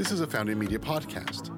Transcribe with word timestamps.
This 0.00 0.12
is 0.12 0.22
a 0.22 0.26
Founding 0.26 0.58
Media 0.58 0.78
podcast. 0.78 1.50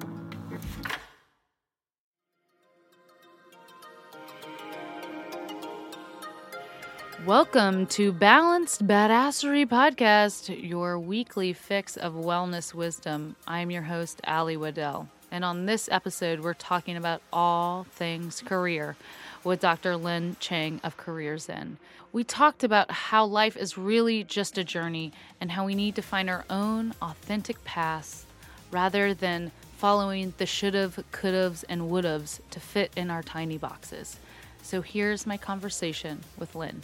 Welcome 7.25 7.85
to 7.87 8.11
Balanced 8.11 8.85
Badassery 8.85 9.65
Podcast, 9.65 10.61
your 10.61 10.99
weekly 10.99 11.53
fix 11.53 11.95
of 11.95 12.15
wellness 12.15 12.73
wisdom. 12.73 13.37
I'm 13.47 13.71
your 13.71 13.83
host, 13.83 14.19
Alli 14.25 14.57
Waddell. 14.57 15.07
And 15.31 15.45
on 15.45 15.65
this 15.65 15.87
episode, 15.89 16.41
we're 16.41 16.53
talking 16.53 16.97
about 16.97 17.21
all 17.31 17.85
things 17.91 18.41
career 18.45 18.97
with 19.45 19.61
Dr. 19.61 19.95
Lynn 19.95 20.35
Chang 20.41 20.81
of 20.83 20.97
Career 20.97 21.37
Zen. 21.37 21.77
We 22.11 22.25
talked 22.25 22.65
about 22.65 22.91
how 22.91 23.23
life 23.23 23.55
is 23.55 23.77
really 23.77 24.25
just 24.25 24.57
a 24.57 24.65
journey 24.65 25.13
and 25.39 25.51
how 25.51 25.65
we 25.65 25.75
need 25.75 25.95
to 25.95 26.01
find 26.01 26.29
our 26.29 26.43
own 26.49 26.93
authentic 27.01 27.63
paths 27.63 28.25
rather 28.73 29.13
than 29.13 29.51
following 29.77 30.33
the 30.37 30.45
should've, 30.45 31.03
could'ves, 31.11 31.63
and 31.69 31.83
would'ves 31.83 32.39
to 32.49 32.59
fit 32.59 32.91
in 32.95 33.11
our 33.11 33.21
tiny 33.21 33.57
boxes. 33.57 34.17
So 34.63 34.81
here's 34.81 35.27
my 35.27 35.37
conversation 35.37 36.21
with 36.37 36.55
Lynn. 36.55 36.81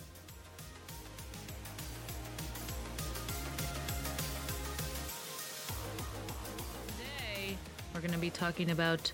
Today, 6.97 7.57
we're 7.93 8.01
going 8.01 8.13
to 8.13 8.19
be 8.19 8.29
talking 8.29 8.69
about 8.69 9.11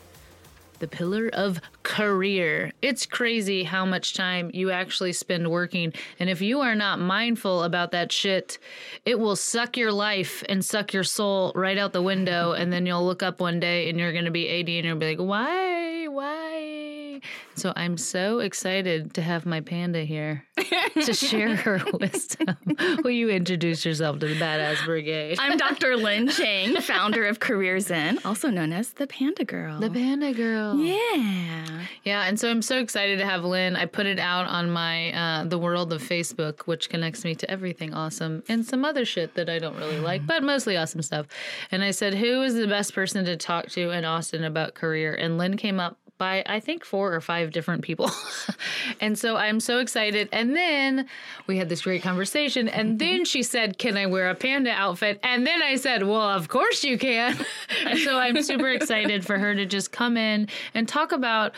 the 0.79 0.87
pillar 0.87 1.29
of 1.31 1.61
career. 1.85 2.73
It's 2.81 3.05
crazy 3.05 3.63
how 3.63 3.85
much 3.85 4.15
time 4.15 4.49
you 4.53 4.71
actually 4.71 5.13
spend 5.13 5.49
working. 5.49 5.93
And 6.19 6.29
if 6.29 6.41
you 6.41 6.59
are 6.59 6.75
not 6.75 6.99
mindful 6.99 7.63
about 7.63 7.91
that 7.91 8.11
shit, 8.11 8.57
it 9.05 9.19
will 9.19 9.35
suck 9.35 9.77
your 9.77 9.91
life 9.91 10.43
and 10.49 10.65
suck 10.65 10.91
your 10.91 11.03
soul 11.03 11.53
right 11.55 11.77
out 11.77 11.93
the 11.93 12.01
window. 12.01 12.53
And 12.53 12.73
then 12.73 12.85
you'll 12.85 13.05
look 13.05 13.23
up 13.23 13.39
one 13.39 13.59
day 13.59 13.87
and 13.87 13.99
you're 13.99 14.11
going 14.11 14.25
to 14.25 14.31
be 14.31 14.47
80 14.47 14.79
and 14.79 14.87
you'll 14.87 14.97
be 14.97 15.15
like, 15.15 15.25
why? 15.25 15.74
So 17.55 17.73
I'm 17.75 17.97
so 17.97 18.39
excited 18.39 19.13
to 19.15 19.21
have 19.21 19.45
my 19.45 19.61
panda 19.61 20.03
here 20.03 20.45
to 21.03 21.13
share 21.13 21.55
her 21.55 21.81
wisdom. 21.93 22.55
Will 23.03 23.11
you 23.11 23.29
introduce 23.29 23.85
yourself 23.85 24.19
to 24.19 24.27
the 24.27 24.35
Badass 24.35 24.83
Brigade? 24.85 25.37
I'm 25.39 25.57
Dr. 25.57 25.95
Lynn 25.97 26.27
Chang, 26.29 26.75
founder 26.81 27.25
of 27.25 27.39
Career 27.39 27.79
Zen, 27.79 28.19
also 28.25 28.49
known 28.49 28.73
as 28.73 28.91
the 28.91 29.07
Panda 29.07 29.45
Girl. 29.45 29.79
the 29.79 29.89
Panda 29.89 30.33
Girl. 30.33 30.75
yeah. 30.77 31.81
Yeah, 32.03 32.23
and 32.25 32.39
so 32.39 32.49
I'm 32.49 32.61
so 32.61 32.79
excited 32.79 33.19
to 33.19 33.25
have 33.25 33.43
Lynn. 33.43 33.75
I 33.75 33.85
put 33.85 34.05
it 34.05 34.19
out 34.19 34.47
on 34.47 34.69
my 34.69 35.11
uh, 35.13 35.43
the 35.45 35.57
world 35.57 35.91
of 35.93 36.01
Facebook, 36.01 36.61
which 36.61 36.89
connects 36.89 37.23
me 37.23 37.35
to 37.35 37.49
everything 37.49 37.93
awesome 37.93 38.43
and 38.47 38.65
some 38.65 38.85
other 38.85 39.05
shit 39.05 39.33
that 39.35 39.49
I 39.49 39.59
don't 39.59 39.75
really 39.77 39.99
like, 39.99 40.25
but 40.27 40.43
mostly 40.43 40.77
awesome 40.77 41.01
stuff. 41.01 41.25
And 41.71 41.83
I 41.83 41.91
said, 41.91 42.13
"Who 42.13 42.41
is 42.43 42.53
the 42.55 42.67
best 42.67 42.93
person 42.93 43.25
to 43.25 43.35
talk 43.37 43.69
to 43.69 43.89
in 43.91 44.05
Austin 44.05 44.43
about 44.43 44.75
career?" 44.75 45.15
And 45.15 45.37
Lynn 45.37 45.57
came 45.57 45.79
up 45.79 45.97
by 46.17 46.43
I 46.45 46.59
think 46.59 46.85
four 46.85 47.13
or 47.13 47.21
five 47.21 47.51
different 47.51 47.83
people. 47.83 48.09
and 49.01 49.17
so 49.17 49.35
I'm 49.35 49.59
so 49.59 49.79
excited. 49.79 50.29
And 50.31 50.55
then 50.55 51.07
we 51.47 51.57
had 51.57 51.69
this 51.69 51.81
great 51.81 52.01
conversation. 52.03 52.67
And 52.67 52.99
then 52.99 53.25
she 53.25 53.43
said, 53.43 53.77
Can 53.77 53.97
I 53.97 54.05
wear 54.05 54.29
a 54.29 54.35
panda 54.35 54.71
outfit? 54.71 55.19
And 55.23 55.45
then 55.45 55.61
I 55.61 55.75
said, 55.75 56.03
Well, 56.03 56.21
of 56.21 56.47
course 56.47 56.83
you 56.83 56.97
can. 56.97 57.37
and 57.85 57.99
so 57.99 58.17
I'm 58.17 58.41
super 58.41 58.69
excited 58.69 59.25
for 59.25 59.37
her 59.37 59.55
to 59.55 59.65
just 59.65 59.91
come 59.91 60.17
in 60.17 60.47
and 60.73 60.87
talk 60.87 61.11
about 61.11 61.53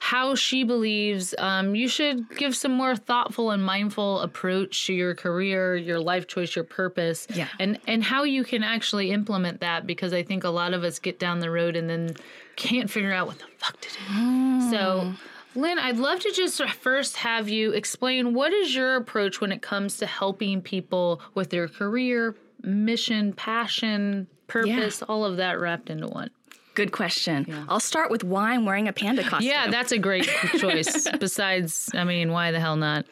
how 0.00 0.36
she 0.36 0.62
believes 0.62 1.34
um, 1.38 1.74
you 1.74 1.88
should 1.88 2.24
give 2.36 2.54
some 2.54 2.70
more 2.70 2.94
thoughtful 2.94 3.50
and 3.50 3.64
mindful 3.64 4.20
approach 4.20 4.86
to 4.86 4.92
your 4.94 5.12
career, 5.12 5.74
your 5.76 5.98
life 5.98 6.28
choice, 6.28 6.54
your 6.54 6.64
purpose, 6.64 7.26
Yeah. 7.34 7.48
and 7.58 7.80
and 7.88 8.04
how 8.04 8.22
you 8.22 8.44
can 8.44 8.62
actually 8.62 9.10
implement 9.10 9.60
that. 9.60 9.86
Because 9.88 10.12
I 10.12 10.22
think 10.22 10.44
a 10.44 10.50
lot 10.50 10.72
of 10.72 10.84
us 10.84 11.00
get 11.00 11.18
down 11.18 11.40
the 11.40 11.50
road 11.50 11.74
and 11.74 11.90
then 11.90 12.14
can't 12.58 12.90
figure 12.90 13.12
out 13.12 13.26
what 13.26 13.38
the 13.38 13.46
fuck 13.58 13.80
to 13.80 13.88
do. 13.88 14.00
Hmm. 14.06 14.70
So. 14.70 15.12
Lynn, 15.54 15.78
I'd 15.78 15.96
love 15.96 16.20
to 16.20 16.30
just 16.30 16.62
first 16.62 17.16
have 17.16 17.48
you 17.48 17.72
explain 17.72 18.32
what 18.32 18.52
is 18.52 18.76
your 18.76 18.94
approach 18.96 19.40
when 19.40 19.50
it 19.50 19.60
comes 19.60 19.96
to 19.96 20.06
helping 20.06 20.60
people 20.60 21.20
with 21.34 21.50
their 21.50 21.66
career, 21.66 22.36
mission, 22.62 23.32
passion, 23.32 24.28
purpose, 24.46 25.02
all 25.02 25.24
of 25.24 25.38
that 25.38 25.58
wrapped 25.58 25.90
into 25.90 26.06
one. 26.06 26.30
Good 26.74 26.92
question. 26.92 27.66
I'll 27.68 27.80
start 27.80 28.10
with 28.10 28.22
why 28.22 28.52
I'm 28.52 28.64
wearing 28.64 28.86
a 28.86 28.92
panda 28.92 29.24
costume. 29.24 29.48
Yeah, 29.48 29.68
that's 29.68 29.90
a 29.90 29.98
great 29.98 30.28
choice. 30.58 31.08
Besides, 31.18 31.90
I 31.94 32.04
mean, 32.04 32.30
why 32.30 32.52
the 32.52 32.60
hell 32.60 32.76
not? 32.76 33.04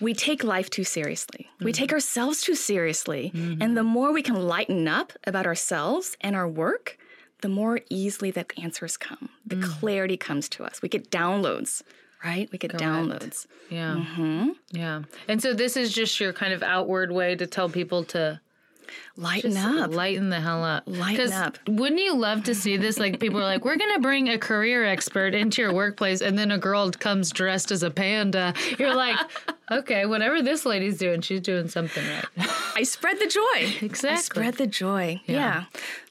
we 0.00 0.14
take 0.14 0.42
life 0.42 0.68
too 0.68 0.82
seriously. 0.82 1.48
We 1.60 1.70
mm. 1.70 1.76
take 1.76 1.92
ourselves 1.92 2.42
too 2.42 2.56
seriously. 2.56 3.30
Mm-hmm. 3.32 3.62
And 3.62 3.76
the 3.76 3.84
more 3.84 4.12
we 4.12 4.22
can 4.22 4.34
lighten 4.34 4.88
up 4.88 5.12
about 5.28 5.46
ourselves 5.46 6.16
and 6.20 6.34
our 6.34 6.48
work, 6.48 6.98
the 7.42 7.48
more 7.48 7.80
easily 7.90 8.30
the 8.30 8.46
answers 8.60 8.96
come. 8.96 9.28
The 9.46 9.56
mm. 9.56 9.78
clarity 9.78 10.16
comes 10.16 10.48
to 10.50 10.64
us. 10.64 10.80
We 10.80 10.88
get 10.88 11.10
downloads, 11.10 11.82
right? 12.24 12.48
We 12.50 12.58
get 12.58 12.72
downloads. 12.72 13.46
Yeah. 13.68 13.96
Mm-hmm. 13.96 14.48
Yeah. 14.70 15.02
And 15.28 15.42
so 15.42 15.52
this 15.52 15.76
is 15.76 15.92
just 15.92 16.18
your 16.18 16.32
kind 16.32 16.52
of 16.52 16.62
outward 16.62 17.12
way 17.12 17.36
to 17.36 17.46
tell 17.46 17.68
people 17.68 18.04
to 18.04 18.40
Lighten 19.16 19.56
up. 19.56 19.94
lighten 19.94 20.30
the 20.30 20.40
hell 20.40 20.64
up. 20.64 20.84
Lighten 20.86 21.32
up. 21.32 21.58
Wouldn't 21.68 22.00
you 22.00 22.16
love 22.16 22.44
to 22.44 22.54
see 22.54 22.76
this? 22.76 22.98
Like 22.98 23.20
people 23.20 23.40
are 23.40 23.44
like, 23.44 23.64
we're 23.64 23.76
gonna 23.76 24.00
bring 24.00 24.28
a 24.28 24.38
career 24.38 24.84
expert 24.84 25.34
into 25.34 25.62
your 25.62 25.72
workplace, 25.72 26.20
and 26.20 26.38
then 26.38 26.50
a 26.50 26.58
girl 26.58 26.90
comes 26.90 27.30
dressed 27.30 27.70
as 27.70 27.82
a 27.82 27.90
panda. 27.90 28.54
You're 28.78 28.94
like, 28.94 29.18
okay, 29.70 30.06
whatever 30.06 30.42
this 30.42 30.64
lady's 30.64 30.98
doing, 30.98 31.20
she's 31.20 31.40
doing 31.40 31.68
something 31.68 32.04
right. 32.06 32.48
I 32.74 32.82
spread 32.84 33.18
the 33.18 33.26
joy. 33.26 33.42
Exactly. 33.92 34.10
I 34.10 34.16
spread 34.16 34.54
the 34.54 34.66
joy. 34.66 35.20
Yeah. 35.26 35.64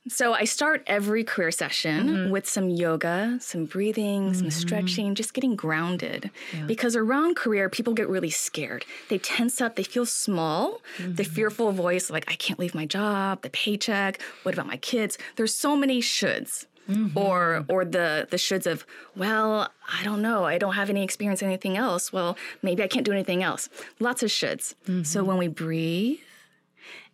So 0.08 0.34
I 0.34 0.46
start 0.46 0.84
every 0.88 1.24
career 1.24 1.52
session 1.52 2.08
Mm-hmm. 2.08 2.32
with 2.32 2.50
some 2.50 2.70
yoga, 2.70 3.38
some 3.40 3.66
breathing, 3.66 4.34
some 4.34 4.50
stretching, 4.50 5.14
just 5.14 5.34
getting 5.36 5.56
grounded. 5.56 6.32
Because 6.66 6.96
around 6.96 7.36
career, 7.36 7.70
people 7.70 7.94
get 7.94 8.10
really 8.10 8.32
scared. 8.32 8.84
They 9.10 9.20
tense 9.20 9.62
up, 9.62 9.76
they 9.76 9.84
feel 9.84 10.06
small, 10.08 10.82
the 10.98 11.04
Mm-hmm. 11.24 11.34
fearful 11.34 11.72
voice 11.72 12.10
like, 12.10 12.30
I 12.32 12.36
can't 12.36 12.60
leave 12.60 12.74
my 12.74 12.86
job, 12.88 13.44
the 13.44 13.50
paycheck, 13.52 14.20
what 14.44 14.54
about 14.56 14.68
my 14.68 14.78
kids? 14.78 15.18
There's 15.36 15.54
so 15.54 15.76
many 15.76 16.02
shoulds. 16.02 16.66
Mm-hmm. 16.90 17.16
Or, 17.18 17.64
or 17.70 17.86
the 17.86 18.28
the 18.32 18.38
shoulds 18.38 18.66
of 18.66 18.88
well 19.16 19.70
I 20.00 20.04
don't 20.04 20.22
know 20.22 20.46
I 20.46 20.58
don't 20.58 20.74
have 20.74 20.90
any 20.90 21.04
experience 21.04 21.42
in 21.44 21.48
anything 21.48 21.78
else 21.78 22.12
well 22.12 22.36
maybe 22.64 22.82
I 22.82 22.88
can't 22.88 23.06
do 23.06 23.12
anything 23.12 23.44
else 23.44 23.70
lots 24.00 24.24
of 24.24 24.30
shoulds 24.32 24.74
Mm-hmm. 24.88 25.04
so 25.04 25.24
when 25.24 25.38
we 25.38 25.48
breathe 25.48 26.18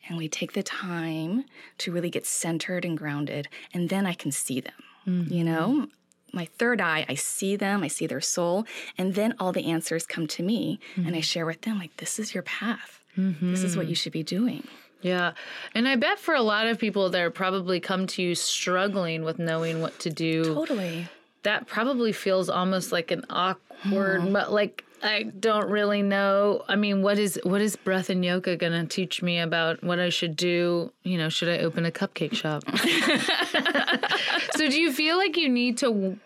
and 0.08 0.18
we 0.18 0.28
take 0.28 0.54
the 0.54 0.64
time 0.64 1.46
to 1.78 1.92
really 1.92 2.10
get 2.10 2.26
centered 2.26 2.86
and 2.86 2.98
grounded 2.98 3.48
and 3.74 3.90
then 3.90 4.06
i 4.06 4.14
can 4.14 4.32
see 4.32 4.60
them 4.60 4.74
you 5.06 5.14
mm-hmm. 5.14 5.46
know? 5.46 5.88
My 6.34 6.46
third 6.46 6.82
eye 6.82 7.06
i 7.08 7.16
see 7.16 7.56
them 7.56 7.82
i 7.84 7.88
see 7.88 8.08
their 8.08 8.22
soul 8.22 8.66
and 8.98 9.16
then 9.16 9.34
all 9.40 9.52
the 9.52 9.72
answers 9.72 10.06
come 10.06 10.28
to 10.28 10.44
me 10.44 10.80
and 10.96 11.08
i 11.08 11.12
mm-hmm. 11.12 11.20
share 11.22 11.46
with 11.46 11.62
them 11.62 11.80
like 11.80 11.96
this 11.98 12.20
is 12.20 12.34
your 12.34 12.44
path. 12.44 12.98
This 13.18 13.64
is 13.64 13.76
what 13.76 13.84
mm-hmm. 13.84 13.90
you 13.90 13.96
should 13.96 14.12
be 14.14 14.24
doing. 14.24 14.68
Yeah. 15.02 15.34
And 15.74 15.88
I 15.88 15.96
bet 15.96 16.20
for 16.20 16.36
a 16.36 16.42
lot 16.42 16.68
of 16.68 16.78
people 16.80 17.10
that 17.10 17.34
probably 17.34 17.80
come 17.80 18.08
to 18.08 18.22
you 18.22 18.36
struggling 18.36 19.24
with 19.24 19.40
knowing 19.40 19.82
what 19.82 19.98
to 20.00 20.10
do, 20.10 20.44
totally. 20.44 21.08
that 21.44 21.68
probably 21.68 22.12
feels 22.12 22.50
almost 22.50 22.92
like 22.92 23.12
an 23.12 23.26
awkward, 23.30 24.32
but 24.32 24.52
like 24.52 24.84
I 25.02 25.24
don't 25.24 25.70
really 25.70 26.02
know. 26.02 26.64
I 26.68 26.76
mean, 26.76 27.02
what 27.02 27.20
is 27.20 27.40
what 27.44 27.62
is 27.62 27.76
breath 27.76 28.10
and 28.10 28.26
yoga 28.26 28.56
going 28.56 28.72
to 28.74 28.86
teach 28.86 29.22
me 29.22 29.40
about 29.40 29.84
what 29.84 30.00
I 30.00 30.10
should 30.10 30.36
do? 30.36 30.92
You 31.04 31.18
know, 31.18 31.30
should 31.30 31.50
I 31.50 31.60
open 31.60 31.86
a 31.86 31.92
cupcake 31.92 32.34
shop? 32.34 32.64
so, 34.56 34.70
do 34.70 34.80
you 34.80 34.92
feel 34.92 35.18
like 35.18 35.38
you 35.38 35.50
need 35.50 35.78
to 35.80 36.18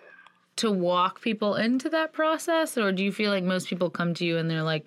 to 0.58 0.72
walk 0.72 1.22
people 1.22 1.56
into 1.56 1.90
that 1.90 2.14
process, 2.14 2.78
or 2.78 2.92
do 2.92 3.04
you 3.04 3.12
feel 3.12 3.32
like 3.32 3.44
most 3.44 3.68
people 3.68 3.90
come 3.90 4.14
to 4.16 4.26
you 4.26 4.38
and 4.38 4.50
they're 4.50 4.64
like? 4.64 4.86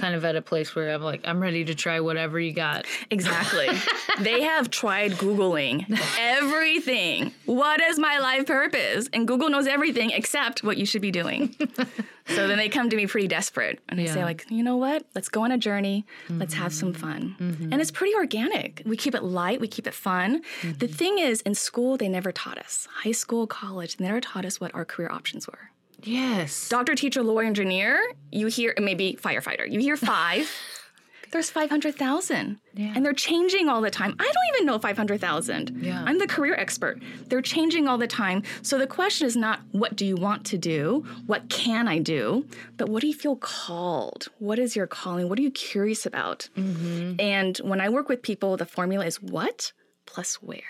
Kind 0.00 0.14
of 0.14 0.24
at 0.24 0.34
a 0.34 0.42
place 0.42 0.74
where 0.74 0.94
I'm 0.94 1.02
like, 1.02 1.20
I'm 1.24 1.40
ready 1.40 1.64
to 1.66 1.74
try 1.74 2.00
whatever 2.00 2.40
you 2.40 2.52
got. 2.52 2.86
Exactly. 3.10 3.68
they 4.20 4.42
have 4.42 4.70
tried 4.70 5.12
Googling 5.12 5.84
everything. 6.18 7.32
What 7.44 7.80
is 7.82 7.98
my 7.98 8.18
life 8.18 8.46
purpose? 8.46 9.08
And 9.12 9.28
Google 9.28 9.50
knows 9.50 9.66
everything 9.66 10.10
except 10.10 10.64
what 10.64 10.78
you 10.78 10.86
should 10.86 11.02
be 11.02 11.10
doing. 11.10 11.54
so 12.26 12.48
then 12.48 12.56
they 12.56 12.68
come 12.68 12.88
to 12.88 12.96
me 12.96 13.06
pretty 13.06 13.28
desperate. 13.28 13.80
And 13.88 14.00
I 14.00 14.06
say, 14.06 14.24
like, 14.24 14.46
you 14.48 14.62
know 14.62 14.78
what? 14.78 15.04
Let's 15.14 15.28
go 15.28 15.42
on 15.42 15.52
a 15.52 15.58
journey. 15.58 16.06
Let's 16.30 16.54
have 16.54 16.72
some 16.72 16.92
mm-hmm. 16.92 17.02
fun. 17.02 17.36
Mm-hmm. 17.38 17.72
And 17.72 17.82
it's 17.82 17.90
pretty 17.90 18.14
organic. 18.14 18.82
We 18.86 18.96
keep 18.96 19.14
it 19.14 19.22
light, 19.22 19.60
we 19.60 19.68
keep 19.68 19.86
it 19.86 19.94
fun. 19.94 20.42
The 20.62 20.68
mm-hmm. 20.68 20.86
thing 20.86 21.18
is, 21.18 21.42
in 21.42 21.54
school, 21.54 21.96
they 21.96 22.08
never 22.08 22.32
taught 22.32 22.58
us. 22.58 22.88
High 23.02 23.12
school, 23.12 23.46
college, 23.46 23.96
they 23.98 24.06
never 24.06 24.20
taught 24.20 24.44
us 24.44 24.60
what 24.60 24.74
our 24.74 24.84
career 24.84 25.10
options 25.10 25.46
were. 25.46 25.70
Yes. 26.02 26.68
Doctor, 26.68 26.94
teacher, 26.94 27.22
lawyer, 27.22 27.46
engineer, 27.46 28.00
you 28.30 28.46
hear 28.46 28.74
maybe 28.78 29.18
firefighter, 29.20 29.70
you 29.70 29.80
hear 29.80 29.96
five. 29.96 30.50
There's 31.32 31.48
500,000. 31.48 32.58
Yeah. 32.74 32.92
And 32.94 33.04
they're 33.04 33.12
changing 33.12 33.68
all 33.68 33.80
the 33.80 33.90
time. 33.90 34.16
I 34.18 34.24
don't 34.24 34.54
even 34.56 34.66
know 34.66 34.78
500,000. 34.78 35.78
Yeah. 35.80 36.02
I'm 36.04 36.18
the 36.18 36.26
career 36.26 36.54
expert. 36.56 37.00
They're 37.26 37.40
changing 37.40 37.86
all 37.86 37.98
the 37.98 38.08
time. 38.08 38.42
So 38.62 38.78
the 38.78 38.86
question 38.86 39.28
is 39.28 39.36
not 39.36 39.60
what 39.70 39.94
do 39.94 40.04
you 40.04 40.16
want 40.16 40.44
to 40.46 40.58
do? 40.58 41.04
What 41.26 41.48
can 41.48 41.86
I 41.86 41.98
do? 41.98 42.46
But 42.76 42.88
what 42.88 43.00
do 43.00 43.06
you 43.06 43.14
feel 43.14 43.36
called? 43.36 44.26
What 44.38 44.58
is 44.58 44.74
your 44.74 44.88
calling? 44.88 45.28
What 45.28 45.38
are 45.38 45.42
you 45.42 45.52
curious 45.52 46.04
about? 46.04 46.48
And 47.20 47.56
when 47.58 47.80
I 47.80 47.88
work 47.90 48.08
with 48.08 48.22
people, 48.22 48.56
the 48.56 48.66
formula 48.66 49.06
is 49.06 49.22
what 49.22 49.72
plus 50.06 50.36
where. 50.42 50.62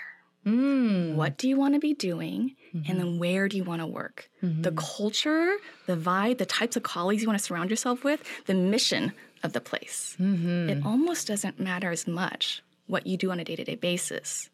Mm. 0.45 1.15
What 1.15 1.37
do 1.37 1.47
you 1.47 1.57
want 1.57 1.73
to 1.73 1.79
be 1.79 1.93
doing? 1.93 2.55
And 2.73 2.85
then 2.85 3.01
mm-hmm. 3.01 3.19
where 3.19 3.47
do 3.49 3.57
you 3.57 3.63
want 3.63 3.81
to 3.81 3.85
work? 3.85 4.29
The 4.41 4.47
mm-hmm. 4.47 4.77
culture, 4.77 5.57
the 5.87 5.97
vibe, 5.97 6.37
the 6.37 6.45
types 6.45 6.75
of 6.77 6.83
colleagues 6.83 7.21
you 7.21 7.27
want 7.27 7.37
to 7.39 7.43
surround 7.43 7.69
yourself 7.69 8.03
with, 8.03 8.23
the 8.45 8.53
mission 8.53 9.11
of 9.43 9.53
the 9.53 9.61
place. 9.61 10.15
It 10.19 10.23
mm-hmm. 10.23 10.87
almost 10.87 11.27
doesn't 11.27 11.59
matter 11.59 11.91
as 11.91 12.07
much 12.07 12.63
what 12.87 13.07
you 13.07 13.17
do 13.17 13.31
on 13.31 13.39
a 13.39 13.43
day 13.43 13.55
to 13.55 13.63
day 13.63 13.75
basis. 13.75 14.49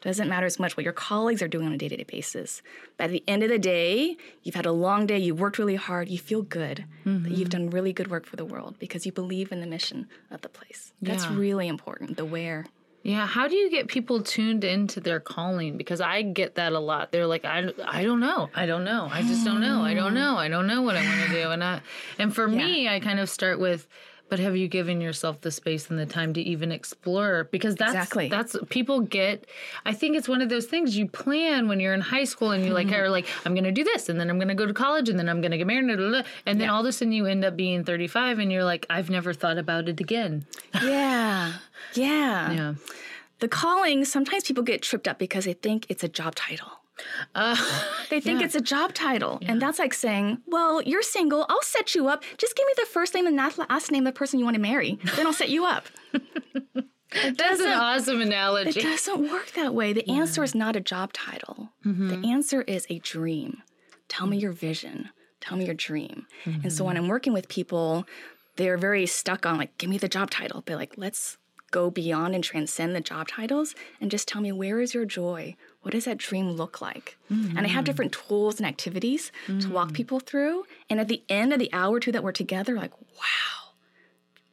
Doesn't 0.00 0.30
matter 0.30 0.46
as 0.46 0.58
much 0.58 0.78
what 0.78 0.84
your 0.84 0.94
colleagues 0.94 1.42
are 1.42 1.48
doing 1.48 1.66
on 1.66 1.74
a 1.74 1.76
day 1.76 1.88
to 1.88 1.96
day 1.96 2.04
basis. 2.04 2.62
But 2.96 3.04
at 3.04 3.10
the 3.10 3.24
end 3.28 3.42
of 3.42 3.50
the 3.50 3.58
day, 3.58 4.16
you've 4.42 4.54
had 4.54 4.64
a 4.64 4.72
long 4.72 5.06
day, 5.06 5.18
you've 5.18 5.38
worked 5.38 5.58
really 5.58 5.76
hard, 5.76 6.08
you 6.08 6.18
feel 6.18 6.40
good 6.40 6.86
that 7.04 7.32
you've 7.32 7.50
done 7.50 7.68
really 7.68 7.92
good 7.92 8.10
work 8.10 8.24
for 8.24 8.36
the 8.36 8.44
world 8.46 8.76
because 8.78 9.04
you 9.04 9.12
believe 9.12 9.52
in 9.52 9.60
the 9.60 9.66
mission 9.66 10.08
of 10.30 10.40
the 10.40 10.48
place. 10.48 10.94
That's 11.02 11.24
Yeah. 11.24 11.36
really 11.36 11.68
important, 11.68 12.16
the 12.16 12.24
where. 12.24 12.64
Yeah, 13.02 13.26
how 13.26 13.48
do 13.48 13.56
you 13.56 13.70
get 13.70 13.88
people 13.88 14.22
tuned 14.22 14.62
into 14.62 15.00
their 15.00 15.20
calling? 15.20 15.78
Because 15.78 16.02
I 16.02 16.20
get 16.22 16.56
that 16.56 16.72
a 16.72 16.78
lot. 16.78 17.12
They're 17.12 17.26
like, 17.26 17.46
I, 17.46 17.72
I 17.86 18.02
don't 18.02 18.20
know, 18.20 18.50
I 18.54 18.66
don't 18.66 18.84
know, 18.84 19.08
I 19.10 19.22
just 19.22 19.44
don't 19.44 19.60
know, 19.60 19.82
I 19.82 19.94
don't 19.94 20.12
know, 20.20 20.36
I 20.36 20.48
don't 20.48 20.66
know 20.66 20.82
what 20.82 20.96
I 20.96 21.04
want 21.06 21.30
to 21.30 21.42
do. 21.42 21.50
And 21.50 21.64
I, 21.64 21.80
and 22.18 22.34
for 22.34 22.46
me, 22.46 22.88
I 22.88 23.00
kind 23.00 23.18
of 23.18 23.30
start 23.30 23.58
with, 23.58 23.86
but 24.30 24.38
have 24.38 24.56
you 24.56 24.68
given 24.68 25.00
yourself 25.00 25.40
the 25.40 25.50
space 25.50 25.90
and 25.90 25.98
the 25.98 26.06
time 26.06 26.32
to 26.34 26.40
even 26.40 26.70
explore? 26.72 27.48
Because 27.50 27.74
that's 27.74 27.92
Exactly. 27.92 28.28
that's 28.28 28.56
people 28.70 29.00
get. 29.00 29.46
I 29.84 29.92
think 29.92 30.16
it's 30.16 30.28
one 30.28 30.40
of 30.40 30.48
those 30.48 30.66
things 30.66 30.96
you 30.96 31.08
plan 31.08 31.68
when 31.68 31.80
you're 31.80 31.92
in 31.92 32.00
high 32.00 32.24
school 32.24 32.52
and 32.52 32.64
you 32.64 32.72
like 32.72 32.86
mm-hmm. 32.86 33.02
are 33.02 33.10
like, 33.10 33.26
I'm 33.44 33.54
gonna 33.54 33.72
do 33.72 33.84
this, 33.84 34.08
and 34.08 34.18
then 34.18 34.30
I'm 34.30 34.38
gonna 34.38 34.54
go 34.54 34.66
to 34.66 34.72
college, 34.72 35.08
and 35.08 35.18
then 35.18 35.28
I'm 35.28 35.40
gonna 35.40 35.58
get 35.58 35.66
married, 35.66 35.86
blah, 35.86 35.96
blah, 35.96 36.08
blah. 36.08 36.22
and 36.46 36.60
then 36.60 36.70
all 36.70 36.80
of 36.80 36.86
a 36.86 36.92
sudden 36.92 37.12
you 37.12 37.26
end 37.26 37.44
up 37.44 37.56
being 37.56 37.84
35, 37.84 38.38
and 38.38 38.50
you're 38.52 38.64
like, 38.64 38.86
I've 38.88 39.10
never 39.10 39.34
thought 39.34 39.58
about 39.58 39.88
it 39.88 40.00
again. 40.00 40.46
Yeah. 40.82 41.52
Yeah. 41.94 42.52
Yeah. 42.52 42.74
The 43.40 43.48
calling, 43.48 44.04
sometimes 44.04 44.44
people 44.44 44.62
get 44.62 44.82
tripped 44.82 45.08
up 45.08 45.18
because 45.18 45.46
they 45.46 45.54
think 45.54 45.86
it's 45.88 46.04
a 46.04 46.08
job 46.08 46.34
title. 46.34 46.79
Uh, 47.34 47.56
They 48.10 48.20
think 48.20 48.40
Yeah. 48.40 48.46
it's 48.46 48.54
a 48.56 48.60
job 48.60 48.92
title. 48.94 49.38
And 49.46 49.62
that's 49.62 49.78
like 49.78 49.94
saying, 49.94 50.38
well, 50.46 50.82
you're 50.82 51.02
single. 51.02 51.46
I'll 51.48 51.62
set 51.62 51.94
you 51.94 52.08
up. 52.08 52.24
Just 52.38 52.56
give 52.56 52.66
me 52.66 52.72
the 52.76 52.86
first 52.86 53.14
name 53.14 53.26
and 53.26 53.36
last 53.36 53.90
name 53.92 54.06
of 54.06 54.12
the 54.14 54.18
person 54.18 54.38
you 54.38 54.44
want 54.44 54.56
to 54.56 54.60
marry. 54.60 54.98
Then 55.16 55.26
I'll 55.26 55.32
set 55.32 55.48
you 55.50 55.64
up. 55.64 55.86
That's 57.12 57.60
an 57.60 57.66
awesome 57.72 58.20
analogy. 58.20 58.78
It 58.80 58.82
doesn't 58.84 59.30
work 59.30 59.52
that 59.52 59.74
way. 59.74 59.92
The 59.92 60.08
answer 60.08 60.44
is 60.44 60.54
not 60.54 60.76
a 60.76 60.80
job 60.80 61.12
title. 61.12 61.70
The 61.84 62.22
answer 62.28 62.62
is 62.62 62.86
a 62.88 62.98
dream. 63.00 63.62
Tell 64.08 64.26
me 64.26 64.38
your 64.38 64.52
vision. 64.52 65.10
Tell 65.40 65.56
me 65.56 65.64
your 65.66 65.74
dream. 65.74 66.26
And 66.44 66.72
so 66.72 66.84
when 66.84 66.96
I'm 66.96 67.08
working 67.08 67.32
with 67.32 67.48
people, 67.48 68.06
they're 68.56 68.76
very 68.78 69.06
stuck 69.06 69.44
on 69.46 69.56
like, 69.58 69.76
give 69.78 69.90
me 69.90 69.98
the 69.98 70.08
job 70.08 70.30
title. 70.30 70.62
But 70.64 70.76
like, 70.76 70.94
let's 70.96 71.36
go 71.72 71.90
beyond 71.90 72.34
and 72.34 72.42
transcend 72.44 72.94
the 72.94 73.00
job 73.00 73.28
titles 73.28 73.74
and 74.00 74.10
just 74.10 74.26
tell 74.28 74.42
me 74.42 74.50
where 74.52 74.80
is 74.80 74.92
your 74.94 75.04
joy? 75.04 75.56
What 75.82 75.92
does 75.92 76.04
that 76.04 76.18
dream 76.18 76.50
look 76.50 76.80
like? 76.80 77.16
And 77.30 77.60
I 77.60 77.68
have 77.68 77.84
mm. 77.84 77.86
different 77.86 78.12
tools 78.12 78.58
and 78.58 78.66
activities 78.66 79.32
to 79.46 79.70
walk 79.70 79.90
mm. 79.90 79.94
people 79.94 80.20
through. 80.20 80.64
And 80.90 81.00
at 81.00 81.08
the 81.08 81.22
end 81.28 81.52
of 81.52 81.58
the 81.58 81.72
hour 81.72 81.96
or 81.96 82.00
two 82.00 82.12
that 82.12 82.22
we're 82.22 82.32
together, 82.32 82.74
like, 82.74 82.92
wow, 83.00 83.72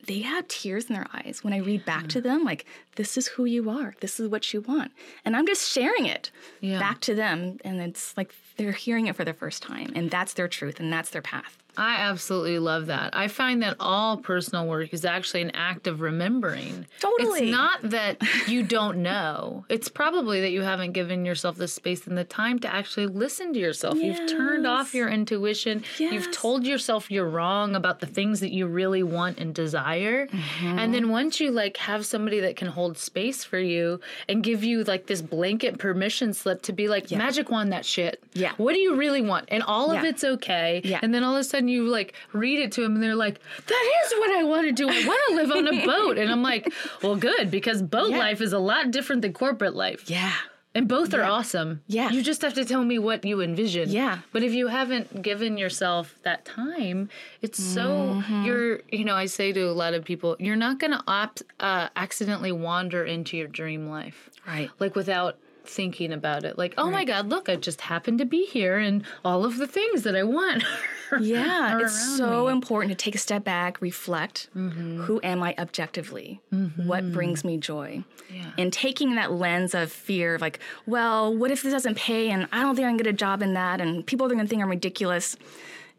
they 0.06 0.20
have 0.22 0.48
tears 0.48 0.86
in 0.86 0.96
their 0.96 1.08
eyes 1.14 1.44
when 1.44 1.54
I 1.54 1.58
read 1.58 1.84
back 1.84 2.08
to 2.10 2.22
them, 2.22 2.46
like, 2.46 2.66
this 2.96 3.18
is 3.18 3.28
who 3.28 3.44
you 3.44 3.70
are, 3.70 3.94
this 4.00 4.20
is 4.20 4.30
what 4.30 4.54
you 4.54 4.62
want. 4.62 4.94
And 5.26 5.36
I'm 5.36 5.46
just 5.46 5.70
sharing 5.70 6.06
it 6.06 6.32
Yeah. 6.62 6.80
back 6.80 7.02
to 7.02 7.14
them. 7.14 7.58
And 7.66 7.82
it's 7.82 8.16
like 8.16 8.34
they're 8.56 8.72
hearing 8.72 9.08
it 9.08 9.16
for 9.16 9.26
the 9.26 9.34
first 9.34 9.62
time. 9.62 9.92
And 9.96 10.10
that's 10.10 10.34
their 10.34 10.48
truth 10.48 10.80
and 10.80 10.92
that's 10.94 11.10
their 11.10 11.22
path. 11.22 11.58
I 11.78 11.98
absolutely 11.98 12.58
love 12.58 12.88
that. 12.88 13.16
I 13.16 13.28
find 13.28 13.62
that 13.62 13.78
all 13.80 14.18
personal 14.18 14.68
work 14.68 14.94
is 14.94 15.06
actually 15.06 15.44
an 15.44 15.52
act 15.52 15.86
of 15.86 16.02
remembering. 16.02 16.88
Totally. 17.00 17.44
It's 17.44 17.52
not 17.52 17.80
that 17.84 18.18
you 18.48 18.64
don't 18.64 19.04
know. 19.04 19.64
It's 19.70 19.88
probably 19.88 20.42
that 20.42 20.50
you 20.50 20.64
haven't 20.64 20.94
given 20.94 21.24
yourself 21.24 21.56
the 21.56 21.68
space 21.68 22.08
and 22.08 22.18
the 22.18 22.24
time 22.24 22.58
to 22.60 22.74
actually 22.74 23.06
listen 23.06 23.54
to 23.54 23.60
yourself. 23.60 23.96
You've 23.96 24.28
turned 24.28 24.66
off 24.66 24.96
your 24.96 25.08
intuition. 25.08 25.84
You've 26.00 26.32
told 26.32 26.66
yourself 26.66 27.12
you're 27.12 27.30
wrong 27.30 27.76
about 27.76 28.00
the 28.00 28.08
things 28.08 28.40
that 28.40 28.52
you 28.52 28.66
really 28.66 29.04
want 29.04 29.38
and 29.38 29.54
desire. 29.54 30.26
Mm-hmm. 30.28 30.80
And 30.80 30.94
then 30.94 31.10
once 31.10 31.40
you 31.40 31.52
like 31.52 31.78
have 31.78 32.06
somebody 32.08 32.40
that 32.40 32.56
can 32.56 32.70
hold 32.70 32.98
space 32.98 33.44
for 33.44 33.60
you 33.60 34.00
and 34.28 34.44
give 34.44 34.64
you 34.64 34.84
like 34.84 35.06
this 35.06 35.22
blanket 35.22 35.78
permission 35.78 36.34
slip 36.34 36.64
to 36.64 36.74
be 36.74 36.88
like 36.88 37.12
magic 37.12 37.52
wand 37.52 37.72
that 37.72 37.86
shit. 37.86 38.24
Yeah. 38.34 38.54
What 38.58 38.74
do 38.74 38.80
you 38.80 38.96
really 38.96 39.22
want? 39.22 39.46
And 39.50 39.62
all 39.62 39.92
of 39.92 40.04
it's 40.04 40.24
okay. 40.24 40.82
Yeah. 40.84 41.00
And 41.04 41.14
then 41.14 41.24
all 41.24 41.36
of 41.36 41.42
a 41.42 41.44
sudden 41.44 41.67
you 41.70 41.88
like 41.88 42.14
read 42.34 42.60
it 42.60 42.72
to 42.74 42.82
them 42.82 42.96
and 42.96 43.04
they're 43.04 43.16
like, 43.16 43.40
that 43.66 44.02
is 44.06 44.12
what 44.20 44.32
I 44.32 44.44
want 44.44 44.66
to 44.68 44.72
do. 44.72 44.88
I 44.90 45.06
want 45.06 45.22
to 45.30 45.36
live 45.36 45.52
on 45.52 45.68
a 45.68 45.86
boat. 45.86 46.18
And 46.18 46.32
I'm 46.32 46.42
like, 46.44 46.72
well, 47.04 47.16
good, 47.16 47.52
because 47.52 47.82
boat 47.82 48.12
Yeah. 48.12 48.18
life 48.20 48.42
is 48.42 48.54
a 48.54 48.60
lot 48.60 48.92
different 48.92 49.22
than 49.22 49.34
corporate 49.34 49.76
life. 49.76 50.10
Yeah. 50.10 50.34
And 50.76 50.88
both 50.88 51.12
are 51.16 51.24
awesome. 51.24 51.82
Yeah. 51.88 52.12
You 52.12 52.22
just 52.22 52.44
have 52.44 52.54
to 52.54 52.64
tell 52.64 52.84
me 52.84 53.00
what 53.00 53.26
you 53.26 53.42
envision. 53.42 53.90
Yeah. 53.90 54.20
But 54.32 54.44
if 54.44 54.54
you 54.54 54.68
haven't 54.68 55.24
given 55.24 55.58
yourself 55.58 56.20
that 56.22 56.46
time, 56.46 57.10
it's 57.42 57.58
so, 57.64 57.88
Mm-hmm. 58.22 58.46
you're, 58.46 58.80
you 58.92 59.04
know, 59.04 59.16
I 59.16 59.26
say 59.26 59.52
to 59.54 59.62
a 59.62 59.72
lot 59.74 59.96
of 59.96 60.06
people, 60.06 60.36
you're 60.40 60.56
not 60.56 60.78
going 60.80 60.92
to 60.92 61.04
opt, 61.08 61.42
uh, 61.60 61.90
accidentally 61.96 62.52
wander 62.52 63.04
into 63.04 63.38
your 63.38 63.48
dream 63.48 63.90
life. 63.90 64.30
Right. 64.46 64.70
Like 64.80 64.96
without 64.96 65.40
thinking 65.70 66.12
about 66.14 66.44
it. 66.44 66.58
Like, 66.58 66.74
oh 66.78 66.90
my 66.90 67.06
God, 67.06 67.30
look, 67.30 67.50
I 67.50 67.56
just 67.56 67.82
happened 67.82 68.20
to 68.20 68.26
be 68.26 68.46
here 68.46 68.78
and 68.78 69.04
all 69.24 69.46
of 69.46 69.58
the 69.58 69.68
things 69.68 70.04
that 70.04 70.16
I 70.16 70.24
want. 70.24 70.64
Yeah, 71.22 71.80
it's 71.80 72.18
so 72.18 72.48
me. 72.48 72.52
important 72.52 72.92
to 72.92 72.96
take 72.96 73.16
a 73.16 73.18
step 73.18 73.46
back, 73.46 73.82
reflect. 73.82 74.50
Mm-hmm. 74.54 75.04
Who 75.04 75.22
am 75.24 75.42
I 75.42 75.56
objectively? 75.58 76.42
What 76.50 77.04
mm-hmm. 77.04 77.14
brings 77.14 77.46
me 77.46 77.58
joy? 77.58 78.04
Yeah. 78.30 78.52
And 78.58 78.74
taking 78.74 79.16
that 79.16 79.32
lens 79.32 79.74
of 79.74 79.90
fear, 79.90 80.36
of 80.36 80.42
like, 80.42 80.60
well, 80.86 81.34
what 81.34 81.50
if 81.50 81.64
this 81.64 81.72
doesn't 81.72 81.96
pay 81.96 82.30
and 82.30 82.48
I 82.52 82.62
don't 82.62 82.76
think 82.76 82.86
I 82.86 82.90
can 82.90 82.98
get 82.98 83.08
a 83.08 83.14
job 83.14 83.42
in 83.42 83.54
that 83.54 83.80
and 83.80 84.06
people 84.06 84.26
are 84.26 84.30
going 84.30 84.42
to 84.42 84.48
think 84.48 84.62
I'm 84.62 84.70
ridiculous. 84.70 85.38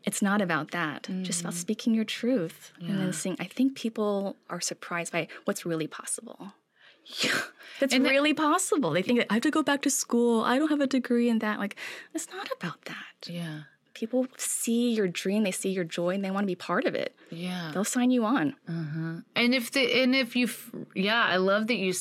It's 0.05 0.23
not 0.23 0.41
about 0.43 0.71
that. 0.73 1.09
Just 1.23 1.41
about 1.41 1.53
mm-hmm. 1.53 1.61
speaking 1.61 1.95
your 1.95 2.05
truth 2.05 2.73
and 2.81 3.01
then 3.01 3.13
saying, 3.13 3.37
I 3.41 3.45
think 3.45 3.77
people 3.77 4.37
are 4.49 4.61
surprised 4.61 5.13
by 5.13 5.29
what's 5.45 5.67
really 5.67 5.87
possible. 5.87 6.53
That's 7.81 7.95
And 7.95 8.05
that- 8.05 8.11
really 8.11 8.35
possible. 8.35 8.91
They 8.91 9.03
think 9.03 9.21
that 9.21 9.29
I 9.31 9.35
have 9.35 9.43
to 9.45 9.51
go 9.51 9.63
back 9.63 9.83
to 9.83 9.91
school. 9.91 10.43
I 10.43 10.59
don't 10.59 10.69
have 10.69 10.81
a 10.81 10.87
degree 10.87 11.29
in 11.29 11.39
that. 11.41 11.59
Like, 11.59 11.77
it's 12.13 12.29
not 12.31 12.49
about 12.57 12.85
that 12.87 13.29
yeah. 13.29 13.61
people 13.95 14.27
see 14.37 14.91
your 14.91 15.07
dream, 15.07 15.45
they 15.45 15.53
see 15.53 15.71
your 15.71 15.85
joy, 15.85 16.15
and 16.15 16.25
they 16.25 16.31
want 16.31 16.43
to 16.43 16.47
be 16.47 16.55
part 16.57 16.85
of 16.87 16.95
it. 16.95 17.15
Yeah. 17.31 17.71
They'll 17.73 17.85
sign 17.85 18.11
you 18.11 18.25
on. 18.25 18.55
Mm-hmm. 18.69 19.19
And 19.37 19.55
if 19.55 19.71
the 19.71 20.03
and 20.03 20.15
if 20.15 20.35
you 20.35 20.49
yeah, 20.95 21.23
I 21.25 21.37
love 21.37 21.67
that 21.69 21.77
you 21.77 21.93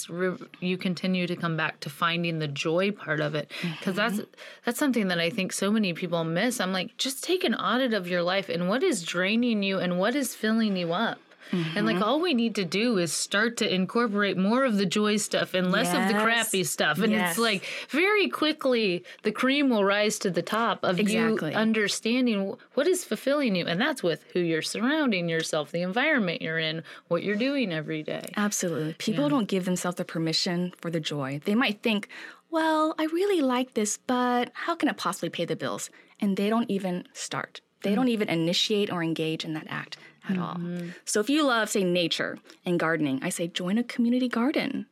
you 0.62 0.78
continue 0.78 1.28
to 1.28 1.36
come 1.36 1.58
back 1.58 1.80
to 1.82 1.90
finding 1.90 2.40
the 2.40 2.48
joy 2.48 2.92
part 2.92 3.20
of 3.20 3.36
it 3.36 3.52
because 3.62 3.96
that's 3.96 4.16
mm-hmm. 4.16 4.32
that's 4.66 4.80
something 4.80 5.10
that 5.10 5.20
I 5.20 5.30
think 5.30 5.52
so 5.52 5.70
many 5.70 5.94
people 5.94 6.24
miss. 6.24 6.60
I'm 6.60 6.72
like, 6.72 6.98
just 6.98 7.24
take 7.24 7.44
an 7.44 7.54
audit 7.56 7.94
of 7.94 8.08
your 8.08 8.24
life 8.24 8.48
and 8.50 8.70
what 8.70 8.84
is 8.84 9.04
draining 9.04 9.64
you 9.64 9.80
and 9.80 10.00
what 10.00 10.16
is 10.16 10.34
filling 10.34 10.78
you 10.78 10.94
up. 10.94 11.20
And 11.52 11.86
like 11.86 11.96
mm-hmm. 11.96 12.04
all 12.04 12.20
we 12.20 12.34
need 12.34 12.56
to 12.56 12.66
do 12.66 12.98
is 12.98 13.14
start 13.14 13.58
to 13.58 13.74
incorporate 13.74 14.38
more 14.38 14.64
of 14.64 14.78
the 14.78 14.86
joy 14.86 15.18
stuff 15.18 15.54
and 15.54 15.72
less 15.72 15.94
of 15.94 16.08
the 16.08 16.20
crappy 16.22 16.64
stuff. 16.64 17.00
And 17.00 17.12
Yes. 17.12 17.32
it's 17.32 17.40
like 17.40 17.66
very 17.90 18.30
quickly 18.30 19.04
the 19.24 19.32
cream 19.32 19.70
will 19.70 19.84
rise 19.84 20.20
to 20.20 20.30
the 20.30 20.42
top 20.42 20.84
of 20.84 21.00
Exactly. 21.00 21.52
you 21.52 21.58
understanding 21.58 22.56
what 22.74 22.88
is 22.88 23.04
fulfilling 23.04 23.56
you. 23.56 23.66
And 23.66 23.80
that's 23.80 24.04
with 24.04 24.24
who 24.34 24.40
you're 24.40 24.62
surrounding 24.62 25.30
yourself, 25.30 25.72
the 25.72 25.82
environment 25.82 26.42
you're 26.42 26.60
in, 26.60 26.84
what 27.08 27.24
you're 27.24 27.36
doing 27.36 27.74
every 27.74 28.04
day. 28.04 28.30
Absolutely. 28.36 28.94
People 28.98 29.30
don't 29.30 29.48
give 29.48 29.66
themselves 29.66 29.98
the 29.98 30.06
permission 30.06 30.74
for 30.78 30.92
the 30.92 31.00
joy. 31.00 31.40
They 31.46 31.56
might 31.56 31.82
think, 31.82 32.10
well, 32.50 32.96
I 32.98 33.06
really 33.06 33.42
like 33.42 33.74
this, 33.74 33.98
but 33.98 34.52
how 34.54 34.76
can 34.76 34.90
it 34.90 34.98
possibly 34.98 35.30
pay 35.30 35.46
the 35.46 35.56
bills? 35.56 35.90
And 36.20 36.38
they 36.38 36.50
don't 36.50 36.70
even 36.70 37.08
start. 37.14 37.62
They 37.82 37.92
mm. 37.92 37.96
don't 37.96 38.08
even 38.08 38.30
initiate 38.30 38.92
or 38.92 39.04
engage 39.04 39.46
in 39.46 39.54
that 39.54 39.68
act 39.70 39.98
at 40.30 40.38
all. 40.38 40.56
Mm-hmm. 40.56 40.90
So 41.06 41.20
if 41.20 41.30
you 41.30 41.44
love, 41.44 41.70
say, 41.70 41.84
nature 41.84 42.40
and 42.66 42.80
gardening, 42.80 43.20
I 43.22 43.30
say 43.30 43.48
join 43.48 43.78
a 43.78 43.84
community 43.84 44.28
garden. 44.28 44.86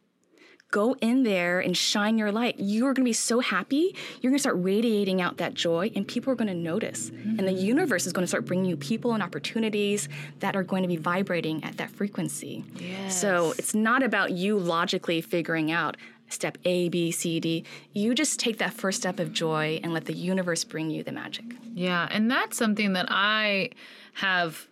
Go 0.71 0.95
in 0.95 1.23
there 1.23 1.59
and 1.59 1.77
shine 1.77 2.17
your 2.17 2.31
light. 2.31 2.59
You 2.59 2.85
are 2.87 2.93
going 2.93 3.05
to 3.05 3.09
be 3.09 3.13
so 3.13 3.39
happy. 3.39 3.95
You're 4.19 4.31
going 4.31 4.37
to 4.37 4.41
start 4.41 4.57
radiating 4.59 5.21
out 5.21 5.37
that 5.37 5.53
joy, 5.53 5.91
and 5.95 6.05
people 6.05 6.33
are 6.33 6.35
going 6.35 6.49
to 6.49 6.55
notice. 6.55 7.09
And 7.09 7.39
the 7.39 7.43
mm-hmm. 7.43 7.65
universe 7.65 8.05
is 8.05 8.11
going 8.11 8.23
to 8.23 8.27
start 8.27 8.45
bringing 8.45 8.65
you 8.65 8.75
people 8.75 9.13
and 9.13 9.23
opportunities 9.23 10.09
that 10.39 10.55
are 10.55 10.63
going 10.63 10.81
to 10.81 10.89
be 10.89 10.97
vibrating 10.97 11.63
at 11.63 11.77
that 11.77 11.91
frequency. 11.91 12.65
So 13.07 13.53
it's 13.57 13.73
not 13.75 14.03
about 14.03 14.31
you 14.31 14.57
logically 14.57 15.21
figuring 15.21 15.71
out 15.71 15.95
step 16.27 16.57
A, 16.65 16.89
B, 16.89 17.11
C, 17.11 17.39
D. 17.39 17.63
You 17.93 18.15
just 18.15 18.39
take 18.39 18.57
that 18.57 18.73
first 18.73 18.99
step 18.99 19.19
of 19.19 19.31
joy 19.31 19.79
and 19.83 19.93
let 19.93 20.05
the 20.05 20.13
universe 20.13 20.63
bring 20.63 20.89
you 20.89 21.03
the 21.03 21.11
magic. 21.11 21.45
Yeah, 21.73 22.07
and 22.09 22.29
that's 22.29 22.57
something 22.57 22.93
that 22.93 23.05
I 23.09 23.69
have 24.15 24.67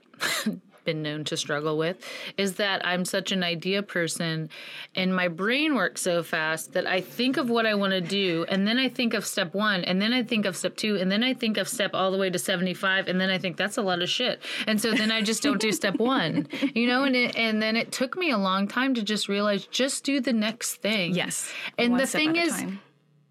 been 0.84 1.02
known 1.02 1.24
to 1.24 1.38
struggle 1.38 1.78
with 1.78 1.98
is 2.38 2.56
that 2.56 2.86
I'm 2.86 3.06
such 3.06 3.32
an 3.32 3.44
idea 3.44 3.82
person 3.82 4.50
and 4.96 5.16
my 5.16 5.28
brain 5.28 5.76
works 5.76 6.02
so 6.02 6.24
fast 6.24 6.74
that 6.74 6.86
I 6.86 7.02
think 7.02 7.38
of 7.38 7.50
what 7.50 7.66
I 7.66 7.74
want 7.76 7.92
to 7.94 8.02
do 8.02 8.46
and 8.50 8.68
then 8.68 8.78
I 8.78 8.90
think 8.90 9.14
of 9.14 9.26
step 9.26 9.54
1 9.54 9.84
and 9.86 10.02
then 10.02 10.14
I 10.14 10.24
think 10.24 10.46
of 10.46 10.56
step 10.58 10.76
2 10.76 10.98
and 10.98 11.12
then 11.12 11.24
I 11.24 11.34
think 11.34 11.58
of 11.58 11.68
step 11.68 11.92
all 11.94 12.12
the 12.12 12.18
way 12.18 12.30
to 12.30 12.40
75 12.40 13.08
and 13.08 13.20
then 13.20 13.30
I 13.30 13.38
think 13.38 13.58
that's 13.58 13.78
a 13.78 13.82
lot 13.82 14.02
of 14.02 14.10
shit. 14.10 14.42
And 14.68 14.80
so 14.82 14.92
then 14.92 15.12
I 15.12 15.22
just 15.22 15.42
don't 15.42 15.62
do 15.62 15.72
step 15.72 15.96
1. 16.00 16.48
You 16.76 16.88
know, 16.88 17.04
and 17.04 17.16
it, 17.16 17.36
and 17.38 17.62
then 17.62 17.76
it 17.78 17.92
took 17.92 18.18
me 18.18 18.32
a 18.32 18.38
long 18.38 18.68
time 18.68 18.94
to 18.96 19.04
just 19.04 19.30
realize 19.30 19.66
just 19.68 20.04
do 20.04 20.20
the 20.20 20.34
next 20.34 20.76
thing. 20.82 21.16
Yes. 21.16 21.52
And 21.78 21.92
One 21.94 22.02
the 22.02 22.08
thing 22.08 22.36
is 22.36 22.52
time. 22.54 22.82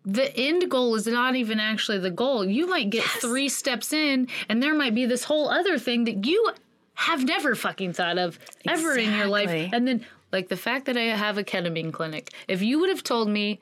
the 0.05 0.35
end 0.37 0.71
goal 0.71 0.95
is 0.95 1.07
not 1.07 1.37
even 1.37 1.61
actually 1.61 1.99
the 1.99 2.11
goal. 2.11 2.45
You 2.45 2.67
might 2.67 2.91
get 2.91 3.05
three 3.05 3.49
steps 3.49 3.93
in, 3.93 4.29
and 4.49 4.63
there 4.63 4.75
might 4.75 4.95
be 4.95 5.05
this 5.07 5.25
whole 5.25 5.49
other 5.51 5.79
thing 5.79 6.05
that 6.05 6.25
you 6.27 6.53
have 6.95 7.25
never 7.25 7.55
fucking 7.55 7.93
thought 7.95 8.19
of 8.19 8.39
ever 8.69 8.97
in 8.97 9.13
your 9.15 9.27
life. 9.27 9.51
And 9.73 9.87
then, 9.89 10.07
like 10.33 10.49
the 10.49 10.57
fact 10.57 10.87
that 10.87 10.97
I 10.97 11.03
have 11.17 11.39
a 11.39 11.45
ketamine 11.45 11.93
clinic, 11.93 12.33
if 12.49 12.63
you 12.63 12.79
would 12.81 12.89
have 12.89 13.03
told 13.03 13.29
me 13.29 13.61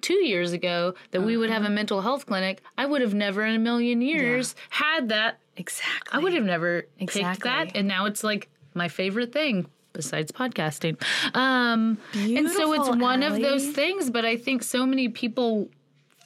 two 0.00 0.24
years 0.24 0.52
ago 0.52 0.94
that 1.12 1.22
we 1.22 1.36
would 1.36 1.48
Uh-huh. 1.50 1.60
have 1.62 1.70
a 1.70 1.74
mental 1.74 2.02
health 2.02 2.26
clinic, 2.26 2.62
I 2.76 2.84
would 2.86 3.00
have 3.00 3.14
never 3.14 3.44
in 3.44 3.54
a 3.54 3.58
million 3.58 4.02
years 4.02 4.54
had 4.70 5.08
that. 5.08 5.38
exactly. 5.56 6.18
I 6.18 6.22
would 6.22 6.34
have 6.34 6.44
never 6.44 6.86
picked 6.98 7.42
that. 7.44 7.72
And 7.74 7.88
now 7.88 8.04
it's 8.06 8.22
like 8.24 8.48
my 8.74 8.88
favorite 8.88 9.32
thing. 9.32 9.66
Besides 9.92 10.32
podcasting. 10.32 11.00
Um, 11.36 11.98
and 12.12 12.50
so 12.50 12.72
it's 12.72 12.82
Beautiful, 12.88 12.98
one 12.98 13.22
of 13.22 13.40
those 13.40 13.68
things, 13.68 14.10
but 14.10 14.24
I 14.24 14.36
think 14.36 14.62
so 14.64 14.84
many 14.84 15.08
people 15.08 15.68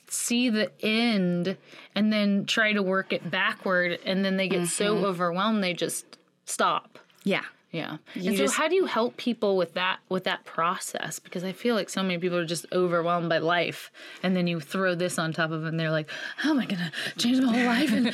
see 0.08 0.48
the 0.48 0.72
end 0.82 1.56
and 1.94 2.10
then 2.12 2.46
try 2.46 2.72
to 2.72 2.82
work 2.82 3.12
it 3.12 3.30
backward 3.30 3.98
and 4.06 4.24
then 4.24 4.36
they 4.38 4.48
get 4.48 4.66
so 4.68 4.94
Mm-hmm. 4.96 5.04
overwhelmed 5.04 5.62
they 5.62 5.74
just 5.74 6.17
stop. 6.48 6.98
Yeah. 7.24 7.44
Yeah. 7.70 7.98
You 8.14 8.28
and 8.30 8.36
so 8.38 8.44
just- 8.44 8.54
how 8.54 8.66
do 8.68 8.74
you 8.74 8.86
help 8.86 9.16
people 9.18 9.56
with 9.58 9.74
that 9.74 9.98
with 10.08 10.24
that 10.24 10.44
process? 10.46 11.18
Because 11.18 11.44
I 11.44 11.52
feel 11.52 11.74
like 11.74 11.90
so 11.90 12.02
many 12.02 12.18
people 12.18 12.38
are 12.38 12.46
just 12.46 12.64
overwhelmed 12.72 13.28
by 13.28 13.38
life. 13.38 13.90
And 14.22 14.34
then 14.34 14.46
you 14.46 14.58
throw 14.60 14.94
this 14.94 15.18
on 15.18 15.32
top 15.34 15.50
of 15.50 15.60
them 15.60 15.68
and 15.70 15.80
they're 15.80 15.90
like, 15.90 16.08
How 16.38 16.50
am 16.50 16.60
I 16.60 16.66
gonna 16.66 16.90
change 17.18 17.40
my 17.40 17.52
whole 17.52 17.66
life? 17.66 17.92
And 17.92 18.08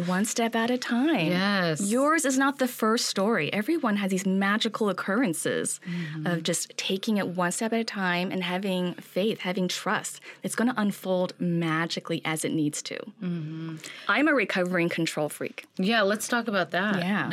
One 0.06 0.24
step 0.24 0.54
at 0.54 0.70
a 0.70 0.78
time. 0.78 1.26
Yes. 1.28 1.80
Yours 1.90 2.24
is 2.24 2.38
not 2.38 2.58
the 2.58 2.68
first 2.68 3.06
story. 3.06 3.52
Everyone 3.52 3.96
has 3.96 4.10
these 4.10 4.26
magical 4.26 4.88
occurrences 4.88 5.80
Mm-hmm. 5.90 6.26
of 6.26 6.42
just 6.42 6.76
taking 6.76 7.16
it 7.16 7.28
one 7.28 7.50
step 7.52 7.72
at 7.72 7.80
a 7.80 7.84
time 7.84 8.30
and 8.30 8.42
having 8.44 8.94
faith, 8.94 9.40
having 9.40 9.68
trust. 9.68 10.20
It's 10.42 10.54
going 10.54 10.68
to 10.72 10.80
unfold 10.80 11.32
magically 11.40 12.20
as 12.24 12.44
it 12.44 12.52
needs 12.52 12.82
to. 12.82 12.96
Mm-hmm. 13.22 13.76
I'm 14.08 14.28
a 14.28 14.34
recovering 14.34 14.88
control 14.88 15.28
freak. 15.28 15.66
yeah, 15.78 16.02
let's 16.02 16.28
talk 16.28 16.48
about 16.48 16.70
that. 16.72 16.89
Yeah. 16.98 17.30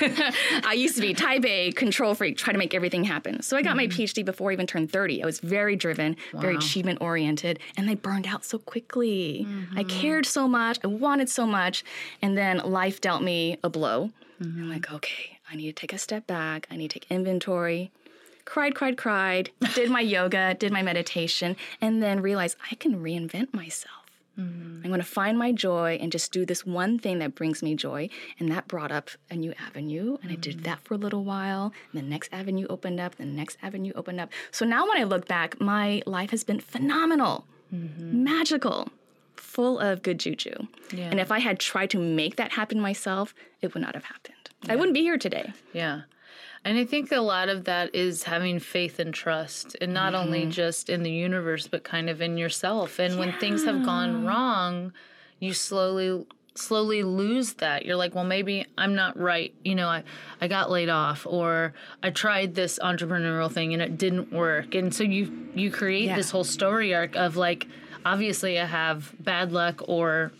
I 0.64 0.74
used 0.76 0.94
to 0.96 1.00
be 1.00 1.14
type 1.14 1.44
A 1.44 1.72
control 1.72 2.14
freak, 2.14 2.36
try 2.36 2.52
to 2.52 2.58
make 2.58 2.74
everything 2.74 3.04
happen. 3.04 3.42
So 3.42 3.56
I 3.56 3.62
got 3.62 3.76
my 3.76 3.86
mm. 3.86 3.92
PhD 3.92 4.24
before 4.24 4.50
I 4.50 4.54
even 4.54 4.66
turned 4.66 4.90
30. 4.90 5.22
I 5.22 5.26
was 5.26 5.40
very 5.40 5.76
driven, 5.76 6.16
very 6.32 6.56
achievement 6.56 7.00
oriented, 7.00 7.58
and 7.76 7.88
I 7.90 7.94
burned 7.94 8.26
out 8.26 8.44
so 8.44 8.58
quickly. 8.58 9.46
I 9.74 9.84
mm-hmm. 9.84 9.88
cared 9.88 10.26
so 10.26 10.48
much, 10.48 10.78
I 10.84 10.86
wanted 10.86 11.28
so 11.28 11.46
much, 11.46 11.84
and 12.22 12.36
then 12.36 12.58
life 12.58 13.00
dealt 13.00 13.22
me 13.22 13.58
a 13.62 13.68
blow. 13.68 14.10
I'm 14.40 14.46
mm-hmm. 14.46 14.70
like, 14.70 14.92
okay, 14.92 15.38
I 15.50 15.56
need 15.56 15.66
to 15.66 15.72
take 15.72 15.92
a 15.92 15.98
step 15.98 16.26
back, 16.26 16.66
I 16.70 16.76
need 16.76 16.90
to 16.90 17.00
take 17.00 17.10
inventory. 17.10 17.90
Cried, 18.44 18.74
cried, 18.74 18.96
cried, 18.96 19.50
did 19.74 19.90
my 19.90 20.00
yoga, 20.16 20.54
did 20.54 20.72
my 20.72 20.82
meditation, 20.82 21.56
and 21.80 22.02
then 22.02 22.20
realized 22.20 22.56
I 22.70 22.74
can 22.74 23.02
reinvent 23.02 23.52
myself. 23.54 23.99
Mm-hmm. 24.38 24.80
I'm 24.84 24.90
going 24.90 25.00
to 25.00 25.06
find 25.06 25.38
my 25.38 25.52
joy 25.52 25.98
and 26.00 26.10
just 26.10 26.32
do 26.32 26.46
this 26.46 26.64
one 26.64 26.98
thing 26.98 27.18
that 27.18 27.34
brings 27.34 27.62
me 27.62 27.74
joy. 27.74 28.08
And 28.38 28.50
that 28.50 28.68
brought 28.68 28.92
up 28.92 29.10
a 29.30 29.36
new 29.36 29.52
avenue. 29.66 30.18
And 30.22 30.32
I 30.32 30.36
did 30.36 30.56
mm-hmm. 30.56 30.64
that 30.64 30.80
for 30.80 30.94
a 30.94 30.98
little 30.98 31.24
while. 31.24 31.72
And 31.92 32.02
the 32.02 32.06
next 32.06 32.32
avenue 32.32 32.66
opened 32.68 33.00
up. 33.00 33.16
The 33.16 33.24
next 33.26 33.58
avenue 33.62 33.92
opened 33.94 34.20
up. 34.20 34.30
So 34.50 34.64
now 34.64 34.88
when 34.88 34.98
I 34.98 35.04
look 35.04 35.26
back, 35.26 35.60
my 35.60 36.02
life 36.06 36.30
has 36.30 36.44
been 36.44 36.60
phenomenal, 36.60 37.46
mm-hmm. 37.74 38.24
magical, 38.24 38.88
full 39.36 39.78
of 39.78 40.02
good 40.02 40.18
juju. 40.18 40.52
Yeah. 40.92 41.08
And 41.10 41.20
if 41.20 41.32
I 41.32 41.38
had 41.40 41.58
tried 41.58 41.90
to 41.90 41.98
make 41.98 42.36
that 42.36 42.52
happen 42.52 42.80
myself, 42.80 43.34
it 43.60 43.74
would 43.74 43.82
not 43.82 43.94
have 43.94 44.04
happened. 44.04 44.36
I 44.68 44.76
wouldn't 44.76 44.94
be 44.94 45.00
here 45.00 45.18
today. 45.18 45.52
Yeah. 45.72 46.02
And 46.64 46.76
I 46.78 46.84
think 46.84 47.10
a 47.10 47.20
lot 47.20 47.48
of 47.48 47.64
that 47.64 47.94
is 47.94 48.24
having 48.24 48.58
faith 48.58 48.98
and 48.98 49.14
trust, 49.14 49.76
and 49.80 49.94
not 49.94 50.14
only 50.14 50.42
Mm-hmm. 50.42 50.50
just 50.50 50.90
in 50.90 51.02
the 51.02 51.10
universe, 51.10 51.66
but 51.68 51.84
kind 51.84 52.10
of 52.10 52.20
in 52.20 52.36
yourself. 52.36 52.98
And 52.98 53.18
when 53.18 53.32
things 53.34 53.64
have 53.64 53.82
gone 53.84 54.24
wrong, 54.26 54.92
you 55.38 55.52
slowly 55.54 56.26
slowly 56.56 57.02
lose 57.04 57.54
that. 57.54 57.86
You're 57.86 57.96
like, 57.96 58.14
well, 58.14 58.24
maybe 58.24 58.66
I'm 58.76 58.94
not 58.94 59.18
right. 59.18 59.54
You 59.64 59.74
know, 59.76 59.88
I, 59.88 60.02
I 60.40 60.48
got 60.48 60.68
laid 60.70 60.88
off 60.90 61.24
or 61.24 61.72
I 62.02 62.10
tried 62.10 62.54
this 62.56 62.78
entrepreneurial 62.82 63.50
thing 63.50 63.72
and 63.72 63.80
it 63.80 63.96
didn't 63.96 64.30
work. 64.32 64.74
And 64.74 64.92
so 64.94 65.02
you 65.04 65.48
you 65.54 65.70
create 65.70 66.06
Yeah. 66.06 66.16
this 66.16 66.30
whole 66.30 66.44
story 66.44 66.92
arc 66.94 67.14
of 67.16 67.36
like, 67.36 67.66
obviously 68.04 68.58
I 68.58 68.66
have 68.66 69.14
bad 69.20 69.52
luck 69.52 69.80
or 69.88 70.32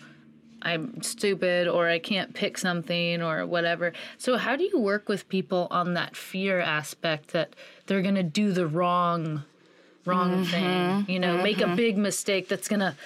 I'm 0.62 1.02
stupid 1.02 1.69
or 1.69 1.88
I 1.88 1.99
can't 1.99 2.35
pick 2.35 2.59
something 2.59 3.23
or 3.23 3.47
whatever. 3.47 3.93
So 4.19 4.37
how 4.37 4.57
do 4.57 4.64
you 4.64 4.79
work 4.79 5.09
with 5.09 5.29
people 5.29 5.69
on 5.71 5.95
that 5.95 6.17
fear 6.17 6.61
aspect 6.61 7.29
that 7.33 7.55
they're 7.87 8.02
going 8.02 8.14
to 8.17 8.23
do 8.23 8.52
the 8.52 8.67
wrong 8.67 9.45
wrong 10.07 10.45
mm-hmm. 10.45 11.05
thing, 11.05 11.07
you 11.09 11.21
know, 11.21 11.43
make 11.43 11.61
a 11.61 11.64
mm-hmm. 11.64 11.76
big 11.76 11.99
mistake 11.99 12.49
that's 12.49 12.69
going 12.69 12.81
to 12.81 12.97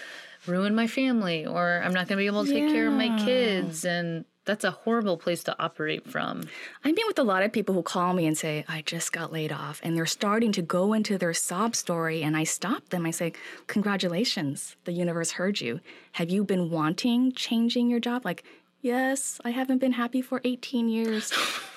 ruin 0.47 0.75
my 0.75 0.87
family 0.87 1.45
or 1.45 1.83
I'm 1.85 1.93
not 1.93 2.09
going 2.09 2.17
to 2.17 2.23
be 2.23 2.27
able 2.27 2.45
to 2.45 2.53
take 2.53 2.69
care 2.73 2.87
of 2.87 2.95
my 2.95 3.25
kids 3.25 3.85
and 3.85 4.25
that's 4.45 4.65
a 4.65 4.71
horrible 4.71 5.17
place 5.17 5.43
to 5.45 5.57
operate 5.59 6.07
from. 6.09 6.49
I 6.85 6.93
meet 6.93 7.07
with 7.07 7.19
a 7.19 7.23
lot 7.23 7.43
of 7.43 7.53
people 7.53 7.75
who 7.75 7.83
call 7.83 8.13
me 8.13 8.27
and 8.27 8.37
say, 8.37 8.65
I 8.69 8.83
just 8.83 9.13
got 9.13 9.33
laid 9.33 9.53
off. 9.53 9.81
And 9.83 9.97
they're 9.97 10.07
starting 10.07 10.53
to 10.53 10.63
go 10.63 10.93
into 10.93 11.17
their 11.17 11.33
sob 11.35 11.75
story. 11.75 12.23
And 12.23 12.37
I 12.37 12.45
stop 12.45 12.89
them. 12.91 13.07
I 13.07 13.11
say, 13.11 13.33
Congratulations, 13.67 14.77
the 14.85 14.93
universe 14.93 15.33
heard 15.33 15.61
you. 15.61 15.81
Have 16.13 16.31
you 16.31 16.45
been 16.45 16.71
wanting 16.71 17.33
changing 17.33 17.89
your 17.89 18.01
job? 18.01 18.25
Like, 18.25 18.45
yes, 18.83 19.41
I 19.45 19.51
haven't 19.51 19.79
been 19.79 19.93
happy 19.93 20.21
for 20.21 20.41
18 20.45 20.89
years. 20.89 21.33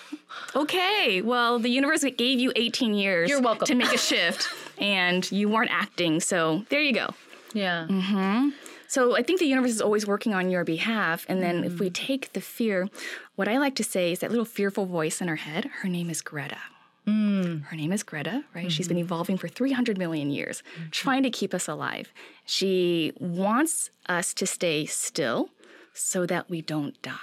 okay, 0.56 1.22
well, 1.22 1.60
the 1.60 1.70
universe 1.70 2.04
gave 2.18 2.40
you 2.40 2.52
18 2.56 2.94
years 2.94 3.30
You're 3.30 3.42
welcome. 3.42 3.66
to 3.68 3.76
make 3.76 3.94
a 3.94 3.98
shift, 3.98 4.48
and 4.78 5.30
you 5.32 5.50
weren't 5.50 5.72
acting. 5.72 6.20
So 6.20 6.66
there 6.70 6.82
you 6.82 6.94
go. 6.94 7.10
Yeah. 7.54 7.88
Mm-hmm. 7.90 8.50
So 8.88 9.16
I 9.16 9.22
think 9.22 9.40
the 9.40 9.46
universe 9.46 9.72
is 9.72 9.82
always 9.82 10.08
working 10.08 10.34
on 10.34 10.50
your 10.50 10.64
behalf. 10.64 11.26
And 11.28 11.42
then 11.42 11.64
if 11.64 11.80
we 11.80 11.90
mm. 11.90 11.94
take 11.94 12.34
the 12.34 12.42
fear, 12.42 12.90
what 13.36 13.48
I 13.48 13.58
like 13.58 13.76
to 13.76 13.84
say 13.84 14.12
is 14.12 14.20
that 14.20 14.30
little 14.30 14.46
fearful 14.46 14.86
voice 14.86 15.22
in 15.22 15.30
our 15.30 15.36
head, 15.36 15.66
her 15.82 15.90
name 15.90 16.10
is 16.10 16.22
Greta. 16.22 16.58
Mm. 17.06 17.64
Her 17.64 17.76
name 17.78 17.94
is 17.94 18.04
Greta, 18.04 18.44
right? 18.54 18.72
She's 18.72 18.88
been 18.88 18.98
mm-hmm. 18.98 19.06
evolving 19.06 19.38
for 19.38 19.48
300 19.48 19.98
million 19.98 20.30
years, 20.30 20.62
mm-hmm. 20.76 20.90
trying 20.90 21.24
to 21.24 21.30
keep 21.30 21.54
us 21.54 21.68
alive. 21.68 22.12
She 22.46 23.14
wants 23.20 23.92
us 24.10 24.34
to 24.36 24.46
stay 24.46 24.86
still 24.86 25.50
so 25.94 26.26
that 26.26 26.50
we 26.50 26.62
don't 26.62 27.02
die. 27.02 27.16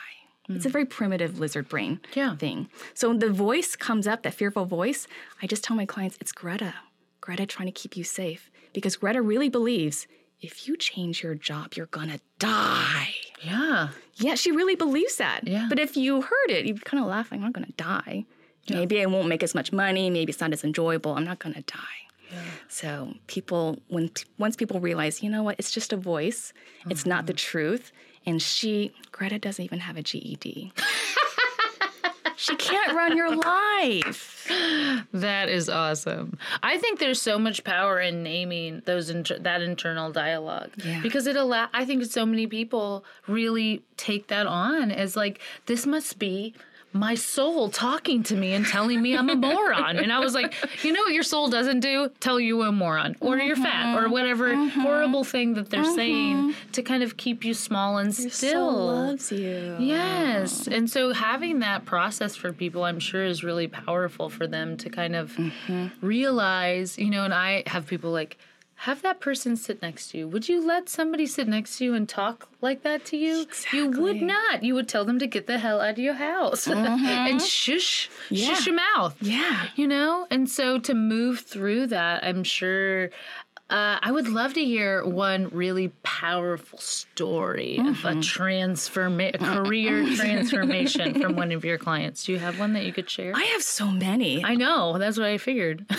It's 0.49 0.67
a 0.67 0.69
mm. 0.69 0.73
very 0.73 0.85
primitive 0.85 1.39
lizard 1.39 1.69
brain 1.69 2.01
Yeah. 2.15 2.37
thing. 2.37 2.69
So 2.93 3.09
when 3.09 3.19
the 3.19 3.31
voice 3.31 3.77
comes 3.77 4.07
up, 4.07 4.23
that 4.23 4.35
fearful 4.35 4.67
voice, 4.67 5.07
I 5.41 5.47
just 5.47 5.65
tell 5.65 5.77
my 5.77 5.87
clients 5.87 6.19
it's 6.21 6.33
Greta. 6.33 6.75
Greta 7.23 7.47
trying 7.47 7.67
to 7.67 7.73
keep 7.73 7.97
you 7.97 8.05
safe 8.05 8.51
because 8.75 8.97
Greta 8.97 9.23
really 9.23 9.49
believes 9.49 10.07
if 10.41 10.69
you 10.69 10.77
change 10.77 11.23
your 11.23 11.35
job, 11.35 11.75
you're 11.75 11.87
gonna 11.87 12.21
die. 12.39 13.15
Yeah. 13.43 13.89
Yeah, 14.17 14.35
she 14.35 14.53
really 14.53 14.75
believes 14.75 15.17
that. 15.17 15.47
Yeah. 15.47 15.67
But 15.69 15.79
if 15.79 15.97
you 15.97 16.23
heard 16.23 16.51
it, 16.51 16.67
you'd 16.67 16.85
kind 16.85 17.03
of 17.03 17.09
laugh, 17.09 17.29
I'm 17.33 17.41
not 17.41 17.53
gonna 17.53 17.73
die. 17.77 18.25
Maybe 18.71 19.03
I 19.03 19.07
won't 19.07 19.29
make 19.29 19.43
as 19.43 19.55
much 19.55 19.73
money. 19.73 20.09
Maybe 20.09 20.31
it's 20.31 20.41
not 20.41 20.53
as 20.53 20.65
enjoyable. 20.65 21.13
I'm 21.13 21.25
not 21.25 21.39
gonna 21.39 21.63
die. 21.63 22.05
Yeah. 22.31 22.43
So 22.69 23.15
people, 23.27 23.79
when 23.89 24.11
once 24.39 24.57
people 24.57 24.81
realize, 24.81 25.23
you 25.23 25.31
know 25.31 25.43
what, 25.43 25.57
it's 25.59 25.71
just 25.71 25.93
a 25.93 25.97
voice. 25.97 26.53
It's 26.89 27.05
not 27.05 27.27
the 27.27 27.33
mm-hmm. 27.33 27.51
truth. 27.51 27.93
And 28.27 28.41
she, 28.41 28.95
Greta, 29.13 29.39
doesn't 29.39 29.65
even 29.65 29.81
have 29.81 29.97
a 29.97 30.03
GED. 30.03 30.73
she 32.37 32.57
can't 32.57 32.95
run 32.95 33.17
your 33.17 33.35
life. 33.37 34.31
That 35.15 35.49
is 35.49 35.71
awesome. 35.71 36.39
I 36.63 36.77
think 36.77 36.99
there's 36.99 37.21
so 37.23 37.39
much 37.39 37.65
power 37.65 37.99
in 37.99 38.23
naming 38.23 38.83
those 38.85 39.09
inter- 39.09 39.39
that 39.39 39.63
internal 39.63 40.13
dialogue 40.13 40.71
Yeah. 40.85 41.01
because 41.03 41.27
it 41.27 41.37
allow. 41.37 41.69
I 41.73 41.87
think 41.87 42.05
so 42.05 42.27
many 42.27 42.47
people 42.47 43.05
really 43.27 43.83
take 43.97 44.27
that 44.29 44.47
on 44.47 44.91
as 44.91 45.17
like 45.17 45.41
this 45.65 45.87
must 45.87 46.19
be 46.19 46.55
my 46.95 47.17
soul 47.17 47.69
talking 47.69 48.23
to 48.23 48.37
me 48.37 48.53
and 48.53 48.65
telling 48.65 49.03
me 49.03 49.17
I'm 49.17 49.29
a 49.29 49.35
moron. 49.35 49.99
And 49.99 50.13
I 50.13 50.21
was 50.21 50.33
like, 50.33 50.55
you 50.85 50.93
know 50.93 51.03
what 51.03 51.13
your 51.13 51.25
soul 51.25 51.49
doesn't 51.49 51.81
do? 51.81 52.09
Tell 52.21 52.39
you 52.39 52.63
a 52.63 52.71
moron 52.71 53.17
or 53.21 53.37
you're 53.37 53.57
fat 53.57 53.97
or 53.97 54.03
mm-hmm. 54.05 54.13
whatever 54.13 54.55
mm-hmm. 54.55 54.81
horrible 54.81 55.25
thing 55.25 55.55
that 55.55 55.71
they're 55.71 55.83
mm-hmm. 55.83 55.95
saying 55.95 56.55
to 56.73 56.83
kind 56.83 57.03
of 57.03 57.17
keep 57.17 57.45
you 57.45 57.53
small 57.53 57.99
and 57.99 58.15
still. 58.15 58.31
Soul 58.71 58.87
loves 58.87 59.33
you. 59.33 59.77
Yes. 59.81 60.69
And 60.69 60.89
so 60.89 61.13
having 61.13 61.59
that 61.59 61.85
process 61.85 62.37
for 62.37 62.53
people, 62.53 62.85
I'm 62.85 63.01
sure, 63.01 63.25
is 63.25 63.43
really 63.43 63.67
powerful 63.67 64.31
for 64.31 64.47
them 64.47 64.77
to 64.77 64.89
kind 64.89 65.17
of 65.17 65.37
realize, 66.01 66.97
you 66.97 67.11
know, 67.11 67.25
and 67.25 67.35
I 67.35 67.65
have 67.67 67.87
people 67.87 68.13
like, 68.13 68.39
have 68.77 69.03
that 69.03 69.21
person 69.21 69.57
sit 69.57 69.81
next 69.81 70.11
to 70.11 70.19
you. 70.19 70.29
Would 70.29 70.49
you 70.49 70.65
let 70.65 70.89
somebody 70.89 71.27
sit 71.27 71.49
next 71.49 71.79
to 71.79 71.85
you 71.85 71.95
and 71.95 72.09
talk 72.09 72.49
like 72.61 72.83
that 72.83 73.05
to 73.07 73.17
you? 73.17 73.47
You 73.73 73.91
would 73.91 74.21
not. 74.21 74.63
You 74.63 74.75
would 74.75 74.89
tell 74.89 75.05
them 75.05 75.19
to 75.21 75.27
get 75.27 75.47
the 75.47 75.59
hell 75.59 75.81
out 75.81 75.91
of 75.93 75.99
your 75.99 76.15
house 76.15 76.67
and 76.69 77.41
shush, 77.41 78.11
Yeah. 78.31 78.49
shush 78.55 78.67
your 78.67 78.77
mouth. 78.77 79.17
Yeah. 79.23 79.69
You 79.77 79.87
know? 79.87 80.27
And 80.31 80.51
so 80.51 80.79
to 80.81 80.95
move 80.95 81.41
through 81.41 81.87
that, 81.89 82.25
I'm 82.25 82.45
sure. 82.45 83.11
Uh, 83.71 83.99
I 84.03 84.13
would 84.13 84.29
love 84.29 84.53
to 84.55 84.65
hear 84.65 85.03
one 85.07 85.49
really 85.49 85.89
powerful 86.03 86.79
story 86.79 87.79
of 87.79 88.05
a 88.05 88.13
transforma- 88.17 89.35
a 89.35 89.39
career 89.39 90.05
transformation 90.17 91.19
from 91.21 91.35
one 91.35 91.51
of 91.51 91.65
your 91.65 91.79
clients. 91.79 92.25
Do 92.25 92.33
you 92.33 92.39
have 92.39 92.59
one 92.59 92.75
that 92.75 92.85
you 92.85 92.93
could 92.93 93.09
share? 93.09 93.33
I 93.35 93.43
have 93.45 93.63
so 93.63 93.87
many. 93.91 94.45
I 94.45 94.55
know. 94.55 94.99
That's 94.99 95.17
what 95.17 95.29
I 95.29 95.39
figured. 95.39 95.87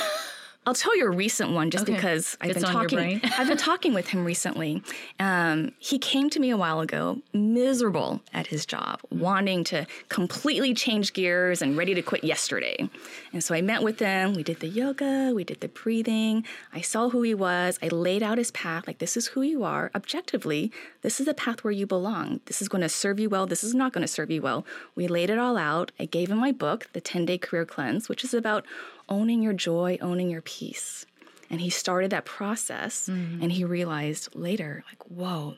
I'll 0.67 0.73
tell 0.73 0.95
you 0.97 1.05
a 1.05 1.09
recent 1.11 1.51
one 1.51 1.69
just 1.69 1.83
Okay. 1.83 1.93
because 1.95 2.37
I've 2.41 2.51
It's 2.51 2.59
been 2.59 2.65
on 2.65 2.73
your 2.73 2.81
talking. 2.83 2.97
brain. 2.97 3.21
I've 3.37 3.47
been 3.47 3.57
talking 3.71 3.93
with 3.93 4.07
him 4.07 4.25
recently. 4.25 4.81
Um, 5.19 5.73
he 5.79 5.99
came 5.99 6.29
to 6.31 6.39
me 6.39 6.49
a 6.49 6.57
while 6.57 6.79
ago, 6.81 7.21
miserable 7.33 8.21
at 8.33 8.47
his 8.47 8.65
job, 8.65 8.99
wanting 9.11 9.63
to 9.65 9.85
completely 10.09 10.73
change 10.73 11.13
gears 11.13 11.61
and 11.61 11.77
ready 11.77 11.93
to 11.93 12.01
quit 12.01 12.23
yesterday. 12.23 12.89
And 13.31 13.43
so 13.43 13.53
I 13.53 13.61
met 13.61 13.83
with 13.83 13.99
him. 13.99 14.33
We 14.33 14.41
did 14.43 14.59
the 14.59 14.67
yoga, 14.67 15.31
we 15.35 15.43
did 15.43 15.61
the 15.61 15.67
breathing. 15.67 16.43
I 16.73 16.81
saw 16.81 17.09
who 17.09 17.21
he 17.21 17.33
was. 17.35 17.77
I 17.83 17.87
laid 17.89 18.23
out 18.23 18.37
his 18.37 18.51
path. 18.51 18.87
Like 18.87 18.97
this 18.97 19.15
is 19.15 19.27
who 19.27 19.41
you 19.43 19.63
are. 19.63 19.91
Objectively, 19.93 20.71
this 21.01 21.19
is 21.19 21.27
the 21.27 21.33
path 21.35 21.63
where 21.63 21.71
you 21.73 21.85
belong. 21.85 22.39
This 22.45 22.61
is 22.61 22.69
going 22.69 22.81
to 22.81 22.89
serve 22.89 23.19
you 23.19 23.29
well. 23.29 23.45
This 23.45 23.63
is 23.63 23.75
not 23.75 23.93
going 23.93 24.01
to 24.01 24.07
serve 24.07 24.31
you 24.31 24.41
well. 24.41 24.65
We 24.95 25.07
laid 25.07 25.29
it 25.29 25.37
all 25.37 25.57
out. 25.57 25.91
I 25.99 26.05
gave 26.05 26.29
him 26.31 26.39
my 26.39 26.51
book, 26.51 26.87
The 26.93 27.01
10 27.01 27.25
Day 27.25 27.37
Career 27.37 27.65
Cleanse, 27.65 28.09
which 28.09 28.23
is 28.23 28.33
about 28.33 28.65
owning 29.09 29.41
your 29.41 29.53
joy, 29.53 29.97
owning 30.01 30.29
your 30.29 30.41
peace. 30.41 31.05
And 31.49 31.61
he 31.61 31.69
started 31.69 32.11
that 32.11 32.25
process 32.25 33.07
mm-hmm. 33.07 33.41
and 33.41 33.51
he 33.51 33.63
realized 33.63 34.35
later, 34.35 34.83
like, 34.89 35.03
whoa, 35.03 35.55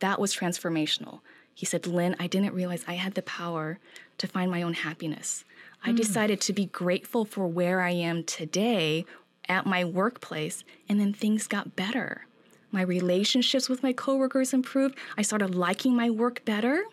that 0.00 0.20
was 0.20 0.34
transformational. 0.34 1.20
He 1.54 1.66
said, 1.66 1.86
Lynn, 1.86 2.16
I 2.18 2.26
didn't 2.26 2.54
realize 2.54 2.84
I 2.86 2.94
had 2.94 3.14
the 3.14 3.22
power 3.22 3.78
to 4.18 4.26
find 4.26 4.50
my 4.50 4.62
own 4.62 4.74
happiness. 4.74 5.44
I 5.84 5.90
mm. 5.90 5.96
decided 5.96 6.40
to 6.42 6.52
be 6.52 6.66
grateful 6.66 7.24
for 7.24 7.46
where 7.46 7.80
I 7.80 7.90
am 7.90 8.24
today 8.24 9.04
at 9.48 9.66
my 9.66 9.84
workplace, 9.84 10.62
and 10.88 11.00
then 11.00 11.12
things 11.12 11.46
got 11.46 11.74
better. 11.74 12.26
My 12.70 12.82
relationships 12.82 13.68
with 13.68 13.82
my 13.82 13.92
coworkers 13.92 14.52
improved. 14.52 14.96
I 15.16 15.22
started 15.22 15.54
liking 15.54 15.96
my 15.96 16.10
work 16.10 16.44
better. 16.44 16.84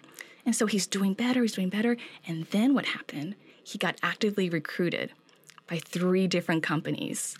And 0.46 0.56
so 0.56 0.68
he's 0.68 0.88
doing 0.88 1.14
better, 1.14 1.42
he's 1.42 1.54
doing 1.54 1.70
better. 1.70 1.98
And 2.26 2.46
then 2.46 2.74
what 2.74 2.86
happened? 2.86 3.36
He 3.64 3.78
got 3.78 3.98
actively 4.02 4.50
recruited 4.50 5.12
by 5.68 5.78
three 5.78 6.28
different 6.28 6.64
companies. 6.64 7.38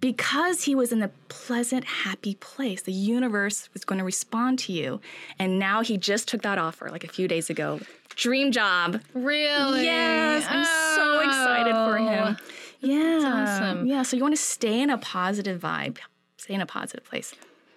Because 0.00 0.64
he 0.64 0.74
was 0.74 0.90
in 0.90 1.00
a 1.00 1.08
pleasant, 1.28 1.84
happy 1.84 2.34
place, 2.34 2.82
the 2.82 2.92
universe 2.92 3.68
was 3.72 3.84
going 3.84 4.00
to 4.00 4.04
respond 4.04 4.58
to 4.60 4.72
you. 4.72 5.00
And 5.38 5.60
now 5.60 5.82
he 5.82 5.96
just 5.96 6.26
took 6.26 6.42
that 6.42 6.58
offer 6.58 6.90
like 6.90 7.04
a 7.04 7.08
few 7.08 7.28
days 7.28 7.50
ago. 7.50 7.78
Dream 8.16 8.50
job. 8.50 9.00
Really? 9.14 9.84
Yes, 9.84 10.44
I'm 10.48 10.64
so 10.96 11.20
excited 11.20 11.72
for 11.72 11.98
oh. 11.98 12.04
him. 12.04 12.36
Yeah. 12.80 13.44
awesome. 13.46 13.86
Yeah, 13.86 14.02
so 14.02 14.16
you 14.16 14.22
want 14.22 14.34
to 14.34 14.42
stay 14.42 14.80
in 14.80 14.90
a 14.90 14.98
positive 14.98 15.60
vibe, 15.60 15.98
stay 16.36 16.54
in 16.54 16.60
a 16.60 16.66
positive 16.66 17.04
place. 17.04 17.32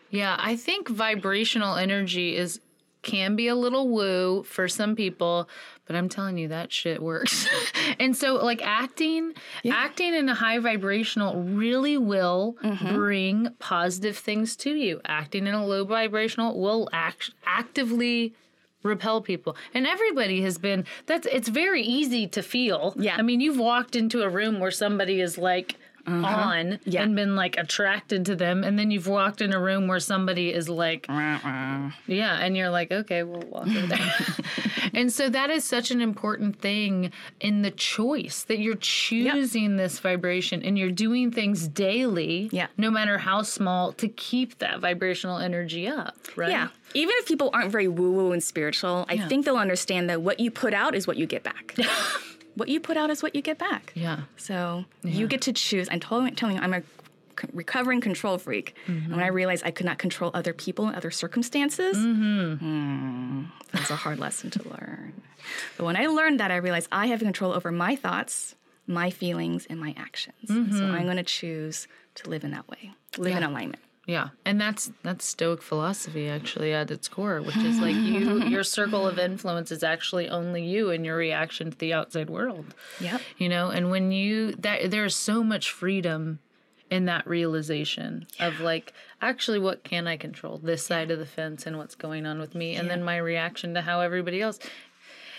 Yeah, 0.09 0.35
I 0.39 0.55
think 0.55 0.89
vibrational 0.89 1.75
energy 1.75 2.35
is 2.35 2.59
can 3.05 3.35
be 3.35 3.47
a 3.47 3.55
little 3.55 3.87
woo 3.87 4.43
for 4.43 4.67
some 4.67 4.95
people, 4.95 5.47
but 5.85 5.95
I'm 5.95 6.09
telling 6.09 6.37
you 6.37 6.49
that 6.49 6.73
shit 6.73 7.01
works. 7.01 7.47
and 7.99 8.17
so 8.17 8.35
like 8.35 8.61
acting, 8.65 9.33
acting 9.71 10.13
in 10.13 10.27
a 10.27 10.33
high 10.33 10.59
vibrational 10.59 11.41
really 11.43 11.97
will 11.97 12.57
mm-hmm. 12.61 12.95
bring 12.95 13.49
positive 13.59 14.17
things 14.17 14.55
to 14.57 14.71
you. 14.71 14.99
Acting 15.05 15.47
in 15.47 15.53
a 15.53 15.65
low 15.65 15.85
vibrational 15.85 16.59
will 16.59 16.89
act 16.91 17.31
actively 17.45 18.33
repel 18.81 19.21
people. 19.21 19.55
And 19.73 19.85
everybody 19.85 20.41
has 20.41 20.57
been 20.57 20.85
that's 21.05 21.27
it's 21.27 21.47
very 21.47 21.83
easy 21.83 22.27
to 22.27 22.41
feel. 22.41 22.95
Yeah. 22.97 23.15
I 23.17 23.21
mean, 23.21 23.39
you've 23.39 23.59
walked 23.59 23.95
into 23.95 24.23
a 24.23 24.29
room 24.29 24.59
where 24.59 24.71
somebody 24.71 25.21
is 25.21 25.37
like 25.37 25.75
Uh-huh. 26.07 26.25
on 26.27 26.79
Yeah. 26.85 27.01
and 27.01 27.15
been 27.15 27.35
like 27.35 27.57
attracted 27.57 28.25
to 28.27 28.35
them 28.35 28.63
and 28.63 28.77
then 28.77 28.91
you've 28.91 29.07
walked 29.07 29.41
in 29.41 29.53
a 29.53 29.59
room 29.59 29.87
where 29.87 29.99
somebody 29.99 30.53
is 30.53 30.69
like 30.69 31.07
yeah 31.09 31.89
and 32.39 32.55
you're 32.55 32.69
like 32.69 32.91
okay 32.91 33.23
we'll 33.23 33.41
walk 33.49 33.67
over 33.67 33.87
there 33.87 34.13
and 34.93 35.11
so 35.11 35.29
that 35.29 35.49
is 35.49 35.63
such 35.65 35.89
an 35.91 36.01
important 36.01 36.59
thing 36.59 37.11
in 37.39 37.63
the 37.63 37.71
choice 37.71 38.43
that 38.43 38.59
you're 38.59 38.75
choosing 38.75 39.77
this 39.77 39.97
vibration 39.99 40.61
and 40.61 40.77
you're 40.77 40.91
doing 40.91 41.31
things 41.31 41.67
daily 41.67 42.49
Yeah. 42.51 42.67
no 42.77 42.91
matter 42.91 43.17
how 43.17 43.41
small 43.41 43.91
to 43.93 44.07
keep 44.07 44.59
that 44.59 44.79
vibrational 44.79 45.39
energy 45.39 45.87
up 45.87 46.15
right 46.35 46.51
Yeah. 46.51 46.67
Even 46.93 47.13
if 47.17 47.25
people 47.25 47.49
aren't 47.51 47.71
very 47.71 47.89
woo 47.89 48.11
woo 48.13 48.31
and 48.31 48.41
spiritual, 48.41 49.05
I 49.09 49.17
think 49.17 49.43
they'll 49.43 49.57
understand 49.57 50.09
that 50.09 50.21
what 50.21 50.39
you 50.39 50.49
put 50.49 50.73
out 50.73 50.95
is 50.95 51.05
what 51.07 51.17
you 51.17 51.25
get 51.25 51.43
back. 51.43 51.75
what 52.55 52.69
you 52.69 52.79
put 52.79 52.97
out 52.97 53.09
is 53.09 53.21
what 53.21 53.35
you 53.35 53.41
get 53.41 53.57
back. 53.57 53.91
yeah 53.95 54.21
So 54.37 54.85
you 55.03 55.27
get 55.27 55.41
to 55.43 55.53
choose. 55.53 55.87
I'm 55.91 55.99
telling, 55.99 56.33
telling 56.35 56.55
you, 56.55 56.61
I'm 56.61 56.73
a 56.73 56.81
recovering 57.53 58.01
control 58.01 58.37
freak. 58.37 58.75
And 58.87 59.11
when 59.11 59.19
I 59.19 59.27
mm-hmm. 59.27 59.35
realized 59.35 59.65
I 59.65 59.71
could 59.71 59.85
not 59.85 59.97
control 59.97 60.31
other 60.33 60.53
people 60.53 60.87
and 60.87 60.95
other 60.95 61.11
circumstances, 61.11 61.97
hmm, 61.97 63.43
that 63.71 63.81
was 63.81 63.91
a 63.91 63.95
hard 63.95 64.19
lesson 64.19 64.49
to 64.51 64.69
learn. 64.69 65.21
But 65.77 65.85
when 65.85 65.97
I 65.97 66.07
learned 66.07 66.39
that, 66.39 66.51
I 66.51 66.57
realized 66.57 66.87
I 66.91 67.07
have 67.07 67.19
control 67.19 67.53
over 67.53 67.71
my 67.71 67.95
thoughts, 67.95 68.55
my 68.87 69.09
feelings, 69.09 69.67
and 69.69 69.79
my 69.79 69.93
actions. 69.97 70.35
So 70.47 70.53
mm-hmm. 70.53 70.91
I'm 70.91 71.05
going 71.05 71.17
to 71.17 71.23
choose 71.23 71.87
to 72.15 72.29
live 72.29 72.43
in 72.43 72.51
that 72.51 72.67
way, 72.69 72.91
live 73.17 73.35
in 73.35 73.43
alignment. 73.43 73.81
Yeah, 74.07 74.29
and 74.45 74.61
that's 74.61 74.91
that's 75.01 75.25
Stoic 75.25 75.61
philosophy 75.63 76.29
actually 76.29 76.73
at 76.73 76.91
its 76.91 77.07
core, 77.07 77.41
which 77.41 77.57
is 77.57 77.79
like 77.79 77.95
you, 77.95 78.43
your 78.47 78.63
circle 78.63 79.07
of 79.07 79.17
influence 79.17 79.71
is 79.71 79.83
actually 79.83 80.29
only 80.29 80.63
you 80.63 80.91
and 80.91 81.03
your 81.03 81.17
reaction 81.17 81.71
to 81.71 81.77
the 81.77 81.93
outside 81.93 82.29
world. 82.29 82.75
Yeah, 82.99 83.17
You 83.37 83.49
know, 83.49 83.69
and 83.69 83.89
when 83.89 84.11
you 84.11 84.53
that 84.53 84.91
there's 84.91 85.15
so 85.15 85.43
much 85.43 85.71
freedom 85.71 86.39
in 86.91 87.05
that 87.05 87.25
realization 87.25 88.27
of 88.39 88.59
like 88.59 88.93
actually 89.21 89.57
what 89.57 89.83
can 89.83 90.07
I 90.07 90.17
control? 90.17 90.59
This 90.59 90.85
side 90.85 91.09
of 91.09 91.17
the 91.17 91.25
fence 91.25 91.65
and 91.65 91.77
what's 91.77 91.95
going 91.95 92.27
on 92.27 92.39
with 92.39 92.53
me, 92.53 92.75
and 92.75 92.89
then 92.89 93.03
my 93.03 93.17
reaction 93.17 93.73
to 93.73 93.81
how 93.81 94.01
everybody 94.01 94.39
else. 94.39 94.59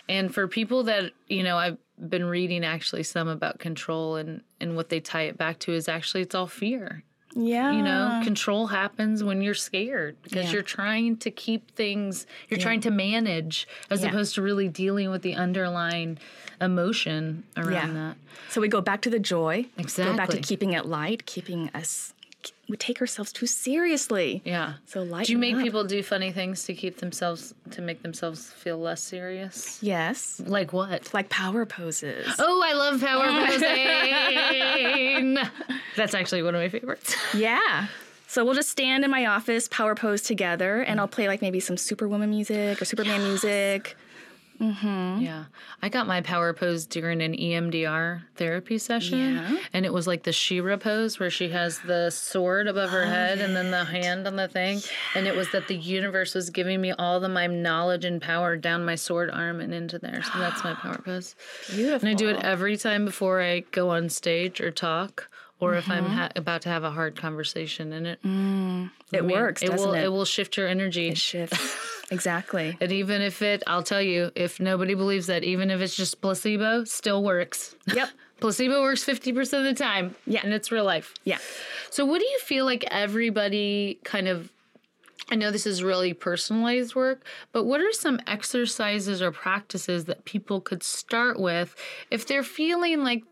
And 0.09 0.35
for 0.35 0.49
people 0.49 0.83
that 0.85 1.13
you 1.29 1.45
know, 1.45 1.57
I've 1.57 1.79
been 1.99 2.25
reading 2.25 2.65
actually 2.65 3.05
some 3.05 3.29
about 3.29 3.61
control 3.61 4.17
and 4.17 4.43
and 4.61 4.75
what 4.75 4.89
they 4.89 4.99
tie 4.99 5.23
it 5.23 5.39
back 5.39 5.61
to 5.61 5.73
is 5.73 5.89
actually 5.89 6.23
it's 6.23 6.35
all 6.35 6.49
fear 6.49 7.05
Yeah. 7.39 7.73
you 7.73 7.83
know 7.83 8.21
control 8.25 8.69
happens 8.69 9.23
when 9.23 9.43
you're 9.43 9.55
scared 9.55 10.17
because 10.23 10.47
Yeah. 10.47 10.53
you're 10.53 10.63
trying 10.63 11.19
to 11.19 11.31
keep 11.31 11.71
things 11.73 12.27
you're 12.49 12.59
trying 12.59 12.81
to 12.81 12.91
manage 12.91 13.69
as 13.91 14.03
Yeah. 14.03 14.09
opposed 14.09 14.35
to 14.37 14.43
really 14.43 14.69
dealing 14.69 15.11
with 15.11 15.21
the 15.23 15.35
underlying 15.35 16.19
emotion 16.63 17.45
around 17.57 17.73
Yeah. 17.73 17.93
that 17.93 18.17
So 18.49 18.61
we 18.61 18.69
go 18.69 18.81
back 18.81 19.03
to 19.03 19.11
the 19.11 19.19
joy. 19.19 19.67
Exactly. 19.77 20.13
Go 20.13 20.17
back 20.17 20.31
to 20.31 20.39
keeping 20.41 20.73
it 20.73 20.87
light, 20.87 21.27
keeping 21.27 21.69
us. 21.75 22.15
We 22.69 22.77
take 22.77 23.01
ourselves 23.01 23.33
too 23.33 23.47
seriously. 23.47 24.43
yeah 24.45 24.75
So 24.87 25.03
light. 25.03 25.27
do 25.27 25.33
you 25.33 25.39
make 25.39 25.57
people 25.59 25.85
do 25.85 26.03
funny 26.03 26.33
things 26.33 26.65
to 26.65 26.75
keep 26.75 26.99
themselves 26.99 27.55
to 27.71 27.81
make 27.81 28.03
themselves 28.03 28.51
feel 28.53 28.79
less 28.79 29.03
serious 29.03 29.79
Yes. 29.83 30.41
like 30.45 30.73
what 30.73 31.13
Like 31.15 31.29
power 31.29 31.65
poses. 31.67 32.27
oh 32.39 32.63
i 32.65 32.73
love 32.73 33.01
power 33.01 33.27
posing 33.47 35.39
that's 35.97 36.15
actually 36.15 36.43
one 36.43 36.55
of 36.55 36.61
my 36.61 36.69
favorites 36.69 37.15
Yeah. 37.35 37.87
So 38.29 38.45
we'll 38.45 38.55
just 38.55 38.71
stand 38.71 39.05
in 39.05 39.11
my 39.11 39.27
office, 39.27 39.69
power 39.69 39.95
pose 39.95 40.21
together, 40.21 40.81
and 40.81 40.99
I'll 40.99 41.07
play 41.07 41.29
like 41.29 41.41
maybe 41.41 41.61
some 41.61 41.77
Superwoman 41.77 42.29
music 42.29 42.83
or 42.83 42.85
Superman 42.85 43.23
music. 43.23 43.97
Mm-hmm. 44.61 45.23
Yeah. 45.23 45.45
I 45.83 45.89
got 45.89 46.07
my 46.07 46.21
power 46.21 46.53
pose 46.53 46.87
during 46.87 47.21
an 47.23 47.35
EMDR 47.35 48.23
therapy 48.37 48.79
session. 48.79 49.35
Yeah. 49.35 49.59
And 49.73 49.85
it 49.85 49.93
was 49.93 50.07
like 50.07 50.23
the 50.23 50.33
She-Ra 50.33 50.77
pose 50.77 51.19
where 51.19 51.31
she 51.31 51.49
has 51.51 51.79
the 51.81 52.11
sword 52.11 52.67
above 52.67 52.91
her 52.91 53.03
oh, 53.03 53.09
head 53.09 53.41
and 53.41 53.55
then 53.55 53.71
the 53.71 53.85
hand 53.85 54.27
on 54.27 54.37
the 54.37 54.49
thing. 54.49 54.81
And 55.15 55.27
it 55.27 55.37
was 55.37 55.51
that 55.53 55.69
the 55.69 55.77
universe 55.77 56.35
was 56.35 56.51
giving 56.51 56.81
me 56.81 56.93
all 56.93 57.21
the 57.21 57.29
my 57.29 57.47
knowledge 57.47 58.05
and 58.05 58.21
power 58.21 58.57
down 58.57 58.85
my 58.85 58.95
sword 58.95 59.31
arm 59.31 59.61
and 59.61 59.75
into 59.75 59.99
there. 59.99 60.23
So 60.23 60.39
that's 60.39 60.65
my 60.65 60.75
power 60.75 60.99
pose. 61.05 61.35
Beautiful. 61.69 62.09
And 62.09 62.09
I 62.09 62.15
do 62.15 62.29
it 62.29 62.43
every 62.45 62.77
time 62.77 63.05
before 63.05 63.43
I 63.43 63.61
go 63.61 63.91
on 63.91 64.09
stage 64.09 64.61
or 64.61 64.71
talk. 64.71 65.29
Or 65.59 65.75
if 65.75 65.89
I'm 65.89 66.05
mm-hmm. 66.05 66.13
ha- 66.13 66.29
about 66.37 66.61
to 66.63 66.69
have 66.69 66.85
a 66.85 66.91
hard 66.91 67.17
conversation, 67.17 67.95
and 67.95 68.07
it 68.07 68.23
mm. 68.23 68.91
It 69.11 69.19
I 69.19 69.21
mean, 69.23 69.37
works, 69.37 69.63
It 69.63 69.73
will 69.73 69.95
it? 69.95 70.05
it 70.05 70.09
will 70.09 70.27
shift 70.27 70.59
your 70.59 70.69
energy. 70.69 71.15
shifts. 71.15 71.79
exactly. 72.11 72.77
And 72.81 72.93
even 72.93 73.23
if 73.23 73.43
it, 73.43 73.63
I'll 73.67 73.83
tell 73.83 74.03
you, 74.03 74.31
if 74.35 74.61
nobody 74.61 74.95
believes 74.95 75.27
that, 75.27 75.45
even 75.45 75.71
if 75.71 75.81
it's 75.81 75.97
just 75.97 76.21
placebo, 76.21 76.85
still 76.85 77.23
works. 77.23 77.75
Yep. 77.87 78.09
placebo 78.41 78.83
works 78.83 79.05
50% 79.05 79.39
of 79.59 79.65
the 79.65 79.75
time. 79.75 80.15
Yeah. 80.27 80.41
And 80.45 80.53
it's 80.53 80.71
real 80.71 80.85
life. 80.85 81.15
Yeah. 81.25 81.39
So, 81.91 82.05
what 82.05 82.21
do 82.21 82.27
you 82.27 82.39
feel 82.41 82.65
like 82.65 82.85
everybody 82.91 83.99
kind 84.05 84.29
of, 84.29 84.53
I 85.31 85.35
know 85.35 85.51
this 85.51 85.67
is 85.67 85.83
really 85.83 86.13
personalized 86.13 86.95
work, 86.95 87.25
but 87.53 87.65
what 87.65 87.81
are 87.81 87.93
some 87.93 88.21
exercises 88.27 89.21
or 89.21 89.33
practices 89.33 90.05
that 90.05 90.25
people 90.25 90.61
could 90.61 90.83
start 90.83 91.41
with 91.41 91.75
if 92.11 92.27
they're 92.27 92.43
feeling 92.43 93.03
like 93.03 93.25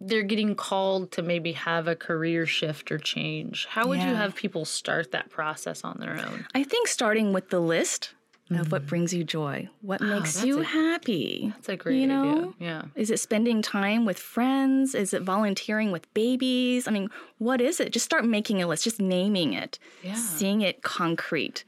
they're 0.00 0.22
getting 0.22 0.54
called 0.54 1.12
to 1.12 1.22
maybe 1.22 1.52
have 1.52 1.86
a 1.86 1.94
career 1.96 2.46
shift 2.46 2.90
or 2.90 2.98
change, 2.98 3.66
how 3.66 3.86
would 3.88 3.98
you 4.00 4.14
have 4.14 4.34
people 4.34 4.64
start 4.64 5.12
that 5.12 5.28
process 5.30 5.84
on 5.84 5.98
their 6.00 6.12
own? 6.18 6.46
I 6.54 6.62
think 6.64 6.88
starting 6.88 7.32
with 7.32 7.50
the 7.50 7.60
list 7.60 8.14
of 8.50 8.72
what 8.72 8.84
brings 8.86 9.14
you 9.14 9.22
joy, 9.22 9.68
what 9.80 10.00
makes 10.00 10.10
Mm-hmm. 10.10 10.16
Oh, 10.16 10.20
that's 10.22 10.44
you 10.44 10.60
a- 10.60 10.64
happy. 10.64 11.52
That's 11.54 11.68
a 11.68 11.76
great 11.76 12.00
You 12.00 12.06
know? 12.08 12.30
idea. 12.30 12.52
Yeah. 12.58 12.82
Is 12.96 13.10
it 13.12 13.20
spending 13.20 13.62
time 13.62 14.04
with 14.06 14.18
friends? 14.18 14.94
Is 14.96 15.14
it 15.14 15.22
volunteering 15.22 15.92
with 15.92 16.12
babies? 16.14 16.88
I 16.88 16.90
mean, 16.90 17.10
what 17.38 17.60
is 17.60 17.78
it? 17.78 17.92
Just 17.92 18.04
start 18.06 18.24
making 18.24 18.60
a 18.60 18.66
list, 18.66 18.82
just 18.82 19.00
naming 19.00 19.52
it, 19.52 19.78
Yeah. 20.02 20.14
seeing 20.14 20.62
it 20.62 20.82
concrete. 20.82 21.62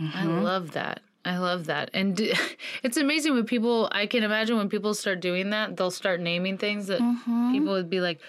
I 0.00 0.24
love 0.24 0.72
that. 0.72 1.02
I 1.24 1.38
love 1.38 1.66
that. 1.66 1.90
And 1.92 2.16
d- 2.16 2.34
it's 2.82 2.96
amazing 2.96 3.34
when 3.34 3.44
people, 3.44 3.88
I 3.92 4.06
can 4.06 4.22
imagine 4.22 4.56
when 4.56 4.68
people 4.68 4.94
start 4.94 5.20
doing 5.20 5.50
that, 5.50 5.76
they'll 5.76 5.90
start 5.90 6.20
naming 6.20 6.58
things 6.58 6.86
that 6.88 7.00
mm-hmm. 7.00 7.52
people 7.52 7.72
would 7.72 7.90
be 7.90 8.00
like, 8.00 8.20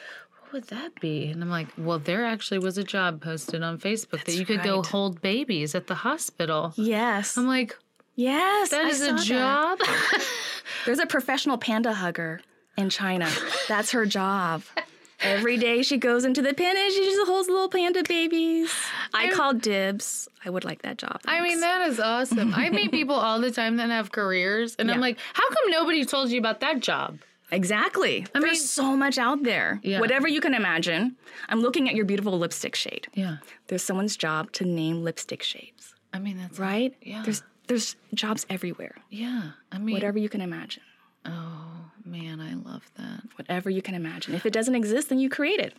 what 0.42 0.54
would 0.54 0.64
that 0.68 1.00
be? 1.00 1.28
And 1.28 1.42
I'm 1.42 1.50
like, 1.50 1.68
well, 1.78 2.00
there 2.00 2.26
actually 2.26 2.60
was 2.60 2.78
a 2.78 2.84
job 2.84 3.22
posted 3.22 3.64
on 3.64 3.78
Facebook 3.78 4.24
that 4.26 4.36
you 4.36 4.46
could 4.46 4.64
go 4.64 4.82
hold 4.82 5.22
babies 5.22 5.76
at 5.76 5.88
the 5.88 5.96
hospital. 5.96 6.74
Yes. 6.76 7.38
I'm 7.38 7.48
like, 7.48 7.78
yes. 8.16 8.70
that 8.70 8.86
I 8.86 8.90
is 8.90 9.02
a 9.02 9.18
job? 9.18 9.80
There's 10.86 11.00
a 11.00 11.06
professional 11.06 11.58
panda 11.58 11.94
hugger 11.94 12.42
in 12.78 12.90
China. 12.90 13.30
That's 13.68 13.92
her 13.92 14.06
job. 14.06 14.64
Every 15.26 15.58
day 15.58 15.82
she 15.82 15.98
goes 15.98 16.26
into 16.26 16.42
the 16.42 16.54
pen 16.54 16.76
and 16.78 16.92
she 16.94 17.04
just 17.04 17.28
holds 17.28 17.48
little 17.50 17.70
panda 17.70 18.04
babies. 18.04 18.72
I 19.14 19.30
call 19.32 19.54
dibs. 19.54 20.28
I 20.46 20.50
would 20.50 20.64
like 20.64 20.82
that 20.84 20.98
job. 20.98 21.22
I 21.26 21.42
mean, 21.42 21.60
that 21.62 21.88
is 21.90 22.00
awesome. 22.00 22.54
I 22.54 22.70
meet 22.70 22.92
people 23.00 23.16
all 23.16 23.40
the 23.42 23.52
time 23.52 23.78
that 23.78 23.90
have 23.90 24.12
careers, 24.12 24.76
and 24.78 24.92
I'm 24.92 25.00
like, 25.00 25.18
how 25.34 25.48
come 25.50 25.72
nobody 25.72 26.06
told 26.06 26.30
you 26.30 26.40
about 26.40 26.60
that 26.62 26.80
job? 26.80 27.20
exactly. 27.52 28.26
There's 28.34 28.44
mean- 28.44 28.56
so 28.56 28.98
much 28.98 29.18
out 29.18 29.44
there. 29.44 29.80
Yeah. 29.84 30.00
Whatever 30.00 30.28
you 30.28 30.42
can 30.42 30.54
imagine. 30.54 31.16
I'm 31.48 31.62
looking 31.62 31.88
at 31.88 31.96
your 31.96 32.06
beautiful 32.06 32.38
lipstick 32.38 32.76
shade. 32.76 33.08
Yeah. 33.14 33.38
There's 33.68 33.84
someone's 33.84 34.18
job 34.18 34.52
to 34.54 34.66
name 34.66 35.04
lipstick 35.04 35.44
shades, 35.44 35.94
I 36.14 36.20
mean, 36.20 36.38
that's 36.38 36.58
right? 36.60 36.94
Yeah. 37.02 37.22
There's 37.24 37.44
there's 37.68 37.96
jobs 38.14 38.46
everywhere. 38.50 38.96
Yeah. 39.10 39.52
I 39.72 39.78
mean, 39.80 39.94
Whatever 39.94 40.18
you 40.20 40.30
can 40.30 40.42
imagine. 40.42 40.84
Oh, 41.26 41.92
man, 42.06 42.40
I 42.40 42.54
love 42.70 42.84
that. 42.98 43.22
Whatever 43.38 43.70
you 43.70 43.82
can 43.82 43.96
imagine. 43.96 44.34
If 44.34 44.46
it 44.46 44.54
doesn't 44.54 44.76
exist, 44.76 45.10
then 45.10 45.20
you 45.20 45.30
create 45.30 45.60
it. 45.60 45.74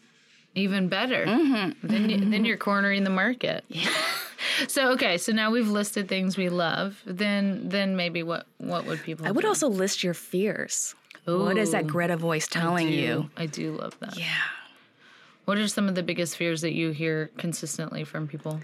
Even 0.54 0.88
better. 0.88 1.26
Mm-hmm. 1.26 1.86
Then, 1.86 2.08
you, 2.08 2.16
then 2.16 2.30
mm-hmm. 2.30 2.44
you're 2.44 2.56
cornering 2.56 3.04
the 3.04 3.10
market. 3.10 3.64
Yeah. 3.68 3.90
so 4.68 4.90
okay, 4.92 5.18
so 5.18 5.32
now 5.32 5.50
we've 5.50 5.68
listed 5.68 6.08
things 6.08 6.38
we 6.38 6.48
love. 6.48 7.02
Then 7.04 7.68
then 7.68 7.94
maybe 7.94 8.22
what 8.22 8.46
what 8.56 8.86
would 8.86 9.02
people? 9.02 9.26
I 9.26 9.32
would 9.32 9.42
do? 9.42 9.48
also 9.48 9.68
list 9.68 10.02
your 10.02 10.14
fears. 10.14 10.94
What 11.26 11.58
is 11.58 11.72
that 11.72 11.86
Greta 11.86 12.16
voice 12.16 12.46
telling 12.46 12.86
I 12.86 12.90
do. 12.90 12.96
you? 12.96 13.30
I 13.36 13.46
do 13.46 13.72
love 13.72 13.98
that. 13.98 14.16
Yeah. 14.16 14.32
What 15.44 15.58
are 15.58 15.68
some 15.68 15.88
of 15.88 15.94
the 15.94 16.02
biggest 16.02 16.36
fears 16.36 16.60
that 16.60 16.72
you 16.72 16.90
hear 16.90 17.30
consistently 17.36 18.04
from 18.04 18.28
people? 18.28 18.60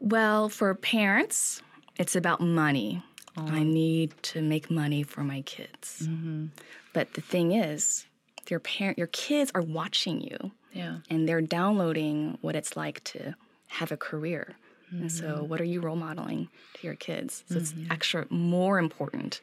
Well, 0.00 0.48
for 0.48 0.74
parents, 0.74 1.62
it's 1.98 2.16
about 2.16 2.40
money. 2.40 3.02
I 3.36 3.60
um, 3.60 3.72
need 3.72 4.14
to 4.22 4.42
make 4.42 4.70
money 4.70 5.02
for 5.02 5.22
my 5.22 5.42
kids. 5.42 6.02
Mm-hmm. 6.02 6.46
But 6.92 7.14
the 7.14 7.20
thing 7.20 7.52
is, 7.52 8.06
your 8.48 8.60
parent, 8.60 8.98
your 8.98 9.06
kids 9.06 9.52
are 9.54 9.62
watching 9.62 10.20
you, 10.20 10.50
Yeah. 10.72 10.98
and 11.08 11.28
they're 11.28 11.40
downloading 11.40 12.38
what 12.40 12.56
it's 12.56 12.76
like 12.76 13.02
to 13.04 13.34
have 13.68 13.92
a 13.92 13.96
career. 13.96 14.56
And 14.90 15.12
so, 15.12 15.24
mm-hmm. 15.24 15.48
what 15.48 15.60
are 15.60 15.64
you 15.64 15.80
role 15.80 15.94
modeling 15.94 16.48
to 16.74 16.86
your 16.86 16.96
kids? 16.96 17.44
So 17.48 17.58
it's 17.58 17.72
mm-hmm. 17.72 17.92
extra 17.92 18.26
more 18.28 18.78
important 18.80 19.40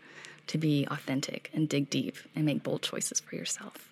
to 0.47 0.58
be 0.58 0.86
authentic 0.91 1.50
and 1.54 1.69
dig 1.69 1.89
deep 1.89 2.17
and 2.36 2.45
make 2.45 2.63
bold 2.63 2.82
choices 2.82 3.21
for 3.21 3.36
yourself. 3.36 3.89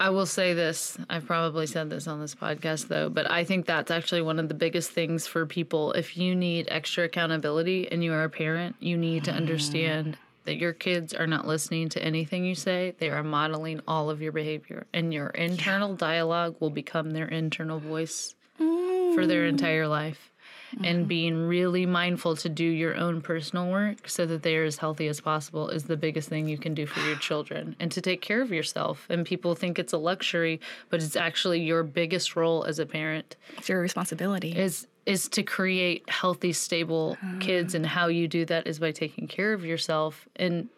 I 0.00 0.08
will 0.08 0.24
say 0.24 0.54
this. 0.54 0.96
I've 1.10 1.26
probably 1.26 1.66
said 1.66 1.90
this 1.90 2.08
on 2.08 2.20
this 2.20 2.34
podcast 2.34 2.88
though, 2.88 3.10
but 3.10 3.30
I 3.30 3.44
think 3.44 3.66
that's 3.66 3.90
actually 3.90 4.22
one 4.22 4.38
of 4.38 4.48
the 4.48 4.54
biggest 4.54 4.92
things 4.92 5.26
for 5.26 5.44
people. 5.44 5.92
If 5.92 6.16
you 6.16 6.34
need 6.34 6.68
extra 6.70 7.04
accountability 7.04 7.92
and 7.92 8.02
you 8.02 8.14
are 8.14 8.24
a 8.24 8.30
parent, 8.30 8.76
you 8.80 8.96
need 8.96 9.24
to 9.24 9.30
understand 9.30 10.16
that 10.46 10.56
your 10.56 10.72
kids 10.72 11.12
are 11.12 11.26
not 11.26 11.46
listening 11.46 11.90
to 11.90 12.02
anything 12.02 12.46
you 12.46 12.54
say. 12.54 12.94
They 12.98 13.10
are 13.10 13.22
modeling 13.22 13.82
all 13.86 14.08
of 14.08 14.22
your 14.22 14.32
behavior, 14.32 14.86
and 14.94 15.12
your 15.12 15.28
internal 15.28 15.94
dialogue 15.94 16.56
will 16.60 16.70
become 16.70 17.10
their 17.10 17.28
internal 17.28 17.78
voice 17.78 18.34
for 18.56 19.26
their 19.26 19.44
mm. 19.44 19.50
entire 19.50 19.86
life. 19.86 20.29
And 20.72 21.00
mm-hmm. 21.00 21.04
being 21.04 21.46
really 21.46 21.86
mindful 21.86 22.36
to 22.36 22.48
do 22.48 22.64
your 22.64 22.94
own 22.94 23.20
personal 23.20 23.70
work 23.70 24.08
so 24.08 24.26
that 24.26 24.42
they 24.42 24.56
are 24.56 24.64
as 24.64 24.76
healthy 24.76 25.08
as 25.08 25.20
possible 25.20 25.68
is 25.68 25.84
the 25.84 25.96
biggest 25.96 26.28
thing 26.28 26.48
you 26.48 26.58
can 26.58 26.74
do 26.74 26.86
for 26.86 27.00
your 27.00 27.16
children. 27.16 27.76
And 27.80 27.90
to 27.92 28.00
take 28.00 28.20
care 28.20 28.40
of 28.40 28.50
yourself. 28.50 29.06
And 29.10 29.26
people 29.26 29.54
think 29.54 29.78
it's 29.78 29.92
a 29.92 29.98
luxury, 29.98 30.60
but 30.88 31.02
it's 31.02 31.16
actually 31.16 31.60
your 31.60 31.82
biggest 31.82 32.36
role 32.36 32.64
as 32.64 32.78
a 32.78 32.86
parent 32.86 33.36
It's 33.56 33.68
your 33.68 33.80
responsibility. 33.80 34.56
is 34.56 34.86
is 35.06 35.28
to 35.30 35.42
create 35.42 36.08
healthy, 36.08 36.52
stable 36.52 37.16
ah. 37.22 37.36
kids. 37.40 37.74
And 37.74 37.84
how 37.84 38.08
you 38.08 38.28
do 38.28 38.44
that 38.44 38.66
is 38.66 38.78
by 38.78 38.92
taking 38.92 39.26
care 39.26 39.52
of 39.52 39.64
yourself 39.64 40.28
and 40.36 40.68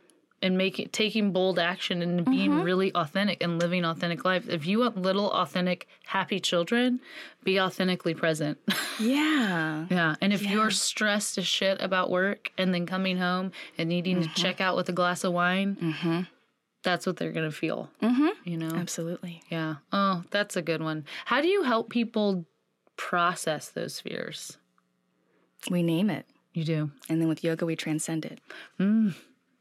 and 0.43 0.59
making 0.59 0.89
taking 0.89 1.33
bold 1.33 1.59
action 1.59 2.03
and 2.03 2.25
being 2.25 2.51
mm-hmm. 2.51 2.63
really 2.63 2.95
authentic 2.95 3.43
and 3.43 3.59
living 3.59 3.85
authentic 3.85 4.25
life. 4.25 4.49
If 4.49 4.67
you 4.67 4.81
want 4.81 5.01
little 5.01 5.31
authentic, 5.31 5.87
happy 6.07 6.41
children, 6.41 7.01
be 7.45 7.61
authentically 7.61 8.15
present. 8.15 8.59
yeah. 9.01 9.87
Yeah. 9.89 10.17
And 10.21 10.33
if 10.33 10.43
you're 10.43 10.71
stressed 10.71 11.39
as 11.39 11.47
shit 11.47 11.81
about 11.81 12.11
work 12.11 12.51
and 12.59 12.75
then 12.75 12.87
coming 12.87 13.19
home 13.19 13.53
and 13.79 13.89
needing 13.89 14.17
to 14.23 14.29
mm-hmm. 14.29 14.35
check 14.35 14.61
out 14.61 14.77
with 14.77 14.89
a 14.89 14.93
glass 14.93 15.25
of 15.25 15.33
wine, 15.33 15.77
mm-hmm. 15.81 16.21
that's 16.83 17.07
what 17.07 17.17
they're 17.17 17.33
going 17.33 17.49
to 17.49 17.57
feel. 17.57 17.89
Mm-hmm. 18.03 18.29
You 18.45 18.59
know? 18.59 18.75
Absolutely. 18.75 19.43
Yeah. 19.49 19.77
Oh, 19.93 20.25
that's 20.31 20.57
a 20.57 20.63
good 20.63 20.83
one. 20.83 21.05
How 21.25 21.41
do 21.41 21.49
you 21.49 21.63
help 21.63 21.89
people 21.89 22.45
process 22.97 23.69
those 23.69 24.01
fears? 24.01 24.59
We 25.71 25.83
name 25.83 26.11
it. 26.11 26.27
You 26.53 26.65
do. 26.65 26.91
And 27.09 27.21
then 27.21 27.29
with 27.29 27.45
yoga, 27.45 27.65
we 27.65 27.77
transcend 27.77 28.25
it. 28.25 28.41
Mm. 28.79 29.15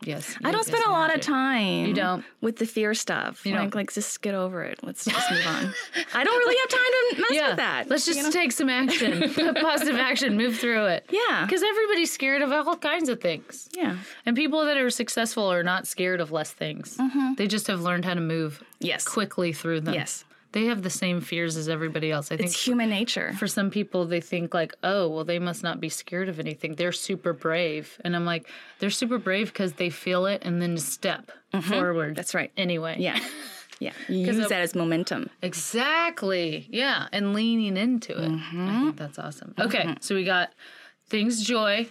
Yes. 0.04 0.36
I 0.44 0.52
don't 0.52 0.66
spend 0.66 0.84
a 0.86 0.90
lot 0.90 1.14
of 1.14 1.22
time. 1.22 1.86
You 1.86 1.94
don't? 1.94 2.26
with 2.42 2.58
the 2.58 2.66
fear 2.66 2.94
stuff. 2.94 3.46
You 3.46 3.52
like, 3.54 3.62
don't? 3.62 3.76
like 3.76 3.94
just 3.94 4.22
get 4.22 4.34
over 4.34 4.64
it. 4.64 4.80
Let's 4.84 5.06
just 5.06 5.32
move 5.32 5.46
on. 5.46 5.74
I 6.14 6.24
don't 6.24 6.38
really 6.40 6.58
have 6.60 6.70
time 6.70 7.16
to 7.16 7.22
mess 7.22 7.32
Yeah. 7.32 7.48
with 7.50 7.58
that. 7.58 7.90
Let's 7.90 8.06
just 8.06 8.18
you 8.18 8.24
know? 8.24 8.32
take 8.32 8.52
some 8.52 8.70
action, 8.70 9.32
positive 9.56 9.98
action, 9.98 10.36
move 10.38 10.58
through 10.58 10.86
it. 10.88 11.06
Yeah. 11.12 11.46
Because 11.46 11.62
everybody's 11.64 12.12
scared 12.12 12.42
of 12.42 12.52
all 12.52 12.76
kinds 12.78 13.10
of 13.10 13.22
things. 13.22 13.70
yeah. 13.76 13.98
And 14.26 14.36
people 14.36 14.66
that 14.66 14.78
are 14.78 14.90
successful 14.90 15.52
are 15.52 15.64
not 15.64 15.86
scared 15.88 16.20
of 16.20 16.32
less 16.32 16.52
things. 16.52 16.98
Mm-hmm. 16.98 17.34
They 17.38 17.48
just 17.48 17.68
have 17.68 17.82
learned 17.82 18.06
how 18.06 18.16
to 18.16 18.22
move 18.22 18.64
Yes. 18.80 19.04
quickly 19.08 19.54
through 19.54 19.82
them. 19.82 19.94
Yes. 19.94 20.26
They 20.54 20.66
have 20.66 20.82
the 20.84 20.90
same 20.90 21.22
fears 21.22 21.56
as 21.56 21.70
everybody 21.70 22.12
else. 22.12 22.32
I 22.32 22.36
think 22.38 22.50
It's 22.50 22.66
human 22.68 22.90
nature. 22.90 23.34
for 23.40 23.48
some 23.48 23.70
people 23.72 24.06
they 24.06 24.20
think 24.20 24.54
like, 24.54 24.74
"Oh, 24.84 25.08
well 25.08 25.24
they 25.24 25.40
must 25.40 25.64
not 25.64 25.80
be 25.80 25.88
scared 25.90 26.28
of 26.30 26.40
anything. 26.40 26.76
They're 26.76 26.92
super 26.92 27.32
brave." 27.34 27.98
And 28.04 28.16
I'm 28.16 28.26
like, 28.26 28.48
"They're 28.80 28.90
super 28.90 29.18
brave 29.18 29.48
because 29.54 29.74
they 29.74 29.90
feel 29.90 30.26
it 30.26 30.42
and 30.44 30.62
then 30.62 30.78
step 30.78 31.32
forward." 31.64 32.08
Mm-hmm. 32.10 32.14
That's 32.16 32.34
right. 32.36 32.52
Anyway. 32.58 32.98
Yeah. 33.00 33.20
Yeah. 33.80 33.94
You 34.08 34.28
use 34.28 34.38
of- 34.38 34.50
that 34.50 34.62
as 34.62 34.76
momentum. 34.76 35.32
Exactly. 35.42 36.68
Yeah, 36.70 37.08
and 37.12 37.34
leaning 37.34 37.78
into 37.78 38.12
it. 38.12 38.30
I 38.32 38.82
think 38.84 38.98
that's 38.98 39.18
awesome. 39.18 39.56
Okay, 39.60 39.96
so 40.02 40.14
we 40.14 40.24
got 40.24 40.52
things 41.10 41.42
joy, 41.42 41.88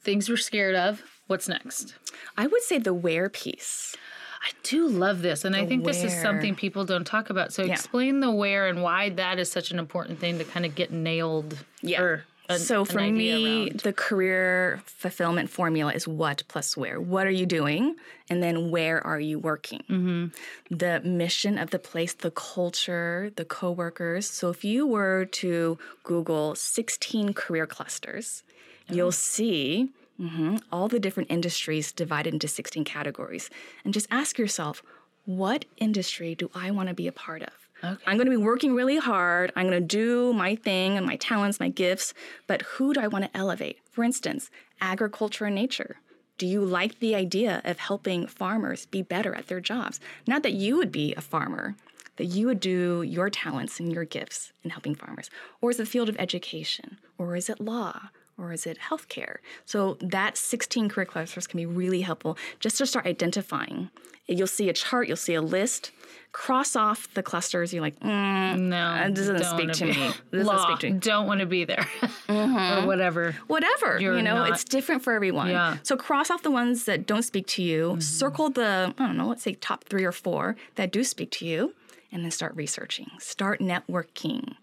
things 0.00 0.30
we're 0.30 0.38
scared 0.38 0.74
of. 0.74 1.02
What's 1.26 1.46
next? 1.46 1.94
I 2.38 2.46
would 2.46 2.62
say 2.62 2.78
the 2.78 2.94
where 2.94 3.28
piece. 3.28 3.94
I 4.42 4.50
do 4.62 4.88
love 4.88 5.22
this, 5.22 5.44
and 5.44 5.56
I 5.56 5.66
think 5.66 5.84
this 5.84 6.02
is 6.04 6.12
something 6.20 6.54
people 6.54 6.84
don't 6.84 7.04
talk 7.06 7.30
about. 7.30 7.52
So 7.52 7.64
explain 7.64 8.20
the 8.20 8.30
where 8.30 8.68
and 8.68 8.82
why 8.82 9.10
that 9.10 9.38
is 9.38 9.50
such 9.50 9.70
an 9.70 9.78
important 9.78 10.20
thing 10.20 10.38
to 10.38 10.44
kind 10.44 10.64
of 10.64 10.74
get 10.74 10.92
nailed. 10.92 11.56
Yeah. 11.82 12.18
an- 12.48 12.58
so 12.58 12.84
for 12.84 13.00
me, 13.00 13.66
around. 13.66 13.80
the 13.80 13.92
career 13.92 14.80
fulfillment 14.86 15.50
formula 15.50 15.92
is 15.92 16.08
what 16.08 16.44
plus 16.48 16.76
where. 16.76 16.98
What 17.00 17.26
are 17.26 17.30
you 17.30 17.44
doing? 17.46 17.96
And 18.30 18.42
then 18.42 18.70
where 18.70 19.06
are 19.06 19.20
you 19.20 19.38
working? 19.38 19.82
Mm-hmm. 19.90 20.74
The 20.74 21.00
mission 21.00 21.58
of 21.58 21.70
the 21.70 21.78
place, 21.78 22.14
the 22.14 22.30
culture, 22.30 23.32
the 23.36 23.44
coworkers. 23.44 24.30
So 24.30 24.48
if 24.48 24.64
you 24.64 24.86
were 24.86 25.26
to 25.26 25.78
Google 26.04 26.54
16 26.54 27.34
career 27.34 27.66
clusters, 27.66 28.44
you'll 28.88 29.12
see 29.12 29.90
mhm, 30.20 30.62
all 30.72 30.88
the 30.88 31.00
different 31.00 31.30
industries 31.30 31.92
divided 31.92 32.34
into 32.34 32.48
16 32.48 32.84
categories. 32.84 33.50
And 33.84 33.94
just 33.94 34.08
ask 34.10 34.38
yourself, 34.38 34.82
what 35.24 35.64
industry 35.76 36.34
do 36.34 36.50
I 36.54 36.70
want 36.70 36.88
to 36.88 36.94
be 36.94 37.06
a 37.06 37.12
part 37.12 37.42
of? 37.42 37.68
Okay. 37.84 38.02
I'm 38.06 38.16
going 38.16 38.26
to 38.26 38.30
be 38.30 38.36
working 38.36 38.74
really 38.74 38.96
hard. 38.96 39.52
I'm 39.54 39.68
going 39.68 39.80
to 39.80 39.86
do 39.86 40.32
my 40.32 40.56
thing 40.56 40.96
and 40.96 41.06
my 41.06 41.16
talents, 41.16 41.60
my 41.60 41.68
gifts, 41.68 42.12
but 42.46 42.62
who 42.62 42.92
do 42.92 43.00
I 43.00 43.08
want 43.08 43.24
to 43.24 43.36
elevate? 43.36 43.78
For 43.92 44.02
instance, 44.02 44.50
agriculture 44.80 45.44
and 45.44 45.54
nature. 45.54 45.96
Do 46.38 46.46
you 46.46 46.64
like 46.64 46.98
the 46.98 47.14
idea 47.14 47.62
of 47.64 47.78
helping 47.78 48.26
farmers 48.26 48.86
be 48.86 49.02
better 49.02 49.34
at 49.34 49.48
their 49.48 49.60
jobs? 49.60 50.00
Not 50.26 50.42
that 50.44 50.52
you 50.52 50.76
would 50.76 50.90
be 50.90 51.14
a 51.14 51.20
farmer, 51.20 51.76
that 52.16 52.26
you 52.26 52.46
would 52.46 52.60
do 52.60 53.02
your 53.02 53.30
talents 53.30 53.78
and 53.78 53.92
your 53.92 54.04
gifts 54.04 54.52
in 54.62 54.70
helping 54.70 54.94
farmers. 54.94 55.30
Or 55.60 55.70
is 55.70 55.78
it 55.78 55.84
the 55.84 55.90
field 55.90 56.08
of 56.08 56.16
education? 56.18 56.98
Or 57.16 57.36
is 57.36 57.48
it 57.48 57.60
law? 57.60 58.10
Or 58.38 58.52
is 58.52 58.66
it 58.66 58.78
healthcare? 58.90 59.36
So 59.66 59.96
that 60.00 60.36
16 60.36 60.88
career 60.88 61.06
clusters 61.06 61.46
can 61.46 61.56
be 61.58 61.66
really 61.66 62.02
helpful 62.02 62.38
just 62.60 62.78
to 62.78 62.86
start 62.86 63.04
identifying. 63.06 63.90
You'll 64.28 64.46
see 64.46 64.68
a 64.68 64.72
chart, 64.72 65.08
you'll 65.08 65.16
see 65.16 65.34
a 65.34 65.42
list. 65.42 65.90
cross 66.30 66.76
off 66.76 67.08
the 67.14 67.22
clusters. 67.22 67.72
You're 67.72 67.80
like, 67.82 67.98
mm, 68.00 68.58
No, 68.58 68.94
it 69.06 69.14
doesn't 69.14 69.36
don't 69.40 69.44
speak 69.44 69.80
wanna 69.80 69.86
me. 69.94 70.12
This 70.30 70.46
doesn't 70.46 70.62
speak 70.68 70.78
to 70.80 70.86
me. 70.86 70.92
Mm-hmm. 70.92 70.98
Don't 71.00 71.26
want 71.26 71.40
to 71.40 71.46
be 71.46 71.64
there, 71.64 71.86
or 72.28 72.86
whatever. 72.86 73.34
whatever 73.48 73.98
you 73.98 74.12
know 74.22 74.34
not- 74.34 74.50
it's 74.50 74.62
different 74.64 75.02
for 75.02 75.14
everyone 75.14 75.48
Yeah. 75.48 75.78
so 75.82 75.96
cross 75.96 76.30
off 76.30 76.42
the 76.42 76.50
ones 76.50 76.84
that 76.84 77.06
don't 77.06 77.22
speak 77.22 77.46
to 77.56 77.62
you 77.62 77.98
circle 78.00 78.50
the 78.50 78.94
i 78.98 79.06
don't 79.06 79.16
know 79.16 79.26
let's 79.26 79.42
say 79.42 79.54
top 79.54 79.84
three 79.84 80.04
or 80.04 80.12
four 80.12 80.54
that 80.76 80.92
do 80.92 81.02
speak 81.02 81.30
to 81.38 81.46
you 81.46 81.74
and 82.12 82.24
then 82.24 82.30
start 82.30 82.54
researching 82.56 83.10
start 83.18 83.60
networking 83.60 84.54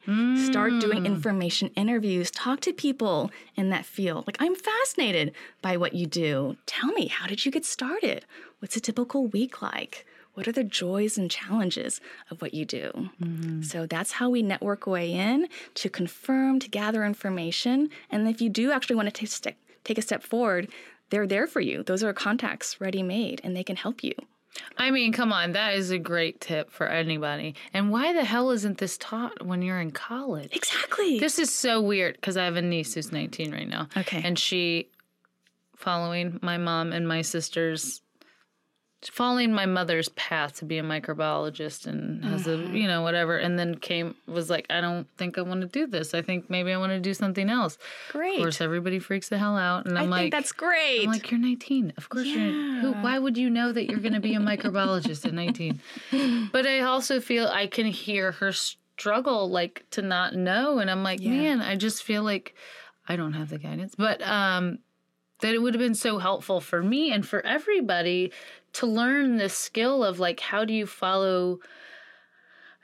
start 0.46 0.80
doing 0.80 1.00
hmm. 1.00 1.06
information 1.06 1.70
interviews 1.76 2.32
talk 2.32 2.60
to 2.60 2.74
people 2.74 3.32
in 3.56 3.70
that 3.70 3.86
field 3.86 4.26
like 4.28 4.38
i'm 4.40 4.56
fascinated 4.56 5.34
by 5.62 5.78
what 5.78 5.94
you 5.94 6.06
do 6.06 6.56
tell 6.66 6.92
me 6.92 7.08
how 7.08 7.28
did 7.28 7.46
you 7.46 7.52
get 7.52 7.66
started 7.66 8.26
what's 8.60 8.76
a 8.76 8.82
typical 8.82 9.28
week 9.28 9.62
like 9.62 10.06
what 10.36 10.48
are 10.48 10.52
the 10.52 10.64
joys 10.64 11.18
and 11.18 11.32
challenges 11.32 12.00
of 12.30 12.42
what 12.42 12.54
you 12.54 12.66
do? 12.66 12.92
Mm-hmm. 13.22 13.62
So 13.64 13.86
that's 13.86 14.12
how 14.12 14.30
we 14.30 14.44
network 14.44 14.86
way 14.86 15.12
in 15.12 15.48
to 15.76 15.90
confirm, 15.90 16.60
to 16.60 16.70
gather 16.70 17.04
information. 17.06 17.90
And 18.12 18.28
if 18.28 18.42
you 18.42 18.50
do 18.50 18.72
actually 18.72 18.98
want 18.98 19.08
to 19.08 19.14
take, 19.14 19.30
step, 19.30 19.56
take 19.84 19.98
a 19.98 20.02
step 20.02 20.24
forward, 20.24 20.68
they're 21.10 21.28
there 21.28 21.48
for 21.48 21.62
you. 21.62 21.84
Those 21.84 22.04
are 22.04 22.14
contacts 22.14 22.82
ready 22.82 23.02
made 23.02 23.42
and 23.44 23.56
they 23.56 23.64
can 23.64 23.78
help 23.78 24.04
you. 24.04 24.14
I 24.78 24.91
mean, 24.91 25.13
come 25.13 25.32
on, 25.32 25.54
that 25.54 25.76
is 25.76 25.91
a 25.91 25.98
great 25.98 26.41
tip 26.41 26.72
for 26.72 26.88
anybody. 26.88 27.56
And 27.74 27.91
why 27.91 28.13
the 28.13 28.24
hell 28.24 28.52
isn't 28.52 28.78
this 28.78 28.98
taught 28.98 29.46
when 29.46 29.62
you're 29.62 29.80
in 29.80 29.91
college? 29.91 30.56
Exactly. 30.56 31.20
This 31.20 31.39
is 31.39 31.54
so 31.54 31.82
weird 31.82 32.15
because 32.15 32.38
I 32.38 32.46
have 32.46 32.56
a 32.56 32.62
niece 32.62 32.94
who's 32.94 33.12
19 33.12 33.52
right 33.52 33.68
now. 33.68 33.88
Okay. 33.96 34.22
And 34.24 34.38
she, 34.38 34.89
following 35.76 36.39
my 36.41 36.58
mom 36.58 36.91
and 36.91 37.08
my 37.08 37.22
sister's, 37.22 38.02
following 39.08 39.54
my 39.54 39.65
mother's 39.65 40.10
path 40.10 40.56
to 40.58 40.65
be 40.65 40.78
a 40.78 40.84
microbiologist 40.84 41.86
and 41.86 42.24
has 42.26 42.48
a, 42.48 42.58
you 42.58 42.88
know, 42.88 43.02
whatever. 43.02 43.38
And 43.38 43.58
then 43.58 43.76
came, 43.76 44.15
was 44.28 44.50
like, 44.50 44.65
I 44.70 44.82
don't 44.82 45.08
think 45.18 45.38
I 45.38 45.41
want 45.41 45.62
to 45.62 45.68
do 45.68 45.88
this. 45.88 46.13
I 46.13 46.22
think 46.22 46.50
maybe 46.50 46.72
I 46.72 46.78
want 46.78 46.91
to 46.91 47.00
do 47.00 47.13
something 47.13 47.50
else. 47.50 47.78
great. 48.12 48.36
Of 48.36 48.44
course, 48.44 48.62
everybody 48.62 49.00
freaks 49.00 49.30
the 49.30 49.38
hell 49.38 49.58
out. 49.58 49.86
And 49.86 49.98
I 49.98 50.04
I'm 50.04 50.10
like, 50.10 50.22
think 50.24 50.34
that's 50.34 50.52
great. 50.52 51.04
I'm 51.04 51.12
like, 51.12 51.30
you're 51.30 51.39
19. 51.39 51.94
Of 51.98 52.10
course 52.10 52.28
you're. 52.28 52.52
Who? 52.82 52.94
Why 52.94 53.20
would 53.20 53.38
you 53.38 53.50
know 53.50 53.72
that 53.72 53.89
you're 53.89 54.00
going 54.00 54.13
to 54.13 54.20
be 54.20 54.36
a 54.36 54.39
microbiologist 54.39 55.26
at 55.26 55.34
19? 55.34 55.80
But 56.52 56.65
I 56.65 56.82
also 56.82 57.20
feel 57.20 57.48
I 57.48 57.68
can 57.68 57.86
hear 57.88 58.34
her 58.34 58.52
struggle, 58.52 59.50
like 59.50 59.86
to 59.91 60.02
not 60.02 60.36
know, 60.36 60.80
and 60.80 60.89
I'm 60.89 61.04
like, 61.04 61.22
man, 61.22 61.62
I 61.62 61.76
just 61.76 62.04
feel 62.04 62.24
like 62.24 62.56
I 63.08 63.15
don't 63.15 63.34
have 63.34 63.50
the 63.50 63.58
guidance. 63.58 63.94
But 63.96 64.22
um, 64.22 64.80
that 65.41 65.54
it 65.54 65.60
would 65.62 65.74
have 65.74 65.82
been 65.82 65.96
so 65.96 66.18
helpful 66.18 66.62
for 66.62 66.82
me 66.82 67.12
and 67.12 67.28
for 67.28 67.46
everybody 67.46 68.32
to 68.76 68.86
learn 68.86 69.38
this 69.38 69.54
skill 69.58 70.04
of 70.04 70.20
like 70.20 70.40
how 70.40 70.66
do 70.66 70.74
you 70.74 70.86
follow. 70.86 71.60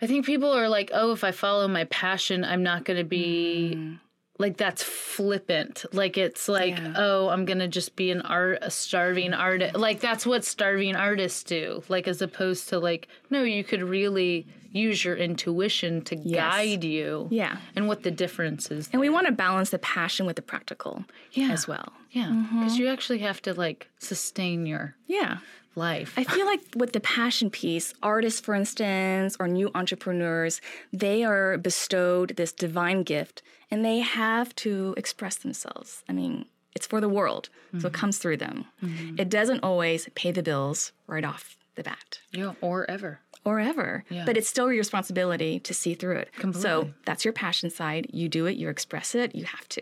I 0.02 0.08
think 0.08 0.26
people 0.26 0.52
are 0.52 0.68
like, 0.68 0.90
oh, 0.94 1.12
if 1.12 1.24
I 1.24 1.32
follow 1.32 1.68
my 1.68 1.84
passion, 1.86 2.44
I'm 2.44 2.64
not 2.64 2.86
going 2.86 2.98
to 2.98 3.04
be 3.04 3.74
mm. 3.78 4.00
like 4.40 4.58
that's 4.58 4.82
flippant 4.82 5.86
like 5.94 6.18
it's 6.18 6.48
like 6.48 6.76
Yeah. 6.78 6.94
oh 6.98 7.30
i'm 7.30 7.46
gonna 7.46 7.68
just 7.68 7.96
be 7.96 8.10
an 8.10 8.22
art 8.22 8.58
a 8.64 8.72
starving 8.72 9.34
artist 9.36 9.76
like 9.76 10.00
that's 10.00 10.26
what 10.26 10.44
starving 10.44 10.96
artists 10.96 11.44
do 11.44 11.84
like 11.90 12.08
as 12.08 12.24
opposed 12.24 12.70
to 12.70 12.80
like 12.80 13.08
no 13.30 13.44
you 13.44 13.64
could 13.64 13.84
really 13.84 14.48
use 14.72 15.04
your 15.06 15.16
intuition 15.18 16.02
to 16.02 16.16
guide 16.16 16.84
you 16.84 17.28
yeah. 17.30 17.58
and 17.76 17.88
what 17.88 18.04
the 18.04 18.10
difference 18.12 18.72
is 18.72 18.90
And 18.94 19.02
we 19.02 19.10
want 19.10 19.28
to 19.28 19.34
balance 19.34 19.70
the 19.70 19.80
passion 19.80 20.26
with 20.26 20.38
the 20.38 20.42
practical 20.42 21.04
Yeah. 21.34 21.52
as 21.52 21.68
well. 21.68 21.92
yeah 22.12 22.30
because 22.30 22.74
mm-hmm. 22.74 22.82
you 22.82 22.88
actually 22.88 23.20
have 23.20 23.42
to 23.44 23.54
like 23.54 23.90
sustain 24.00 24.66
your 24.66 24.96
Yeah. 25.08 25.38
Life 25.76 26.14
I 26.18 26.24
feel 26.24 26.46
like 26.46 26.62
with 26.76 26.94
the 26.94 27.00
passion 27.00 27.50
piece, 27.50 27.94
artists, 28.04 28.40
for 28.40 28.54
instance, 28.54 29.38
or 29.40 29.48
new 29.48 29.72
entrepreneurs, 29.74 30.62
they 30.92 31.24
are 31.24 31.58
bestowed 31.58 32.36
this 32.38 32.52
divine 32.52 33.04
gift 33.04 33.42
and 33.70 33.86
they 33.86 34.00
have 34.00 34.54
to 34.58 34.94
express 34.98 35.36
themselves. 35.36 36.04
I 36.10 36.14
mean, 36.14 36.46
it's 36.76 36.88
for 36.88 37.02
the 37.02 37.10
world, 37.10 37.50
so 37.72 37.78
it 37.78 37.80
mm-hmm. 37.80 38.00
comes 38.00 38.18
through 38.18 38.38
them. 38.38 38.66
Mm-hmm. 38.84 39.20
It 39.20 39.30
doesn't 39.30 39.62
always 39.64 40.10
pay 40.16 40.32
the 40.32 40.44
bills 40.44 40.92
right 41.08 41.26
off 41.26 41.58
the 41.76 41.84
bat 41.84 42.20
yeah 42.34 42.52
or 42.60 42.90
ever 42.92 43.22
or 43.46 43.60
ever, 43.60 44.04
but 44.26 44.38
it's 44.38 44.48
still 44.50 44.68
your 44.68 44.78
responsibility 44.78 45.60
to 45.62 45.74
see 45.74 45.94
through 45.96 46.18
it. 46.18 46.30
So 46.54 46.94
that's 47.06 47.26
your 47.26 47.34
passion 47.34 47.70
side. 47.70 48.08
You 48.12 48.30
do 48.30 48.46
it, 48.46 48.56
you 48.58 48.70
express 48.70 49.16
it, 49.16 49.34
you 49.34 49.46
have 49.46 49.68
to. 49.70 49.82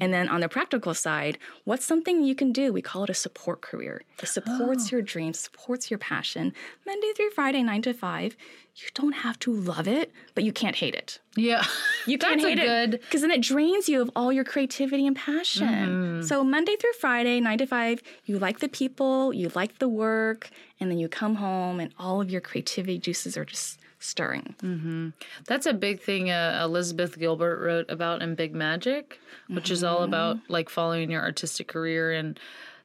And 0.00 0.12
then 0.12 0.28
on 0.28 0.40
the 0.40 0.48
practical 0.48 0.94
side, 0.94 1.38
what's 1.64 1.84
something 1.84 2.22
you 2.22 2.34
can 2.34 2.52
do? 2.52 2.72
We 2.72 2.82
call 2.82 3.04
it 3.04 3.10
a 3.10 3.14
support 3.14 3.60
career. 3.60 4.02
It 4.22 4.28
supports 4.28 4.86
oh. 4.86 4.96
your 4.96 5.02
dreams, 5.02 5.38
supports 5.38 5.90
your 5.90 5.98
passion. 5.98 6.52
Monday 6.86 7.12
through 7.16 7.30
Friday, 7.30 7.62
nine 7.62 7.82
to 7.82 7.94
five. 7.94 8.36
You 8.76 8.88
don't 8.94 9.12
have 9.12 9.38
to 9.40 9.52
love 9.52 9.88
it, 9.88 10.12
but 10.34 10.44
you 10.44 10.52
can't 10.52 10.76
hate 10.76 10.94
it. 10.94 11.18
yeah 11.36 11.64
You 12.06 12.18
can't 12.24 12.40
hate 12.40 12.58
good- 12.58 12.94
it 12.94 13.02
because 13.02 13.20
then 13.20 13.30
it 13.30 13.42
drains 13.42 13.88
you 13.88 14.00
of 14.00 14.10
all 14.14 14.32
your 14.32 14.44
creativity 14.44 15.06
and 15.06 15.16
passion. 15.16 15.68
Mm-hmm. 15.68 16.22
So 16.22 16.44
Monday 16.44 16.76
through 16.76 16.92
Friday, 16.94 17.40
nine 17.40 17.58
to 17.58 17.66
five, 17.66 18.02
you 18.24 18.38
like 18.38 18.60
the 18.60 18.68
people, 18.68 19.32
you 19.32 19.50
like 19.54 19.78
the 19.78 19.88
work, 19.88 20.50
and 20.78 20.90
then 20.90 20.98
you 20.98 21.08
come 21.08 21.36
home 21.36 21.80
and 21.80 21.92
all 21.98 22.20
of 22.20 22.30
your 22.30 22.40
creativity 22.40 22.98
juices 22.98 23.36
are 23.36 23.44
just 23.44 23.78
stirring. 24.00 24.54
That's 25.46 25.66
a 25.66 25.72
big 25.74 26.00
thing 26.00 26.30
uh, 26.30 26.60
Elizabeth 26.64 27.18
Gilbert 27.18 27.60
wrote 27.60 27.90
about 27.90 28.22
in 28.22 28.34
Big 28.34 28.54
Magic, 28.54 29.20
which 29.48 29.70
is 29.70 29.84
all 29.84 30.02
about 30.02 30.38
like 30.48 30.68
following 30.68 31.10
your 31.10 31.22
artistic 31.22 31.68
career. 31.68 32.10
And 32.12 32.40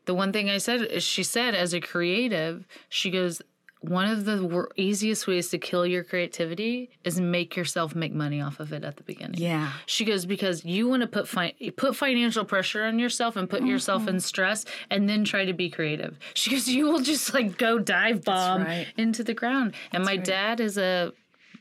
the 0.06 0.14
one 0.14 0.32
thing 0.32 0.50
I 0.50 0.58
said 0.60 0.82
is 0.82 1.04
she 1.04 1.24
said, 1.24 1.56
as 1.56 1.74
a 1.74 1.80
creative, 1.80 2.68
she 2.90 3.10
goes, 3.10 3.42
one 3.90 4.10
of 4.10 4.26
the 4.26 4.46
wor- 4.46 4.72
easiest 4.76 5.28
ways 5.28 5.50
to 5.50 5.58
kill 5.58 5.86
your 5.86 6.04
creativity 6.04 6.90
is 7.04 7.20
make 7.20 7.56
yourself 7.56 7.96
make 7.96 8.14
money 8.14 8.42
off 8.42 8.60
of 8.60 8.74
it 8.74 8.84
at 8.84 8.98
the 8.98 9.04
beginning. 9.04 9.40
Yeah. 9.42 9.72
She 9.86 10.06
goes 10.06 10.26
because 10.26 10.66
you 10.66 10.88
want 10.88 11.02
to 11.02 11.08
put 11.08 11.28
fi- 11.28 11.56
put 11.76 11.96
financial 11.96 12.46
pressure 12.46 12.84
on 12.84 13.00
yourself 13.00 13.36
and 13.36 13.50
put 13.50 13.64
yourself 13.64 14.04
in 14.04 14.16
mm-hmm. 14.16 14.20
stress, 14.20 14.66
and 14.90 15.10
then 15.10 15.24
try 15.24 15.46
to 15.46 15.54
be 15.54 15.70
creative. 15.70 16.18
She 16.34 16.52
goes, 16.52 16.68
you 16.68 16.86
will 16.86 17.02
just 17.02 17.34
like 17.34 17.58
go 17.58 17.80
dive 17.80 18.24
bomb 18.24 18.64
right. 18.64 18.88
into 18.98 19.24
the 19.24 19.34
ground. 19.34 19.74
And 19.92 20.04
my 20.04 20.18
dad 20.18 20.60
is 20.60 20.78
a 20.78 21.14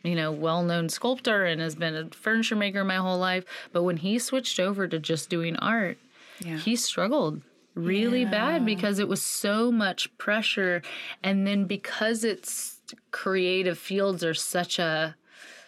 you 0.02 0.14
know 0.14 0.30
well-known 0.30 0.88
sculptor 0.88 1.44
and 1.46 1.60
has 1.60 1.74
been 1.74 1.94
a 1.96 2.10
furniture 2.10 2.56
maker 2.56 2.84
my 2.84 2.96
whole 2.96 3.18
life. 3.18 3.44
But 3.72 3.82
when 3.84 3.98
he 3.98 4.18
switched 4.18 4.60
over 4.60 4.86
to 4.86 4.98
just 4.98 5.30
doing 5.30 5.56
art, 5.56 5.98
Yeah. 6.40 6.58
he 6.58 6.76
struggled 6.76 7.42
really 7.74 8.24
bad 8.24 8.64
because 8.64 8.98
it 8.98 9.08
was 9.08 9.22
so 9.22 9.70
much 9.70 10.16
pressure. 10.18 10.82
And 11.22 11.46
then 11.46 11.64
because 11.64 12.24
it's 12.24 12.80
creative 13.10 13.78
fields 13.78 14.22
are 14.24 14.34
such 14.34 14.78
a 14.78 15.16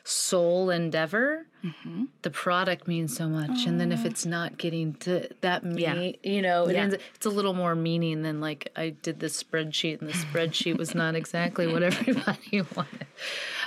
soul 0.05 0.71
endeavor 0.71 1.47
mm-hmm. 1.67 2.05
the 2.23 2.31
product 2.31 2.87
means 2.87 3.17
so 3.17 3.29
much. 3.29 3.67
And 3.67 3.81
then 3.81 3.93
if 3.93 4.05
it's 4.05 4.25
not 4.25 4.57
getting 4.57 4.95
to 4.95 5.29
that 5.41 5.65
me 5.65 6.19
you 6.23 6.43
know 6.43 6.67
it 6.67 6.75
Yeah. 6.75 6.83
ends, 6.83 6.97
it's 7.15 7.27
a 7.27 7.31
little 7.31 7.55
more 7.55 7.75
meaning 7.75 8.23
than 8.23 8.41
like 8.41 8.71
i 8.77 8.91
did 8.91 9.21
this 9.21 9.43
spreadsheet 9.43 10.01
and 10.01 10.09
the 10.09 10.15
spreadsheet 10.15 10.77
was 10.77 10.95
not 10.95 11.15
exactly 11.15 11.67
what 11.67 11.83
everybody 11.91 12.63
wanted. 12.75 13.07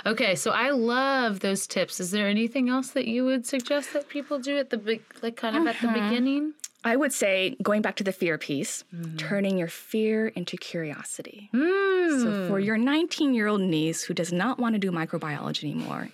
Okay 0.06 0.34
so 0.34 0.50
i 0.50 0.70
love 0.70 1.40
those 1.40 1.66
tips. 1.66 2.00
Is 2.00 2.10
there 2.10 2.28
anything 2.28 2.68
else 2.68 2.90
that 2.90 3.06
you 3.06 3.24
would 3.24 3.46
suggest 3.46 3.92
that 3.92 4.08
people 4.08 4.38
do 4.38 4.56
at 4.58 4.70
the 4.70 4.78
big 4.78 5.02
like 5.22 5.36
kind 5.36 5.56
of 5.56 5.66
at 5.66 5.80
the 5.80 5.88
uh-huh. 5.88 6.08
beginning 6.08 6.54
I 6.82 6.96
would 6.96 7.12
say, 7.12 7.56
going 7.62 7.82
back 7.82 7.96
to 7.96 8.04
the 8.04 8.12
fear 8.12 8.38
piece, 8.38 8.84
mm-hmm. 8.94 9.16
turning 9.16 9.58
your 9.58 9.68
fear 9.68 10.28
into 10.28 10.56
curiosity. 10.56 11.50
So, 11.52 11.58
mm. 11.58 12.48
for 12.48 12.58
your 12.58 12.78
19 12.78 13.34
year 13.34 13.48
old 13.48 13.60
niece 13.60 14.02
who 14.02 14.14
does 14.14 14.32
not 14.32 14.58
want 14.58 14.74
to 14.74 14.78
do 14.78 14.90
microbiology 14.90 15.64
anymore, 15.64 16.08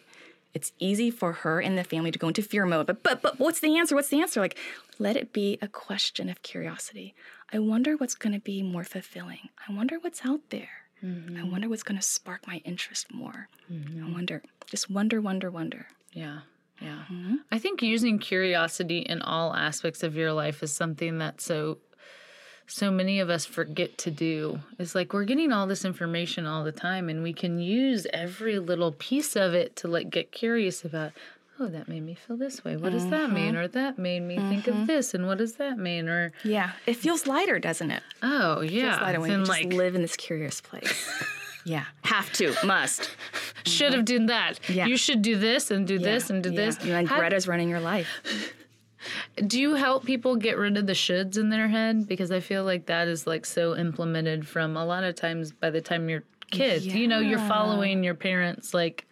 it's 0.54 0.72
easy 0.78 1.10
for 1.10 1.32
her 1.32 1.60
and 1.60 1.78
the 1.78 1.84
family 1.84 2.10
to 2.10 2.18
go 2.18 2.28
into 2.28 2.42
fear 2.42 2.66
mode. 2.66 2.86
But, 2.86 3.02
but, 3.02 3.22
but 3.22 3.38
what's 3.38 3.60
the 3.60 3.78
answer? 3.78 3.94
What's 3.94 4.08
the 4.08 4.20
answer? 4.20 4.40
Like, 4.40 4.58
let 4.98 5.16
it 5.16 5.32
be 5.32 5.58
a 5.62 5.68
question 5.68 6.28
of 6.28 6.42
curiosity. 6.42 7.14
I 7.52 7.58
wonder 7.58 7.96
what's 7.96 8.14
going 8.14 8.32
to 8.32 8.40
be 8.40 8.62
more 8.62 8.82
fulfilling. 8.82 9.50
I 9.68 9.72
wonder 9.72 9.98
what's 10.00 10.24
out 10.24 10.40
there. 10.50 10.68
I 11.02 11.06
mm-hmm. 11.06 11.50
wonder 11.50 11.68
what's 11.68 11.82
going 11.82 11.98
to 11.98 12.02
spark 12.02 12.46
my 12.46 12.62
interest 12.64 13.12
more. 13.12 13.48
I 13.68 13.72
mm-hmm. 13.72 14.14
wonder. 14.14 14.42
Just 14.66 14.90
wonder, 14.90 15.20
wonder, 15.20 15.50
wonder. 15.50 15.86
Yeah. 16.12 16.40
Yeah. 16.80 17.02
Mm-hmm. 17.10 17.34
I 17.50 17.58
think 17.58 17.82
using 17.82 18.18
curiosity 18.18 18.98
in 18.98 19.22
all 19.22 19.54
aspects 19.54 20.02
of 20.02 20.16
your 20.16 20.32
life 20.32 20.62
is 20.62 20.72
something 20.72 21.18
that 21.18 21.40
so 21.40 21.78
so 22.68 22.90
many 22.90 23.20
of 23.20 23.30
us 23.30 23.46
forget 23.46 23.96
to 23.98 24.10
do. 24.10 24.58
It's 24.78 24.94
like 24.94 25.12
we're 25.12 25.24
getting 25.24 25.52
all 25.52 25.66
this 25.66 25.84
information 25.84 26.46
all 26.46 26.64
the 26.64 26.72
time 26.72 27.08
and 27.08 27.22
we 27.22 27.32
can 27.32 27.60
use 27.60 28.06
every 28.12 28.58
little 28.58 28.92
piece 28.92 29.36
of 29.36 29.54
it 29.54 29.76
to 29.76 29.88
like 29.88 30.10
get 30.10 30.32
curious 30.32 30.84
about 30.84 31.12
oh 31.60 31.68
that 31.68 31.88
made 31.88 32.02
me 32.02 32.14
feel 32.14 32.36
this 32.36 32.64
way. 32.64 32.76
What 32.76 32.92
does 32.92 33.08
that 33.08 33.26
mm-hmm. 33.26 33.34
mean? 33.34 33.56
Or 33.56 33.68
that 33.68 33.98
made 33.98 34.20
me 34.20 34.36
think 34.36 34.66
of 34.66 34.74
mm-hmm. 34.74 34.86
this 34.86 35.14
and 35.14 35.26
what 35.26 35.38
does 35.38 35.54
that 35.54 35.78
mean? 35.78 36.08
Or 36.08 36.32
Yeah, 36.44 36.72
it 36.86 36.94
feels 36.96 37.26
lighter, 37.26 37.58
doesn't 37.58 37.90
it? 37.90 38.02
oh 38.22 38.60
yeah. 38.60 38.90
Feels 38.90 39.02
lighter 39.02 39.20
when 39.20 39.30
you 39.30 39.44
like 39.44 39.64
just 39.64 39.76
live 39.76 39.94
in 39.94 40.02
this 40.02 40.16
curious 40.16 40.60
place. 40.60 41.24
yeah, 41.66 41.84
have 42.04 42.32
to, 42.34 42.54
must. 42.64 43.10
should 43.66 43.92
have 43.92 44.04
done 44.06 44.26
that. 44.26 44.58
Yeah. 44.70 44.86
You 44.86 44.96
should 44.96 45.20
do 45.20 45.36
this 45.36 45.70
and 45.70 45.86
do 45.86 45.98
this 45.98 46.30
and 46.30 46.42
do 46.42 46.50
Yeah. 46.50 46.56
this. 46.64 46.78
And 46.78 47.06
How- 47.08 47.18
Greta's 47.18 47.46
running 47.46 47.68
your 47.68 47.80
life. 47.80 48.08
Do 49.46 49.60
you 49.60 49.74
help 49.74 50.04
people 50.04 50.34
get 50.34 50.56
rid 50.58 50.76
of 50.76 50.86
the 50.88 50.92
shoulds 50.94 51.38
in 51.38 51.48
their 51.50 51.68
head? 51.68 52.08
Because 52.08 52.32
I 52.32 52.40
feel 52.40 52.64
like 52.64 52.86
that 52.86 53.06
is 53.06 53.24
like 53.26 53.46
so 53.46 53.76
implemented 53.76 54.48
from 54.48 54.76
a 54.76 54.84
lot 54.84 55.04
of 55.04 55.14
times 55.14 55.52
by 55.52 55.70
the 55.70 55.80
time 55.80 56.08
you're 56.08 56.24
kid. 56.50 56.82
You 56.82 57.06
know, 57.06 57.20
you're 57.20 57.38
following 57.38 58.02
your 58.02 58.14
parents 58.14 58.74
like 58.74 59.06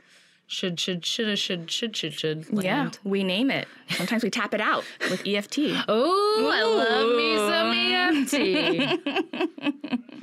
should 0.54 0.78
should 0.78 1.04
shoulda 1.04 1.34
should 1.36 1.68
should 1.70 1.96
should 1.96 2.14
should. 2.14 2.46
Yeah, 2.52 2.90
we 3.02 3.24
name 3.24 3.50
it. 3.50 3.66
Sometimes 3.90 4.22
we 4.22 4.30
tap 4.30 4.54
it 4.54 4.60
out 4.60 4.84
with 5.10 5.22
EFT. 5.26 5.58
Oh, 5.88 6.50
I 6.52 6.62
love 6.62 7.16
me 7.16 7.36
some 7.36 7.72
EFT. 7.74 8.34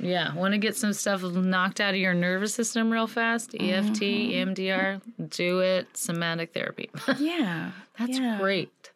yeah, 0.00 0.34
want 0.34 0.52
to 0.52 0.58
get 0.58 0.74
some 0.74 0.94
stuff 0.94 1.22
knocked 1.22 1.80
out 1.80 1.94
of 1.94 2.00
your 2.00 2.14
nervous 2.14 2.54
system 2.54 2.90
real 2.90 3.06
fast? 3.06 3.54
EFT, 3.54 4.00
mm-hmm. 4.00 4.50
EMDR, 4.50 5.00
do 5.28 5.60
it. 5.60 5.94
Somatic 5.96 6.52
therapy. 6.54 6.90
Yeah, 7.18 7.72
That's 7.98 8.18
yeah. 8.18 8.38
great. 8.38 8.90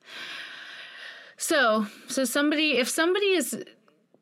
So, 1.36 1.86
so 2.08 2.24
somebody, 2.24 2.78
if 2.78 2.88
somebody 2.88 3.26
is, 3.26 3.62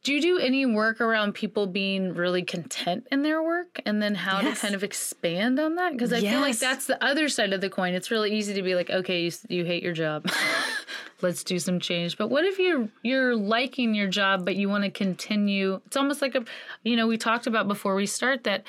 do 0.05 0.13
you 0.13 0.21
do 0.21 0.39
any 0.39 0.67
work 0.67 1.01
around 1.01 1.33
people 1.33 1.67
being 1.67 2.13
really 2.13 2.43
content 2.43 3.07
in 3.11 3.23
their 3.23 3.43
work, 3.43 3.81
and 3.87 4.03
then 4.03 4.15
how 4.15 4.41
Yes. 4.43 4.57
to 4.57 4.61
kind 4.61 4.75
of 4.75 4.85
expand 4.85 5.59
on 5.59 5.77
that? 5.77 5.93
Because 5.93 6.13
I 6.13 6.21
feel 6.21 6.41
like 6.41 6.59
that's 6.59 6.87
the 6.87 7.03
other 7.03 7.29
side 7.31 7.55
of 7.55 7.63
the 7.63 7.71
coin. 7.71 7.95
It's 7.95 8.11
really 8.11 8.31
easy 8.37 8.53
to 8.53 8.63
be 8.63 8.75
like, 8.75 8.91
okay, 8.91 9.23
you, 9.23 9.33
you 9.49 9.65
hate 9.65 9.83
your 9.83 9.95
job. 9.95 10.31
Let's 11.23 11.43
do 11.43 11.59
some 11.59 11.81
change. 11.81 12.19
But 12.19 12.29
what 12.29 12.45
if 12.45 12.59
you're 12.59 12.89
you're 13.03 13.35
liking 13.35 13.95
your 13.95 14.09
job, 14.09 14.45
but 14.45 14.57
you 14.57 14.69
want 14.69 14.85
to 14.85 14.91
continue? 14.91 15.81
It's 15.87 15.97
almost 15.97 16.21
like 16.21 16.35
a, 16.35 16.45
you 16.83 16.97
know, 16.97 17.07
we 17.07 17.17
talked 17.17 17.47
about 17.47 17.67
before 17.67 17.95
we 17.95 18.05
start 18.05 18.45
that 18.45 18.65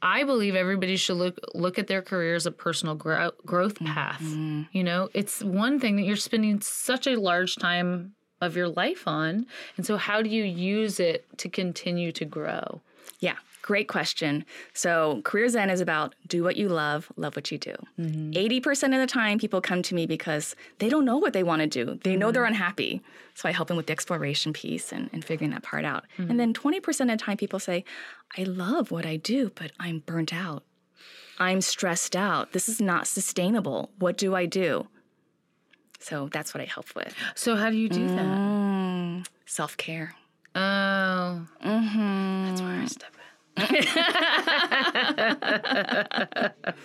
I 0.00 0.24
believe 0.24 0.54
everybody 0.54 0.96
should 0.96 1.18
look 1.18 1.38
look 1.54 1.78
at 1.78 1.86
their 1.86 2.00
career 2.00 2.34
as 2.34 2.46
a 2.46 2.50
personal 2.50 2.94
grow, 2.94 3.30
growth 3.44 3.78
path. 3.78 4.22
Mm-hmm. 4.22 4.62
You 4.72 4.84
know, 4.84 5.10
it's 5.12 5.42
one 5.42 5.78
thing 5.78 5.96
that 5.96 6.04
you're 6.04 6.16
spending 6.16 6.62
such 6.62 7.06
a 7.06 7.16
large 7.20 7.56
time 7.56 8.12
of 8.40 8.56
your 8.56 8.68
life 8.68 9.06
on, 9.06 9.46
and 9.76 9.86
so 9.86 9.96
how 9.96 10.22
do 10.22 10.28
you 10.28 10.44
use 10.44 11.00
it 11.00 11.26
to 11.38 11.48
continue 11.48 12.12
to 12.12 12.24
grow? 12.24 12.80
Yeah, 13.20 13.36
great 13.62 13.88
question. 13.88 14.44
So, 14.72 15.20
Career 15.24 15.48
Zen 15.48 15.70
is 15.70 15.80
about 15.80 16.14
do 16.26 16.42
what 16.42 16.56
you 16.56 16.68
love, 16.68 17.10
love 17.16 17.36
what 17.36 17.50
you 17.50 17.58
do. 17.58 17.74
Mm-hmm. 17.98 18.30
80% 18.32 18.94
of 18.94 19.00
the 19.00 19.06
time, 19.06 19.38
people 19.38 19.60
come 19.60 19.82
to 19.82 19.94
me 19.94 20.06
because 20.06 20.54
they 20.78 20.88
don't 20.88 21.04
know 21.04 21.18
what 21.18 21.32
they 21.32 21.42
want 21.42 21.60
to 21.60 21.66
do. 21.66 21.98
They 22.04 22.16
know 22.16 22.30
they're 22.30 22.44
mm-hmm. 22.44 22.52
unhappy. 22.52 23.02
So, 23.34 23.48
I 23.48 23.52
help 23.52 23.68
them 23.68 23.76
with 23.76 23.86
the 23.86 23.92
exploration 23.92 24.52
piece 24.52 24.92
and, 24.92 25.10
and 25.12 25.24
figuring 25.24 25.50
that 25.50 25.62
part 25.62 25.84
out. 25.84 26.04
And 26.16 26.28
mm-hmm. 26.28 26.36
then 26.38 26.54
20% 26.54 27.00
of 27.00 27.08
the 27.08 27.16
time, 27.16 27.36
people 27.36 27.58
say, 27.58 27.84
I 28.38 28.44
love 28.44 28.90
what 28.90 29.04
I 29.04 29.16
do, 29.16 29.50
but 29.54 29.72
I'm 29.80 29.98
burnt 30.00 30.32
out. 30.32 30.62
I'm 31.38 31.60
stressed 31.60 32.16
out. 32.16 32.52
This 32.52 32.68
is 32.68 32.80
not 32.80 33.06
sustainable. 33.06 33.90
What 33.98 34.16
do 34.16 34.34
I 34.34 34.46
do? 34.46 34.86
So, 36.06 36.28
that's 36.30 36.54
what 36.54 36.60
I 36.60 36.66
help 36.66 36.94
with 36.94 37.12
So 37.34 37.56
how 37.56 37.68
do 37.68 37.76
you 37.76 37.88
do 37.88 38.06
that? 38.06 38.24
Mm. 38.24 39.26
self 39.44 39.76
care. 39.76 40.14
Oh, 40.54 41.44
mm-hmm. 41.64 42.44
that's 42.46 42.62
where 42.62 42.80
I 42.80 42.86
step 42.86 43.12
in. 43.12 43.16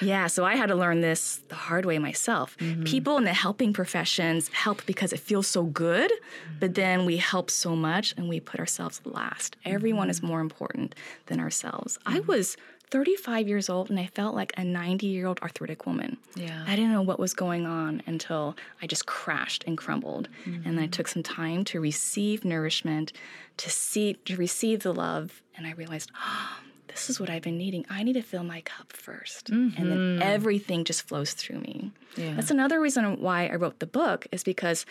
Yeah, 0.00 0.28
so 0.28 0.44
I 0.44 0.54
had 0.54 0.68
to 0.68 0.76
learn 0.76 1.00
this 1.00 1.40
the 1.48 1.54
hard 1.54 1.84
way 1.84 1.98
myself. 1.98 2.56
Mm-hmm. 2.58 2.84
People 2.84 3.16
in 3.16 3.24
the 3.24 3.32
helping 3.32 3.72
professions 3.72 4.48
help 4.48 4.84
because 4.86 5.12
it 5.12 5.20
feels 5.20 5.48
so 5.48 5.64
good, 5.64 6.12
but 6.60 6.74
then 6.74 7.04
we 7.04 7.16
help 7.16 7.50
so 7.50 7.74
much 7.74 8.14
and 8.16 8.28
we 8.28 8.38
put 8.38 8.60
ourselves 8.60 9.00
last. 9.04 9.56
Everyone 9.64 10.08
is 10.08 10.18
mm-hmm. 10.18 10.28
more 10.28 10.40
important 10.40 10.94
than 11.26 11.40
ourselves. 11.40 11.98
I 12.06 12.20
was 12.20 12.56
35 12.90 13.48
years 13.48 13.68
old 13.68 13.90
and 13.90 13.98
I 13.98 14.06
felt 14.06 14.34
like 14.34 14.52
a 14.56 14.64
90 14.64 15.06
year 15.06 15.26
old 15.26 15.38
arthritic 15.40 15.86
woman. 15.86 16.16
Yeah. 16.34 16.64
I 16.66 16.74
didn't 16.76 16.92
know 16.92 17.02
what 17.02 17.18
was 17.18 17.34
going 17.34 17.66
on 17.66 18.02
until 18.06 18.56
I 18.82 18.86
just 18.86 19.06
crashed 19.06 19.64
and 19.66 19.76
crumbled. 19.76 20.28
And 20.44 20.64
then 20.64 20.78
I 20.78 20.86
took 20.86 21.08
some 21.08 21.22
time 21.22 21.64
to 21.66 21.80
receive 21.80 22.44
nourishment, 22.44 23.12
to 23.58 23.70
see 23.70 24.14
to 24.24 24.36
receive 24.36 24.82
the 24.82 24.92
love, 24.94 25.42
and 25.56 25.66
I 25.66 25.72
realized, 25.72 26.10
"Ah, 26.16 26.60
this 26.88 27.10
is 27.10 27.20
what 27.20 27.30
I've 27.30 27.42
been 27.42 27.58
needing. 27.58 27.84
I 27.90 28.02
need 28.02 28.14
to 28.14 28.22
fill 28.22 28.42
my 28.44 28.60
cup 28.62 28.92
1st 28.92 29.50
And 29.50 29.90
then 29.92 30.22
everything 30.22 30.84
just 30.84 31.02
flows 31.02 31.32
through 31.32 31.60
me. 31.60 31.92
Yeah. 32.16 32.34
That's 32.34 32.50
another 32.50 32.80
reason 32.80 33.20
why 33.20 33.46
I 33.46 33.54
wrote 33.56 33.78
the 33.78 33.86
book 33.86 34.26
is 34.32 34.42
because 34.42 34.84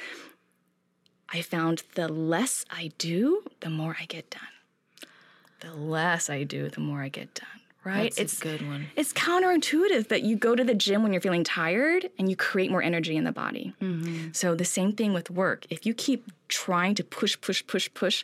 I 1.30 1.42
found 1.42 1.84
the 1.96 2.08
less 2.08 2.64
I 2.70 2.92
do, 2.98 3.44
the 3.60 3.70
more 3.70 3.98
I 4.00 4.06
get 4.06 4.30
done. 4.30 4.42
The 5.60 5.74
less 5.74 6.30
I 6.30 6.44
do, 6.44 6.70
the 6.70 6.80
more 6.80 7.02
I 7.02 7.10
get 7.10 7.34
done. 7.34 7.57
Right? 7.88 8.14
That's 8.14 8.40
a 8.40 8.44
good 8.44 8.68
one. 8.68 8.88
It's 8.96 9.14
counterintuitive, 9.14 10.10
that 10.10 10.24
you 10.24 10.36
go 10.36 10.56
to 10.56 10.64
the 10.64 10.76
gym 10.76 11.04
when 11.04 11.14
you're 11.14 11.22
feeling 11.22 11.46
tired 11.46 12.10
and 12.20 12.30
you 12.30 12.36
create 12.36 12.70
more 12.70 12.84
energy 12.84 13.16
in 13.16 13.24
the 13.24 13.32
body. 13.32 13.74
Mm-hmm. 13.82 14.32
So, 14.34 14.56
the 14.56 14.66
same 14.66 14.92
thing 14.92 15.14
with 15.14 15.32
work. 15.32 15.66
If 15.70 15.86
you 15.86 15.94
keep 15.94 16.30
trying 16.50 16.96
to 16.96 17.04
push, 17.04 17.40
push, 17.40 17.66
push, 17.66 17.90
push, 17.94 18.24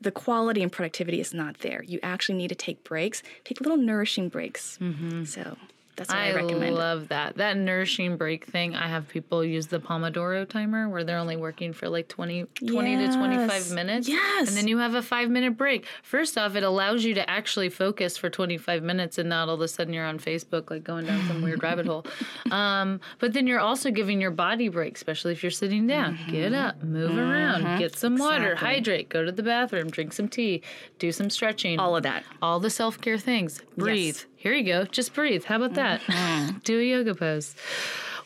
the 0.00 0.10
quality 0.10 0.62
and 0.62 0.70
productivity 0.70 1.20
is 1.20 1.32
not 1.32 1.58
there. 1.58 1.82
You 1.84 2.00
actually 2.02 2.38
need 2.38 2.48
to 2.48 2.54
take 2.54 2.82
breaks, 2.82 3.22
take 3.44 3.60
little 3.60 3.76
nourishing 3.76 4.28
breaks. 4.28 4.78
Mm-hmm. 4.80 5.24
So, 5.24 5.56
that's 5.96 6.08
what 6.10 6.18
I, 6.18 6.30
I 6.30 6.34
recommend. 6.34 6.74
love 6.74 7.08
that. 7.08 7.36
That 7.36 7.56
nourishing 7.56 8.16
break 8.16 8.46
thing. 8.46 8.74
I 8.74 8.88
have 8.88 9.08
people 9.08 9.44
use 9.44 9.68
the 9.68 9.78
Pomodoro 9.80 10.48
timer 10.48 10.88
where 10.88 11.04
they're 11.04 11.18
only 11.18 11.36
working 11.36 11.72
for 11.72 11.88
like 11.88 12.08
20, 12.08 12.44
20 12.66 12.96
to 12.96 13.12
25 13.12 13.70
minutes. 13.72 14.08
Yes. 14.08 14.48
And 14.48 14.56
then 14.56 14.66
you 14.68 14.78
have 14.78 14.94
a 14.94 15.02
five 15.02 15.30
minute 15.30 15.56
break. 15.56 15.86
First 16.02 16.36
off, 16.36 16.56
it 16.56 16.62
allows 16.64 17.04
you 17.04 17.14
to 17.14 17.30
actually 17.30 17.68
focus 17.68 18.16
for 18.16 18.28
25 18.30 18.82
minutes 18.82 19.18
and 19.18 19.28
not 19.28 19.48
all 19.48 19.54
of 19.54 19.60
a 19.60 19.68
sudden 19.68 19.92
you're 19.92 20.04
on 20.06 20.18
Facebook, 20.18 20.70
like 20.70 20.82
going 20.84 21.06
down 21.06 21.26
some 21.28 21.42
weird 21.42 21.62
rabbit 21.62 21.86
hole. 21.86 22.04
Um, 22.50 23.00
but 23.18 23.32
then 23.32 23.46
you're 23.46 23.58
also 23.60 23.90
giving 23.90 24.20
your 24.20 24.30
body 24.30 24.68
break, 24.68 24.96
especially 24.96 25.32
if 25.32 25.42
you're 25.42 25.50
sitting 25.50 25.86
down. 25.86 26.18
Get 26.30 26.52
up, 26.52 26.82
move 26.82 27.16
around, 27.16 27.78
get 27.78 27.96
some 27.96 28.16
water, 28.16 28.52
Exactly. 28.52 28.68
hydrate, 28.68 29.08
go 29.08 29.24
to 29.24 29.32
the 29.32 29.42
bathroom, 29.42 29.90
drink 29.90 30.12
some 30.12 30.28
tea, 30.28 30.62
do 30.98 31.10
some 31.10 31.30
stretching 31.30 31.78
All 31.80 31.96
of 31.96 32.02
that. 32.04 32.22
all 32.42 32.60
the 32.60 32.70
self 32.70 33.00
care 33.00 33.18
things. 33.18 33.60
Breathe. 33.76 34.18
Here 34.44 34.52
you 34.52 34.62
go. 34.62 34.84
Just 34.84 35.14
breathe. 35.14 35.44
How 35.44 35.56
about 35.56 35.72
that? 35.72 36.02
Mm-hmm. 36.02 36.58
Do 36.64 36.78
a 36.78 36.82
yoga 36.82 37.14
pose. 37.14 37.56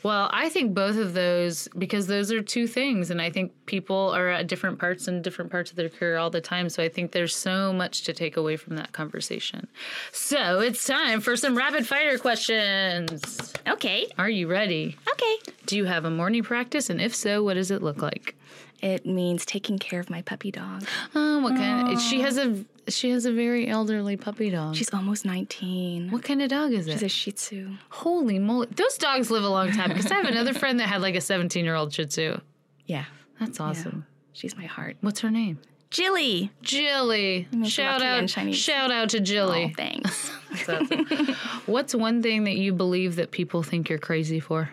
Well, 0.03 0.29
I 0.33 0.49
think 0.49 0.75
both 0.75 0.97
of 0.97 1.15
those 1.15 1.69
because 1.79 2.09
those 2.09 2.33
are 2.33 2.43
two 2.43 2.67
things, 2.67 3.11
and 3.11 3.23
I 3.23 3.31
think 3.31 3.53
people 3.67 4.11
are 4.17 4.29
at 4.29 4.49
different 4.49 4.81
parts 4.81 5.07
and 5.07 5.23
different 5.23 5.53
parts 5.53 5.71
of 5.71 5.77
their 5.77 5.89
career 5.89 6.17
all 6.17 6.29
the 6.29 6.41
time. 6.41 6.71
So 6.71 6.83
I 6.83 6.89
think 6.89 7.13
there's 7.13 7.37
so 7.37 7.73
much 7.73 8.03
to 8.03 8.13
take 8.13 8.37
away 8.37 8.57
from 8.57 8.75
that 8.75 8.91
conversation. 8.91 9.69
So 10.11 10.59
it's 10.59 10.85
time 10.85 11.21
for 11.21 11.37
some 11.37 11.57
rapid 11.57 11.87
fire 11.87 12.19
questions. 12.19 13.53
Okay. 13.69 14.09
Are 14.19 14.31
you 14.31 14.49
ready? 14.49 14.97
Okay. 15.13 15.53
Do 15.67 15.77
you 15.77 15.85
have 15.85 16.05
a 16.05 16.11
morning 16.11 16.43
practice, 16.43 16.91
and 16.91 17.01
if 17.01 17.15
so, 17.15 17.45
what 17.45 17.55
does 17.55 17.71
it 17.71 17.81
look 17.81 18.03
like? 18.03 18.35
It 18.81 19.07
means 19.07 19.45
taking 19.45 19.79
care 19.79 20.01
of 20.01 20.11
my 20.11 20.23
puppy 20.23 20.51
dog. 20.51 20.85
Oh, 21.15 21.41
what 21.41 21.55
kind? 21.55 22.01
she 22.01 22.21
has 22.23 22.39
a 22.39 22.65
she 22.93 23.11
has 23.11 23.25
a 23.25 23.33
very 23.33 23.69
elderly 23.69 24.17
puppy 24.17 24.51
dog. 24.51 24.75
She's 24.77 24.93
almost 24.93 25.25
19. 25.25 26.11
what 26.11 26.23
kind 26.23 26.43
of 26.43 26.49
dog 26.49 26.73
is 26.73 26.87
it? 26.87 26.93
She's 26.93 27.03
a 27.03 27.09
Shih 27.09 27.33
Tzu. 27.33 27.71
Holy 27.91 28.39
moly. 28.39 28.69
Those 28.75 28.97
dogs 28.99 29.31
live 29.31 29.45
a 29.45 29.49
long 29.49 29.73
time 29.73 29.89
because 29.89 30.11
I 30.11 30.15
have 30.15 30.27
another 30.27 30.55
friend 30.55 30.79
that 30.81 30.89
had 30.89 31.03
like 31.03 31.15
a 31.15 31.21
17 31.21 31.65
year 31.65 31.75
old 31.75 31.93
Shih 31.93 32.07
Tzu. 32.07 32.41
Yeah. 32.87 33.05
That's 33.41 33.61
awesome. 33.61 34.07
She's 34.33 34.57
my 34.57 34.67
heart. 34.67 34.97
What's 35.01 35.21
her 35.21 35.31
name? 35.31 35.59
Jilly. 35.91 36.51
Jilly. 36.63 37.49
Shout 37.65 38.03
out, 38.03 38.29
shout 38.29 38.91
out 38.91 39.09
to 39.11 39.19
Oh, 39.19 39.21
Jilly. 39.21 39.73
thanks. 39.77 40.31
That's 40.51 40.69
awesome. 40.69 41.35
What's 41.67 41.95
one 41.95 42.23
thing 42.23 42.45
that 42.45 42.57
you 42.57 42.73
believe 42.73 43.17
that 43.17 43.31
people 43.31 43.63
think 43.63 43.89
you're 43.89 43.99
crazy 43.99 44.39
for? 44.41 44.71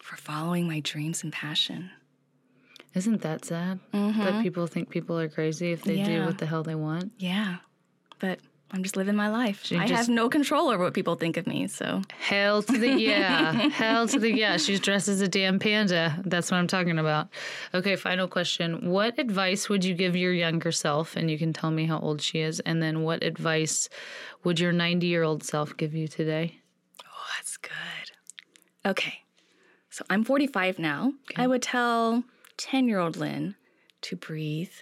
For 0.00 0.16
following 0.16 0.66
my 0.66 0.80
dreams 0.80 1.22
and 1.22 1.32
passion. 1.32 1.90
Isn't 2.94 3.22
that 3.22 3.44
sad? 3.44 3.78
That 3.92 4.42
people 4.42 4.66
think 4.66 4.90
people 4.90 5.18
are 5.18 5.28
crazy 5.28 5.72
if 5.72 5.82
they 5.84 5.96
do 5.96 6.02
Mm-hmm. 6.02 6.26
What 6.26 6.38
the 6.38 6.46
hell 6.46 6.62
they 6.62 6.74
want? 6.74 7.12
Yeah. 7.18 7.56
But 8.18 8.40
I'm 8.72 8.82
just 8.82 8.96
living 8.96 9.14
my 9.16 9.28
life. 9.28 9.64
I 9.72 9.86
just- 9.86 9.92
have 9.92 10.08
no 10.08 10.28
control 10.28 10.68
over 10.70 10.82
what 10.84 10.94
people 10.94 11.14
think 11.16 11.36
of 11.36 11.46
me. 11.46 11.66
So 11.68 12.02
Hell 12.18 12.62
to 12.62 12.78
the 12.78 12.88
yeah. 13.00 13.52
Hell 13.70 14.06
to 14.08 14.18
the 14.18 14.32
yeah. 14.32 14.56
She's 14.56 14.80
dressed 14.80 15.08
as 15.08 15.20
a 15.20 15.28
damn 15.28 15.58
panda. 15.58 16.20
That's 16.24 16.50
what 16.50 16.58
I'm 16.58 16.66
talking 16.66 16.98
about. 16.98 17.28
Okay, 17.74 17.96
final 17.96 18.26
question. 18.28 18.90
What 18.90 19.18
advice 19.18 19.68
would 19.68 19.84
you 19.84 19.94
give 19.94 20.14
your 20.16 20.32
younger 20.32 20.72
self? 20.72 21.16
And 21.16 21.30
you 21.30 21.38
can 21.38 21.52
tell 21.52 21.70
me 21.70 21.86
how 21.86 21.98
old 22.00 22.20
she 22.22 22.40
is. 22.40 22.60
And 22.60 22.82
then 22.82 23.02
what 23.02 23.22
advice 23.22 23.88
would 24.44 24.58
your 24.60 24.72
90 24.72 25.06
year 25.06 25.22
old 25.22 25.42
self 25.44 25.76
give 25.76 25.94
you 25.94 26.06
today? 26.08 26.58
Oh, 27.04 27.26
that's 27.38 27.56
good. 27.56 27.70
Okay. 28.84 29.20
So 29.90 30.04
I'm 30.10 30.22
45 30.24 30.78
now. 30.78 31.12
I 31.36 31.46
would 31.48 31.62
tell 31.62 32.22
10 32.60 32.88
year 32.88 32.98
old 32.98 33.16
Lynn 33.16 33.54
to 34.02 34.16
breathe 34.16 34.72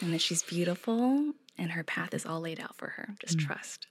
and 0.00 0.12
that 0.14 0.20
she's 0.20 0.42
beautiful 0.44 1.32
and 1.58 1.72
her 1.72 1.82
path 1.82 2.14
is 2.14 2.24
all 2.24 2.40
laid 2.40 2.60
out 2.60 2.76
for 2.76 2.86
her. 2.90 3.10
Just 3.18 3.38
trust. 3.40 3.88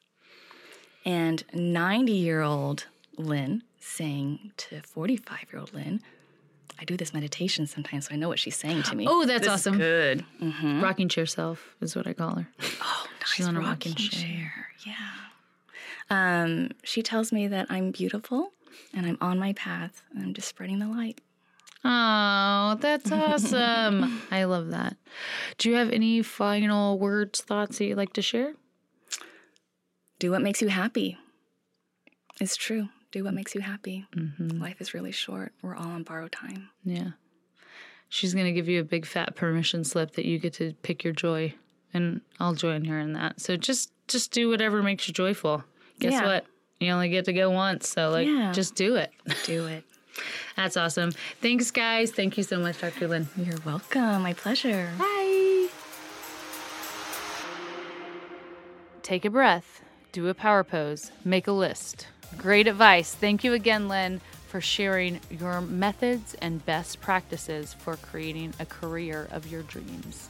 And 1.04 1.44
90 1.54 2.14
year 2.14 2.42
old 2.42 2.88
Lynn 3.18 3.64
saying 3.80 4.52
to 4.58 4.82
45 4.82 5.40
year 5.52 5.60
old 5.60 5.74
Lynn, 5.74 6.02
I 6.80 6.86
do 6.86 6.96
this 6.96 7.14
meditation 7.14 7.68
sometimes, 7.68 8.08
so 8.08 8.14
I 8.14 8.18
know 8.18 8.30
what 8.30 8.40
she's 8.40 8.56
saying 8.56 8.84
to 8.84 8.96
me. 8.96 9.08
Oh, 9.10 9.26
that's 9.26 9.42
This 9.42 9.50
awesome. 9.50 9.78
Good. 9.78 10.24
Rocking 10.64 11.10
chair 11.10 11.26
self 11.26 11.76
is 11.82 11.96
what 11.96 12.08
I 12.08 12.14
call 12.14 12.36
her. 12.36 12.48
Oh, 12.82 13.08
nice. 13.20 13.30
She's 13.30 13.48
on 13.48 13.58
a 13.58 13.60
rocking 13.60 13.92
rocking 13.94 14.10
chair. 14.10 14.68
Yeah. 14.86 14.94
Um, 16.10 16.70
she 16.84 17.04
tells 17.04 17.34
me 17.34 17.48
that 17.48 17.68
I'm 17.70 17.92
beautiful 17.92 18.54
and 18.94 19.06
I'm 19.06 19.18
on 19.20 19.38
my 19.40 19.52
path 19.54 20.04
and 20.14 20.24
I'm 20.24 20.34
just 20.34 20.48
spreading 20.48 20.80
the 20.80 20.88
light. 20.88 21.20
Oh, 21.90 22.78
that's 22.82 23.12
awesome. 23.12 24.22
I 24.32 24.44
love 24.44 24.70
that. 24.72 24.98
Do 25.58 25.70
you 25.70 25.76
have 25.76 25.90
any 25.92 26.22
final 26.22 27.00
words, 27.00 27.42
thoughts 27.42 27.78
that 27.78 27.86
you'd 27.86 27.98
like 27.98 28.14
to 28.14 28.22
share? 28.22 28.54
do 30.20 30.32
what 30.32 30.42
makes 30.42 30.62
you 30.64 30.68
happy. 30.68 31.16
It's 32.42 32.56
true. 32.58 32.90
Do 33.12 33.24
what 33.24 33.34
makes 33.36 33.54
you 33.54 33.62
happy. 33.62 34.06
Mm-hmm. 34.16 34.60
Life 34.62 34.82
is 34.82 34.94
really 34.96 35.12
short. 35.12 35.54
We're 35.62 35.76
all 35.76 35.90
on 35.90 36.02
borrowed 36.04 36.32
time. 36.32 36.70
Yeah. 36.84 37.10
She's 38.10 38.34
going 38.34 38.48
to 38.48 38.52
give 38.52 38.68
you 38.68 38.80
a 38.82 38.84
big 38.84 39.06
fat 39.06 39.36
permission 39.36 39.84
slip 39.84 40.14
that 40.16 40.26
you 40.26 40.40
get 40.40 40.54
to 40.54 40.74
pick 40.82 41.04
your 41.04 41.14
joy 41.14 41.54
and 41.94 42.22
I'll 42.40 42.56
join 42.56 42.86
her 42.86 43.00
in 43.00 43.14
that. 43.14 43.40
So 43.40 43.58
just 43.58 43.92
just 44.08 44.32
do 44.32 44.50
whatever 44.50 44.82
makes 44.82 45.08
you 45.08 45.14
joyful. 45.14 45.64
Guess 46.00 46.14
Yeah. 46.14 46.26
what? 46.26 46.46
You 46.80 46.92
only 46.92 47.10
get 47.10 47.26
to 47.26 47.34
go 47.34 47.50
once, 47.52 47.88
so 47.90 48.10
like 48.10 48.28
Yeah. 48.28 48.52
just 48.54 48.74
do 48.76 48.96
it. 48.96 49.12
Do 49.46 49.68
it. 49.68 49.84
That's 50.56 50.78
awesome. 50.78 51.12
Thanks 51.42 51.72
guys. 51.72 52.12
Thank 52.12 52.38
you 52.38 52.44
so 52.44 52.60
much 52.60 52.80
Dr. 52.80 53.08
Lynn. 53.08 53.28
You're 53.38 53.60
welcome. 53.66 54.24
My 54.24 54.34
pleasure. 54.34 54.92
Bye. 54.98 55.70
Take 59.04 59.24
a 59.24 59.30
breath, 59.30 59.82
do 60.12 60.28
a 60.28 60.34
power 60.34 60.66
pose, 60.66 61.12
make 61.24 61.48
a 61.48 61.54
list. 61.54 62.08
Great 62.38 62.68
advice. 62.68 63.14
Thank 63.14 63.46
you 63.46 63.54
again, 63.54 63.88
Lynn, 63.88 64.20
for 64.48 64.60
sharing 64.60 65.22
your 65.30 65.62
methods 65.62 66.36
and 66.42 66.66
best 66.66 67.00
practices 67.00 67.74
for 67.74 67.96
creating 67.96 68.54
a 68.60 68.66
career 68.66 69.30
of 69.32 69.50
your 69.50 69.64
dreams. 69.64 70.28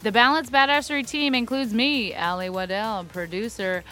The 0.00 0.12
Balance 0.12 0.48
Badassery 0.48 1.08
team 1.08 1.34
includes 1.34 1.74
me, 1.74 2.14
Alli 2.14 2.50
Waddell, 2.50 3.04
producer 3.04 3.82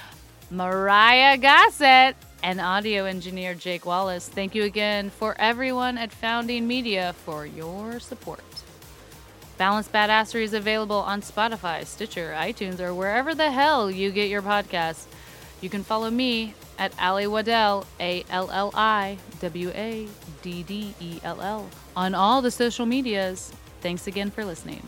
Myrriah 0.52 1.36
Gossett, 1.38 2.14
and 2.43 2.61
audio 2.61 3.05
engineer 3.05 3.55
Jake 3.55 3.87
Wallace. 3.87 4.28
Thank 4.28 4.55
you 4.55 4.64
again 4.64 5.11
for 5.11 5.34
everyone 5.39 5.99
at 5.99 6.12
Founding 6.12 6.66
Media 6.66 7.14
for 7.24 7.47
your 7.47 8.01
support. 8.01 8.43
Balanced 9.59 9.93
Badassery 9.93 10.43
is 10.43 10.53
available 10.53 10.97
on 10.97 11.22
Spotify, 11.22 11.87
Stitcher, 11.87 12.34
iTunes, 12.37 12.78
or 12.78 12.95
wherever 12.95 13.34
the 13.34 13.51
hell 13.51 13.91
you 13.91 14.11
get 14.11 14.28
your 14.28 14.43
podcasts. 14.43 15.07
You 15.61 15.70
can 15.70 15.82
follow 15.82 16.11
me 16.11 16.55
at 16.78 16.93
Alli 16.99 17.26
Waddell, 17.26 17.87
A 17.99 18.24
L 18.30 18.51
L 18.51 18.70
I 18.74 19.16
W 19.41 19.70
A 19.70 20.07
D 20.43 20.62
D 20.62 20.95
E 21.01 21.20
L 21.24 21.41
L, 21.41 21.70
on 21.97 22.14
all 22.14 22.43
the 22.43 22.51
social 22.51 22.84
medias. 22.84 23.53
Thanks 23.80 24.07
again 24.07 24.30
for 24.30 24.45
listening. 24.45 24.82